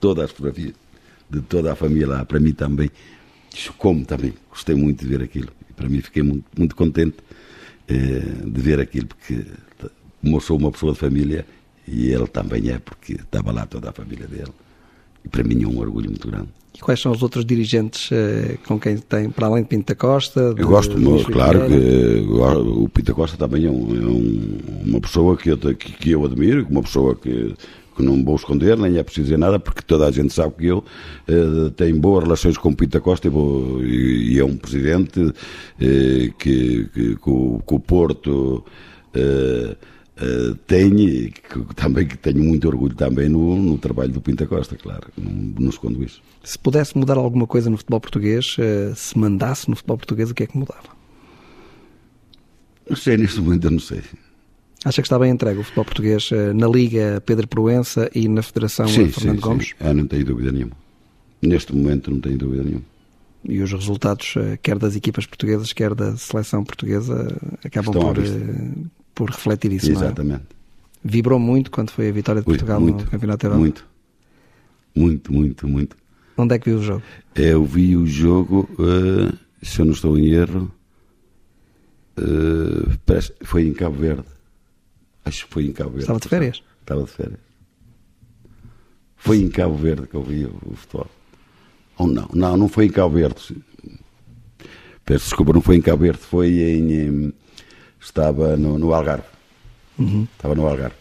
Todas 0.00 0.24
as 0.24 0.30
fotografias 0.30 0.74
de 1.30 1.40
toda 1.42 1.72
a 1.72 1.76
família 1.76 2.08
lá. 2.08 2.24
Para 2.24 2.40
mim 2.40 2.52
também, 2.52 2.90
chocou-me 3.54 4.04
também. 4.04 4.34
Gostei 4.50 4.74
muito 4.74 5.04
de 5.04 5.08
ver 5.08 5.22
aquilo. 5.22 5.57
Para 5.78 5.88
mim 5.88 6.00
fiquei 6.00 6.22
muito, 6.22 6.44
muito 6.58 6.76
contente 6.76 7.16
eh, 7.88 8.22
de 8.44 8.60
ver 8.60 8.80
aquilo, 8.80 9.06
porque 9.06 9.44
como 10.20 10.40
sou 10.40 10.58
uma 10.58 10.70
pessoa 10.70 10.92
de 10.92 10.98
família, 10.98 11.46
e 11.86 12.08
ele 12.08 12.26
também 12.26 12.68
é, 12.68 12.78
porque 12.78 13.14
estava 13.14 13.52
lá 13.52 13.64
toda 13.64 13.88
a 13.88 13.92
família 13.92 14.26
dele. 14.26 14.52
E 15.24 15.28
para 15.28 15.42
mim 15.42 15.62
é 15.62 15.66
um 15.66 15.78
orgulho 15.78 16.10
muito 16.10 16.28
grande. 16.28 16.48
E 16.74 16.80
quais 16.80 17.00
são 17.00 17.10
os 17.10 17.22
outros 17.22 17.44
dirigentes 17.44 18.10
eh, 18.12 18.58
com 18.66 18.78
quem 18.78 18.98
tem, 18.98 19.30
para 19.30 19.46
além 19.46 19.62
de 19.62 19.68
Pinta 19.68 19.94
Costa? 19.94 20.54
De, 20.54 20.62
eu 20.62 20.68
gosto, 20.68 20.96
de 20.96 21.24
claro, 21.24 21.66
que 21.66 21.74
eh, 21.74 22.22
o 22.24 22.88
Pinta 22.88 23.14
Costa 23.14 23.36
também 23.36 23.66
é, 23.66 23.70
um, 23.70 23.96
é 23.96 24.06
um, 24.06 24.58
uma 24.86 25.00
pessoa 25.00 25.36
que 25.36 25.50
eu, 25.50 25.58
que, 25.58 25.74
que, 25.74 26.10
eu 26.10 26.24
admiro, 26.24 26.66
uma 26.70 26.82
pessoa 26.82 27.16
que, 27.16 27.54
não 28.02 28.22
vou 28.24 28.36
esconder, 28.36 28.76
nem 28.76 28.96
é 28.96 29.02
preciso 29.02 29.24
dizer 29.24 29.38
nada, 29.38 29.58
porque 29.58 29.82
toda 29.82 30.06
a 30.06 30.10
gente 30.10 30.32
sabe 30.32 30.54
que 30.56 30.66
eu 30.66 30.84
eh, 31.26 31.70
tenho 31.76 31.98
boas 31.98 32.24
relações 32.24 32.56
com 32.56 32.70
o 32.70 32.76
Pinta 32.76 33.00
Costa 33.00 33.26
e, 33.26 33.30
vou, 33.30 33.82
e, 33.84 34.34
e 34.34 34.38
é 34.38 34.44
um 34.44 34.56
presidente 34.56 35.32
eh, 35.80 36.30
que, 36.38 36.88
que, 36.92 37.16
que, 37.16 37.30
o, 37.30 37.62
que 37.66 37.74
o 37.74 37.80
Porto. 37.80 38.64
Eh, 39.14 39.76
Uh, 40.18 40.56
tenho, 40.66 41.30
que, 41.30 41.74
também 41.76 42.04
que 42.04 42.18
tenho 42.18 42.42
muito 42.42 42.66
orgulho 42.66 42.96
também 42.96 43.28
no, 43.28 43.54
no 43.54 43.78
trabalho 43.78 44.10
do 44.10 44.20
Pinta 44.20 44.48
Costa, 44.48 44.74
claro, 44.74 45.06
não, 45.16 45.30
não 45.30 45.70
escondo 45.70 46.02
isso. 46.02 46.20
Se 46.42 46.58
pudesse 46.58 46.98
mudar 46.98 47.16
alguma 47.16 47.46
coisa 47.46 47.70
no 47.70 47.76
futebol 47.76 48.00
português, 48.00 48.56
uh, 48.58 48.96
se 48.96 49.16
mandasse 49.16 49.70
no 49.70 49.76
futebol 49.76 49.96
português, 49.96 50.28
o 50.28 50.34
que 50.34 50.42
é 50.42 50.46
que 50.48 50.58
mudava? 50.58 50.88
Não 52.90 52.96
sei, 52.96 53.16
neste 53.16 53.40
momento 53.40 53.66
eu 53.66 53.70
não 53.70 53.78
sei. 53.78 54.02
Acha 54.84 55.02
que 55.02 55.06
está 55.06 55.18
bem 55.18 55.32
entregue 55.32 55.60
o 55.60 55.64
futebol 55.64 55.84
português 55.84 56.30
uh, 56.30 56.54
na 56.54 56.68
Liga 56.68 57.20
Pedro 57.26 57.48
Proença 57.48 58.08
e 58.14 58.28
na 58.28 58.42
Federação 58.42 58.86
sim, 58.86 59.08
Fernando 59.08 59.36
sim, 59.36 59.42
Gomes? 59.42 59.66
Sim. 59.68 59.74
Ah, 59.80 59.92
não 59.92 60.06
tenho 60.06 60.24
dúvida 60.24 60.52
nenhuma. 60.52 60.72
Neste 61.42 61.74
momento 61.74 62.10
não 62.10 62.20
tenho 62.20 62.38
dúvida 62.38 62.62
nenhuma. 62.62 62.84
E 63.44 63.60
os 63.60 63.72
resultados, 63.72 64.34
quer 64.62 64.78
das 64.78 64.96
equipas 64.96 65.24
portuguesas, 65.26 65.72
quer 65.72 65.94
da 65.94 66.16
seleção 66.16 66.64
portuguesa, 66.64 67.36
acabam 67.64 67.94
Estão 67.94 68.12
por 68.12 68.22
por 69.14 69.30
refletir 69.30 69.72
isso, 69.72 69.90
Exatamente. 69.90 70.42
É? 70.42 70.58
Vibrou 71.02 71.40
muito 71.40 71.72
quando 71.72 71.90
foi 71.90 72.08
a 72.08 72.12
vitória 72.12 72.40
de 72.40 72.44
Portugal 72.44 72.80
muito, 72.80 73.04
no 73.04 73.10
Campeonato 73.10 73.46
Europa? 73.46 73.60
Muito, 73.60 73.86
muito, 74.94 75.32
muito, 75.32 75.68
muito. 75.68 75.96
Onde 76.36 76.54
é 76.54 76.58
que 76.58 76.70
viu 76.70 76.78
o 76.78 76.82
jogo? 76.82 77.02
Eu 77.34 77.64
vi 77.64 77.96
o 77.96 78.06
jogo, 78.06 78.68
se 79.60 79.80
eu 79.80 79.84
não 79.84 79.92
estou 79.92 80.16
em 80.16 80.28
erro, 80.30 80.70
foi 83.42 83.66
em 83.66 83.72
Cabo 83.72 83.96
Verde. 83.96 84.37
Acho 85.24 85.46
que 85.46 85.52
foi 85.52 85.66
em 85.66 85.72
Cabo 85.72 85.90
Verde. 85.90 86.04
Estava 86.04 86.20
de 86.20 86.28
férias? 86.28 86.62
Estava 86.80 87.02
de 87.02 87.10
férias. 87.10 87.40
Foi 89.16 89.38
em 89.38 89.48
Cabo 89.48 89.74
Verde 89.74 90.06
que 90.06 90.14
eu 90.14 90.22
vi 90.22 90.44
o, 90.46 90.74
futebol. 90.76 91.10
Ou 91.98 92.06
não? 92.06 92.28
Não, 92.32 92.56
não 92.56 92.68
foi 92.68 92.86
em 92.86 92.90
Cabo 92.90 93.14
Verde. 93.14 93.56
Peço 95.04 95.24
desculpa, 95.24 95.52
não 95.52 95.60
foi 95.60 95.76
em 95.76 95.82
Cabo 95.82 96.02
Verde, 96.02 96.18
foi 96.18 96.48
em, 96.48 96.92
em 96.92 97.34
estava 98.00 98.56
no, 98.56 98.78
no 98.78 98.94
Algarve. 98.94 99.24
Uhum. 99.98 100.26
Estava 100.36 100.54
no 100.54 100.66
Algarve. 100.66 100.96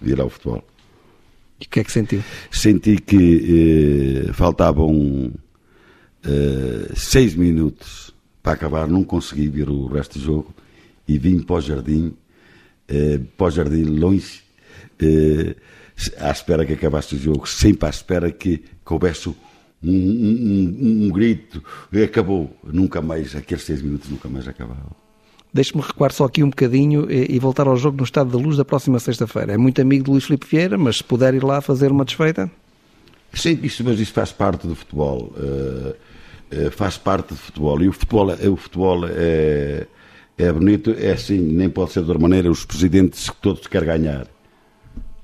Vi 0.00 0.14
lá 0.14 0.24
o 0.24 0.30
futebol. 0.30 0.64
E 1.60 1.64
o 1.64 1.68
que 1.68 1.80
é 1.80 1.84
que 1.84 1.92
sentiu? 1.92 2.22
Senti 2.50 2.98
que 2.98 4.26
eh, 4.28 4.32
faltavam 4.32 5.32
eh, 6.24 6.92
seis 6.94 7.34
minutos 7.34 8.14
para 8.42 8.52
acabar, 8.52 8.86
não 8.86 9.04
consegui 9.04 9.48
ver 9.48 9.70
o 9.70 9.86
resto 9.86 10.18
do 10.18 10.24
jogo 10.24 10.54
e 11.08 11.18
vim 11.18 11.40
para 11.40 11.56
o 11.56 11.60
jardim, 11.60 12.14
eh, 12.88 13.20
para 13.36 13.46
o 13.46 13.50
jardim 13.50 13.84
longe, 13.84 14.42
eh, 15.00 15.56
à 16.18 16.30
espera 16.30 16.64
que 16.64 16.72
acabasse 16.72 17.14
o 17.14 17.18
jogo, 17.18 17.48
sempre 17.48 17.86
à 17.86 17.90
espera 17.90 18.30
que, 18.30 18.58
que 18.58 18.92
houvesse 18.92 19.28
um, 19.28 19.34
um, 19.82 19.90
um, 19.90 21.06
um 21.06 21.10
grito, 21.10 21.62
acabou. 22.02 22.56
Nunca 22.64 23.00
mais, 23.00 23.34
aqueles 23.36 23.64
seis 23.64 23.82
minutos 23.82 24.10
nunca 24.10 24.28
mais 24.28 24.48
acabavam. 24.48 25.04
Deixe-me 25.52 25.80
recuar 25.80 26.10
só 26.10 26.24
aqui 26.24 26.42
um 26.42 26.50
bocadinho 26.50 27.06
e, 27.08 27.38
voltar 27.38 27.68
ao 27.68 27.76
jogo 27.76 27.98
no 27.98 28.02
Estado 28.02 28.28
da 28.28 28.36
Luz 28.36 28.56
da 28.56 28.64
próxima 28.64 28.98
sexta-feira. 28.98 29.52
É 29.52 29.56
muito 29.56 29.80
amigo 29.80 30.02
de 30.02 30.10
Luís 30.10 30.24
Filipe 30.24 30.48
Vieira, 30.48 30.76
mas 30.76 30.96
se 30.96 31.04
puder 31.04 31.32
ir 31.32 31.44
lá 31.44 31.60
fazer 31.60 31.92
uma 31.92 32.04
desfeita? 32.04 32.50
Sim, 33.32 33.60
isso, 33.62 33.84
mas 33.84 34.00
isso 34.00 34.12
faz 34.12 34.32
parte 34.32 34.66
do 34.66 34.74
futebol. 34.74 35.32
Uh, 35.36 35.94
uh, 36.66 36.70
faz 36.72 36.98
parte 36.98 37.28
do 37.28 37.36
futebol. 37.36 37.80
E 37.80 37.88
o 37.88 37.92
futebol, 37.92 38.32
é, 38.32 38.48
o 38.48 38.56
futebol 38.56 39.06
é, 39.06 39.86
é 40.36 40.52
bonito, 40.52 40.90
é 40.98 41.12
assim, 41.12 41.38
nem 41.38 41.68
pode 41.68 41.92
ser 41.92 42.02
de 42.02 42.10
outra 42.10 42.20
maneira. 42.20 42.50
Os 42.50 42.64
presidentes 42.64 43.30
que 43.30 43.36
todos 43.36 43.66
querem 43.66 43.88
ganhar. 43.88 44.26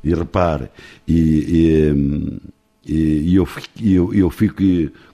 E 0.02 0.14
repare, 0.14 0.70
e, 1.06 2.40
e, 2.86 3.30
e 3.30 3.36
eu, 3.36 3.46
eu, 3.82 4.14
eu 4.14 4.30
fico 4.30 4.62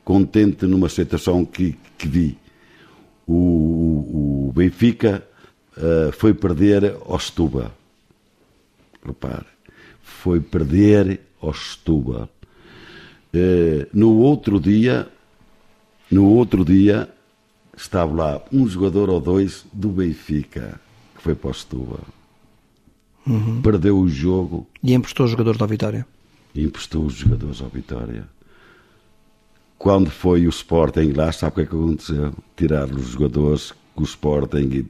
contente 0.04 0.64
numa 0.64 0.88
situação 0.88 1.44
que, 1.44 1.76
que 1.98 2.06
vi 2.06 2.38
o, 3.26 4.48
o 4.48 4.52
Benfica 4.54 5.26
uh, 5.76 6.12
foi 6.12 6.32
perder 6.32 6.96
ao 7.04 7.18
Setúbal. 7.18 7.72
Repare, 9.04 9.46
foi 10.02 10.40
perder 10.40 11.20
ao 11.40 11.52
Setúbal. 11.52 12.28
Uh, 13.34 13.86
no 13.92 14.18
outro 14.18 14.60
dia, 14.60 15.08
no 16.10 16.26
outro 16.26 16.64
dia, 16.64 17.08
estava 17.76 18.12
lá 18.12 18.42
um 18.52 18.66
jogador 18.66 19.10
ou 19.10 19.20
dois 19.20 19.64
do 19.72 19.88
Benfica, 19.88 20.80
que 21.14 21.22
foi 21.22 21.34
para 21.34 21.50
o 21.50 21.54
Setúbal. 21.54 22.00
Uhum. 23.26 23.60
Perdeu 23.60 23.98
o 23.98 24.08
jogo. 24.08 24.66
E 24.82 24.94
emprestou 24.94 25.26
os 25.26 25.32
jogadores 25.32 25.58
da 25.58 25.66
Vitória? 25.66 26.06
E 26.54 26.64
emprestou 26.64 27.04
os 27.04 27.14
jogadores 27.14 27.60
à 27.60 27.66
Vitória. 27.66 28.24
Quando 29.78 30.10
foi 30.10 30.46
o 30.46 30.50
Sporting 30.50 31.12
lá, 31.12 31.30
sabe 31.32 31.52
o 31.52 31.54
que 31.56 31.60
é 31.60 31.66
que 31.66 31.76
aconteceu? 31.76 32.32
Tirar 32.56 32.90
os 32.90 33.08
jogadores 33.08 33.72
que 33.72 34.02
o 34.02 34.04
Sporting 34.04 34.86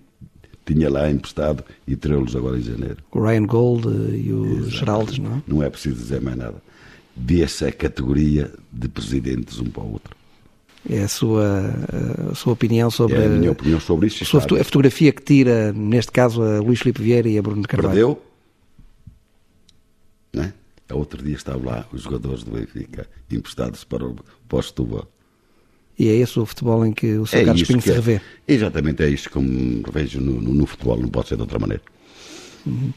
tinha 0.64 0.90
lá 0.90 1.10
emprestado 1.10 1.64
e 1.86 1.96
tirou-los 1.96 2.36
agora 2.36 2.58
em 2.58 2.62
janeiro. 2.62 2.98
O 3.10 3.20
Ryan 3.20 3.46
Gold 3.46 3.88
e 3.88 4.32
o 4.32 4.68
Geraldes, 4.68 5.18
não 5.18 5.36
é? 5.36 5.42
Não 5.46 5.62
é 5.62 5.70
preciso 5.70 5.96
dizer 5.96 6.20
mais 6.20 6.36
nada. 6.36 6.62
Vê-se 7.16 7.64
a 7.64 7.72
categoria 7.72 8.52
de 8.72 8.88
presidentes 8.88 9.58
um 9.58 9.64
para 9.64 9.82
o 9.82 9.92
outro. 9.92 10.14
É 10.88 11.02
a 11.02 11.08
sua, 11.08 11.74
a 12.30 12.34
sua 12.34 12.52
opinião 12.52 12.90
sobre. 12.90 13.16
É 13.16 13.26
a 13.26 13.28
minha 13.28 13.50
opinião 13.50 13.80
sobre 13.80 14.06
isso. 14.06 14.22
A, 14.22 14.26
sua 14.26 14.60
a 14.60 14.64
fotografia 14.64 15.12
que 15.12 15.22
tira, 15.22 15.72
neste 15.72 16.12
caso, 16.12 16.42
a 16.42 16.60
Luís 16.60 16.78
Filipe 16.78 17.02
Vieira 17.02 17.28
e 17.28 17.36
a 17.36 17.42
Bruno 17.42 17.62
Carvalho. 17.62 17.94
Perdeu. 17.94 18.22
Não 20.32 20.42
é? 20.44 20.52
Outro 20.92 21.22
dia 21.22 21.34
estavam 21.34 21.64
lá 21.64 21.86
os 21.92 22.02
jogadores 22.02 22.44
do 22.44 22.52
Benfica 22.52 23.08
emprestados 23.30 23.82
para 23.82 24.04
o, 24.04 24.16
para 24.48 24.62
Setúbal. 24.62 25.08
E 25.98 26.08
é 26.08 26.14
esse 26.14 26.38
o 26.38 26.44
futebol 26.44 26.84
em 26.84 26.92
que 26.92 27.16
o 27.16 27.26
Sr. 27.26 27.36
É 27.38 27.44
Carlos 27.44 27.62
Pinho 27.66 27.80
se 27.80 27.90
é. 27.90 27.94
revê? 27.94 28.20
exatamente, 28.46 29.02
é 29.02 29.08
isso 29.08 29.30
que 29.30 29.38
me 29.38 29.82
revejo 29.82 30.20
no, 30.20 30.40
no, 30.40 30.54
no, 30.54 30.66
futebol, 30.66 31.00
não 31.00 31.08
pode 31.08 31.28
ser 31.28 31.36
de 31.36 31.40
outra 31.40 31.58
maneira. 31.58 31.82
Uhum. 32.66 32.92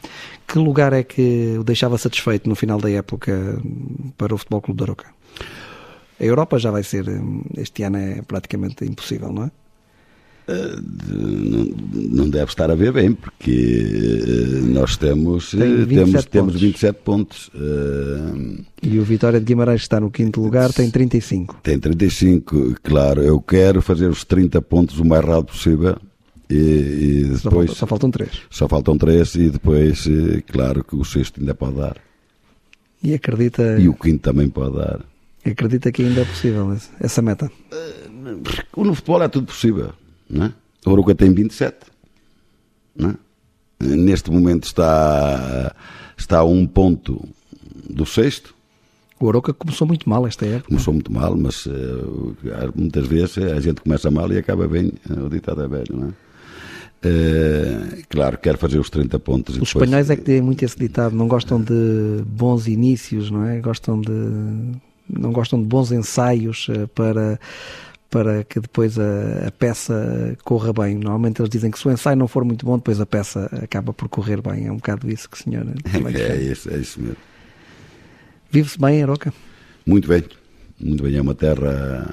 Que 0.46 0.58
lugar 0.58 0.92
é 0.92 1.02
que 1.02 1.56
o 1.58 1.64
deixava 1.64 1.96
satisfeito 1.96 2.48
no 2.48 2.54
final 2.54 2.78
da 2.78 2.90
época 2.90 3.60
para 4.18 4.34
o 4.34 4.38
Futebol 4.38 4.60
Clube 4.60 4.80
da 4.80 4.86
Roca? 4.86 5.06
A 6.20 6.24
Europa 6.24 6.58
já 6.58 6.70
vai 6.70 6.82
ser, 6.82 7.06
este 7.56 7.82
ano 7.82 7.96
é 7.96 8.22
praticamente 8.22 8.84
impossível, 8.84 9.32
não 9.32 9.44
é? 9.44 9.50
não 11.94 12.28
deve 12.28 12.50
estar 12.50 12.70
a 12.70 12.74
ver 12.74 12.92
bem, 12.92 13.12
porque 13.12 14.24
eh, 14.26 14.60
nós 14.68 14.96
temos, 14.96 15.54
eh, 15.54 15.86
temos, 15.86 16.24
temos 16.26 16.60
27 16.60 17.00
pontos. 17.02 17.50
Eh, 17.54 18.62
e 18.82 18.98
o 18.98 19.04
Vitória 19.04 19.38
de 19.38 19.46
Guimarães, 19.46 19.82
está 19.82 20.00
no 20.00 20.10
quinto 20.10 20.40
lugar, 20.40 20.72
tem 20.72 20.90
35. 20.90 21.60
Tem 21.62 21.78
35, 21.78 22.74
claro. 22.82 23.22
Eu 23.22 23.40
quero 23.40 23.80
fazer 23.80 24.08
os 24.08 24.24
30 24.24 24.60
pontos 24.62 24.98
o 24.98 25.04
mais 25.04 25.24
rápido 25.24 25.52
possível. 25.52 25.96
E, 26.48 26.54
e 26.54 27.24
depois, 27.24 27.40
só, 27.40 27.50
faltam, 27.50 27.74
só 27.76 27.86
faltam 27.86 28.10
três. 28.10 28.30
Só 28.50 28.68
faltam 28.68 28.98
três 28.98 29.34
e 29.36 29.50
depois, 29.50 30.08
claro, 30.50 30.82
que 30.82 30.96
o 30.96 31.04
sexto 31.04 31.38
ainda 31.38 31.54
pode 31.54 31.76
dar. 31.76 31.96
E 33.02 33.14
acredita. 33.14 33.78
E 33.78 33.88
o 33.88 33.94
quinto 33.94 34.18
também 34.18 34.48
pode 34.48 34.76
dar. 34.76 35.09
Acredita 35.44 35.90
que 35.90 36.02
ainda 36.02 36.20
é 36.20 36.24
possível 36.24 36.76
essa 37.00 37.22
meta? 37.22 37.50
No 38.76 38.94
futebol 38.94 39.22
é 39.22 39.28
tudo 39.28 39.46
possível. 39.46 39.92
Não 40.28 40.46
é? 40.46 40.52
O 40.86 40.92
Aroca 40.92 41.14
tem 41.14 41.32
27. 41.32 41.76
Não 42.96 43.10
é? 43.10 43.14
Neste 43.82 44.30
momento 44.30 44.64
está, 44.64 45.74
está 46.16 46.38
a 46.38 46.44
um 46.44 46.66
ponto 46.66 47.26
do 47.88 48.04
sexto. 48.04 48.54
O 49.18 49.28
Aroca 49.28 49.52
começou 49.52 49.86
muito 49.86 50.08
mal 50.08 50.26
esta 50.26 50.46
época. 50.46 50.68
Começou 50.68 50.94
muito 50.94 51.12
mal, 51.12 51.36
mas 51.36 51.66
uh, 51.66 52.36
muitas 52.74 53.06
vezes 53.06 53.38
a 53.38 53.60
gente 53.60 53.80
começa 53.80 54.10
mal 54.10 54.30
e 54.32 54.38
acaba 54.38 54.68
bem. 54.68 54.92
O 55.08 55.28
ditado 55.28 55.62
é 55.62 55.68
velho, 55.68 55.96
não 55.96 56.08
é? 56.08 56.12
Uh, 57.02 58.02
claro, 58.10 58.36
quer 58.36 58.58
fazer 58.58 58.78
os 58.78 58.90
30 58.90 59.18
pontos. 59.18 59.54
Os 59.56 59.68
depois... 59.68 59.84
espanhóis 59.84 60.10
é 60.10 60.16
que 60.16 60.22
têm 60.22 60.42
muito 60.42 60.62
esse 60.62 60.78
ditado, 60.78 61.16
não 61.16 61.26
gostam 61.26 61.60
de 61.60 62.22
bons 62.26 62.66
inícios, 62.66 63.30
não 63.30 63.46
é? 63.46 63.58
Gostam 63.60 64.00
de 64.00 64.12
não 65.18 65.32
gostam 65.32 65.60
de 65.60 65.66
bons 65.66 65.92
ensaios 65.92 66.68
uh, 66.68 66.88
para 66.88 67.38
para 68.10 68.42
que 68.42 68.58
depois 68.58 68.98
a, 68.98 69.46
a, 69.46 69.50
peça 69.52 70.36
corra 70.42 70.72
bem. 70.72 70.96
Normalmente 70.96 71.40
eles 71.40 71.48
dizem 71.48 71.70
que 71.70 71.78
se 71.78 71.86
o 71.86 71.92
ensaio 71.92 72.16
não 72.16 72.26
for 72.26 72.44
muito 72.44 72.66
bom, 72.66 72.76
depois 72.76 73.00
a 73.00 73.06
peça 73.06 73.48
acaba 73.62 73.92
por 73.92 74.08
correr 74.08 74.42
bem. 74.42 74.66
É 74.66 74.72
um 74.72 74.76
bocado 74.76 75.08
isso 75.08 75.30
que 75.30 75.36
o 75.36 75.40
senhor 75.40 75.64
é, 75.64 76.20
é, 76.20 76.42
isso, 76.42 76.68
é 76.68 76.76
isso 76.78 77.00
mesmo. 77.00 77.16
Vive-se 78.50 78.78
bem 78.80 78.98
em 78.98 79.02
Aroca? 79.04 79.32
Muito 79.86 80.08
bem, 80.08 80.24
muito 80.80 81.04
bem. 81.04 81.16
É 81.16 81.22
uma 81.22 81.36
terra 81.36 82.12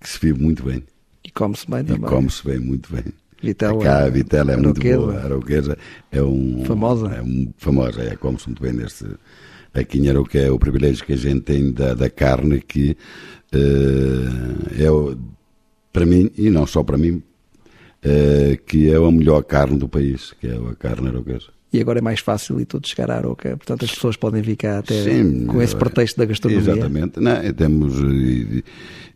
que 0.00 0.08
se 0.08 0.18
vive 0.18 0.42
muito 0.42 0.62
bem. 0.62 0.82
E 1.22 1.30
come-se 1.30 1.70
bem 1.70 1.84
também. 1.84 2.06
E 2.06 2.08
come-se 2.08 2.42
bem, 2.42 2.58
muito 2.58 2.90
bem. 2.90 3.04
Vitela, 3.42 3.82
Cá, 3.82 4.04
a 4.04 4.08
vitela 4.08 4.52
é 4.52 4.56
muito 4.56 4.80
boa. 4.80 5.18
A 5.18 5.24
arauquesa 5.24 5.76
é 6.10 6.22
um... 6.22 6.64
Famosa? 6.64 7.08
É 7.08 7.20
um, 7.20 7.52
famosa, 7.58 8.02
é. 8.02 8.16
Come-se 8.16 8.46
muito 8.46 8.62
bem 8.62 8.72
neste... 8.72 9.04
Aqui 9.78 9.98
em 9.98 10.08
Aroca 10.08 10.38
é 10.38 10.50
o 10.50 10.58
privilégio 10.58 11.04
que 11.04 11.12
a 11.12 11.16
gente 11.16 11.42
tem 11.42 11.70
da, 11.70 11.92
da 11.92 12.08
carne 12.08 12.60
que 12.60 12.96
uh, 13.54 15.12
é, 15.12 15.16
para 15.92 16.06
mim, 16.06 16.30
e 16.36 16.48
não 16.48 16.66
só 16.66 16.82
para 16.82 16.96
mim, 16.96 17.22
uh, 18.04 18.64
que 18.64 18.90
é 18.90 18.96
a 18.96 19.10
melhor 19.10 19.42
carne 19.44 19.78
do 19.78 19.88
país, 19.88 20.32
que 20.40 20.46
é 20.46 20.54
a 20.54 20.74
carne 20.74 21.08
arauquesa 21.08 21.56
e 21.72 21.80
agora 21.80 21.98
é 21.98 22.02
mais 22.02 22.20
fácil 22.20 22.60
e 22.60 22.64
tudo 22.64 22.88
chegar 22.88 23.10
à 23.10 23.16
Aroca. 23.16 23.56
Portanto, 23.56 23.84
as 23.84 23.90
pessoas 23.90 24.16
podem 24.16 24.40
vir 24.40 24.56
cá 24.56 24.78
até 24.78 25.02
Sim, 25.02 25.46
com 25.46 25.60
esse 25.60 25.76
pretexto 25.76 26.18
da 26.18 26.24
gastronomia. 26.24 26.72
Exatamente. 26.72 27.20
Não, 27.20 27.52
temos 27.52 27.98
e, 27.98 28.64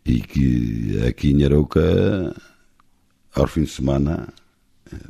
e, 0.05 0.21
que 0.21 1.03
aqui 1.07 1.31
em 1.31 1.43
Aroca, 1.43 2.35
ao 3.33 3.47
fim 3.47 3.63
de 3.63 3.69
semana, 3.71 4.27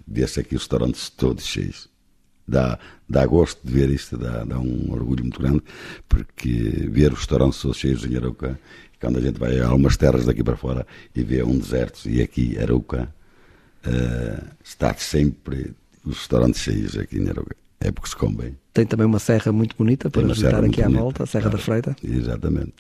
vê-se 0.07 0.39
aqui 0.39 0.55
restaurantes 0.55 1.09
todos 1.09 1.45
cheios. 1.45 1.89
Dá, 2.51 2.77
dá 3.07 3.25
gosto 3.25 3.65
de 3.65 3.71
ver 3.71 3.89
isto, 3.89 4.17
dá, 4.17 4.43
dá 4.43 4.59
um 4.59 4.91
orgulho 4.91 5.23
muito 5.23 5.39
grande, 5.39 5.63
porque 6.09 6.89
ver 6.91 7.13
os 7.13 7.19
restaurantes 7.19 7.61
todos 7.61 7.77
cheios 7.77 8.05
em 8.05 8.17
Aroca, 8.17 8.59
quando 8.99 9.19
a 9.19 9.21
gente 9.21 9.39
vai 9.39 9.57
a 9.59 9.67
algumas 9.67 9.95
terras 9.95 10.25
daqui 10.25 10.43
para 10.43 10.57
fora 10.57 10.85
e 11.15 11.23
vê 11.23 11.41
um 11.43 11.57
deserto, 11.57 12.09
e 12.09 12.21
aqui 12.21 12.59
Aroca 12.59 13.07
uh, 13.85 14.45
está 14.61 14.93
sempre 14.95 15.73
os 16.03 16.17
restaurantes 16.17 16.59
cheios 16.59 16.97
aqui 16.97 17.19
em 17.19 17.29
Aroca. 17.29 17.55
É 17.79 17.89
porque 17.89 18.09
se 18.09 18.15
come 18.17 18.35
bem. 18.35 18.57
Tem 18.73 18.85
também 18.85 19.07
uma 19.07 19.19
serra 19.19 19.51
muito 19.53 19.75
bonita 19.77 20.09
para 20.09 20.27
visitar 20.27 20.63
aqui 20.63 20.81
à 20.81 20.85
bonita. 20.85 21.01
volta, 21.01 21.23
a 21.23 21.25
Serra 21.25 21.49
da 21.49 21.57
Freita. 21.57 21.95
Exatamente. 22.03 22.75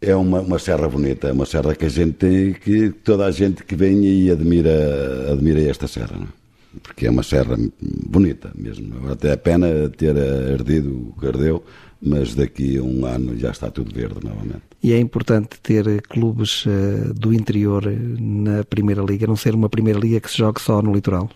É 0.00 0.14
uma, 0.14 0.40
uma 0.40 0.58
serra 0.58 0.86
bonita, 0.86 1.28
é 1.28 1.32
uma 1.32 1.46
serra 1.46 1.74
que 1.74 1.86
a 1.86 1.88
gente 1.88 2.12
tem, 2.12 2.52
que 2.52 2.90
toda 2.90 3.24
a 3.24 3.30
gente 3.30 3.64
que 3.64 3.74
vem 3.74 4.04
e 4.04 4.30
admira, 4.30 5.32
admira 5.32 5.60
esta 5.62 5.88
serra, 5.88 6.18
não? 6.18 6.28
É? 6.76 6.80
porque 6.82 7.06
é 7.06 7.10
uma 7.10 7.22
serra 7.22 7.56
bonita 7.80 8.52
mesmo. 8.54 9.10
Até 9.10 9.32
a 9.32 9.36
pena 9.36 9.88
ter 9.88 10.16
ardido 10.52 11.08
o 11.08 11.20
que 11.20 11.26
ardeu, 11.26 11.64
mas 12.00 12.34
daqui 12.34 12.78
a 12.78 12.82
um 12.82 13.06
ano 13.06 13.36
já 13.36 13.50
está 13.50 13.70
tudo 13.70 13.94
verde 13.94 14.16
novamente. 14.22 14.62
E 14.82 14.92
é 14.92 14.98
importante 14.98 15.60
ter 15.60 16.02
clubes 16.02 16.64
uh, 16.66 17.12
do 17.14 17.32
interior 17.32 17.84
na 17.86 18.62
Primeira 18.64 19.02
Liga, 19.02 19.26
não 19.26 19.36
ser 19.36 19.54
uma 19.54 19.68
Primeira 19.68 19.98
Liga 19.98 20.20
que 20.20 20.30
se 20.30 20.38
jogue 20.38 20.60
só 20.60 20.80
no 20.82 20.94
litoral. 20.94 21.30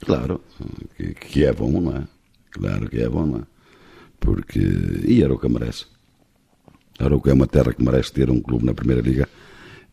Claro, 0.00 0.40
que, 1.20 1.44
é 1.44 1.52
bom, 1.52 1.80
não 1.80 1.96
é? 1.96 2.04
Claro 2.50 2.88
que 2.88 3.00
é 3.00 3.08
bom, 3.08 3.26
não 3.26 3.38
é? 3.38 3.42
Porque. 4.20 4.60
E 4.60 5.22
que 5.38 5.48
merece. 5.48 5.86
Que 7.22 7.30
é 7.30 7.32
uma 7.32 7.46
terra 7.46 7.72
que 7.72 7.82
merece 7.82 8.12
ter 8.12 8.30
um 8.30 8.40
clube 8.40 8.64
na 8.64 8.74
Primeira 8.74 9.02
Liga. 9.02 9.28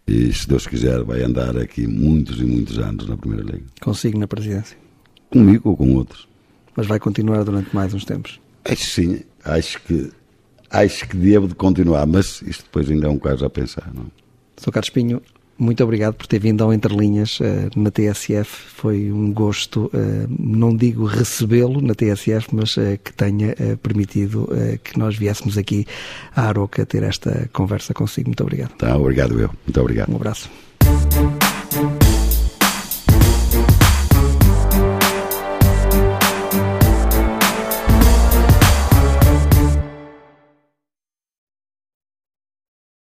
E 0.08 0.32
se 0.32 0.48
Deus 0.48 0.68
quiser, 0.68 1.04
vai 1.04 1.24
andar 1.24 1.58
aqui 1.58 1.88
muitos 1.88 2.40
e 2.40 2.46
muitos 2.46 2.78
anos 2.78 3.08
na 3.08 3.18
Primeira 3.18 3.44
Liga. 3.44 3.66
Consigo 3.82 4.20
na 4.20 4.28
presidência? 4.28 4.85
Comigo 5.40 5.70
ou 5.70 5.78
com 5.78 5.94
outros. 5.96 6.28
Mas 6.76 6.88
vai 6.88 7.00
continuar 7.00 7.44
durante 7.44 7.74
mais 7.74 7.94
uns 7.94 8.06
tempos? 8.06 8.40
Acho 8.64 8.86
sim, 8.86 9.22
acho 9.44 9.82
que 9.84 10.12
acho 10.70 11.08
que 11.08 11.16
devo 11.16 11.48
de 11.48 11.56
continuar, 11.56 12.06
mas 12.06 12.42
isto 12.42 12.64
depois 12.64 12.90
ainda 12.90 13.08
é 13.08 13.10
um 13.10 13.20
caso 13.20 13.46
a 13.46 13.50
pensar. 13.50 13.92
Não? 13.94 14.06
Sr. 14.58 14.72
Carlos 14.72 14.90
Pinho, 14.90 15.22
muito 15.58 15.82
obrigado 15.84 16.16
por 16.16 16.28
ter 16.28 16.40
vindo 16.40 16.64
ao 16.64 16.74
Interlinhas 16.74 17.40
uh, 17.40 17.70
na 17.78 17.90
TSF. 17.90 18.46
Foi 18.76 19.12
um 19.12 19.32
gosto, 19.32 19.86
uh, 19.86 20.28
não 20.38 20.76
digo 20.76 21.06
recebê-lo 21.06 21.80
na 21.80 21.96
TSF, 21.96 22.54
mas 22.54 22.76
uh, 22.76 22.98
que 23.02 23.14
tenha 23.14 23.56
permitido 23.82 24.50
que 24.84 25.00
nós 25.00 25.16
viéssemos 25.16 25.58
aqui 25.58 25.86
à 26.36 26.48
Aroca 26.48 26.86
ter 26.86 27.04
esta 27.04 27.50
conversa 27.54 27.94
consigo. 27.94 28.30
Muito 28.30 28.42
obrigado. 28.42 28.72
Tá, 28.76 28.98
obrigado 28.98 29.40
eu. 29.40 29.50
Muito 29.66 29.80
obrigado. 29.80 30.12
Um 30.12 30.16
abraço. 30.16 30.50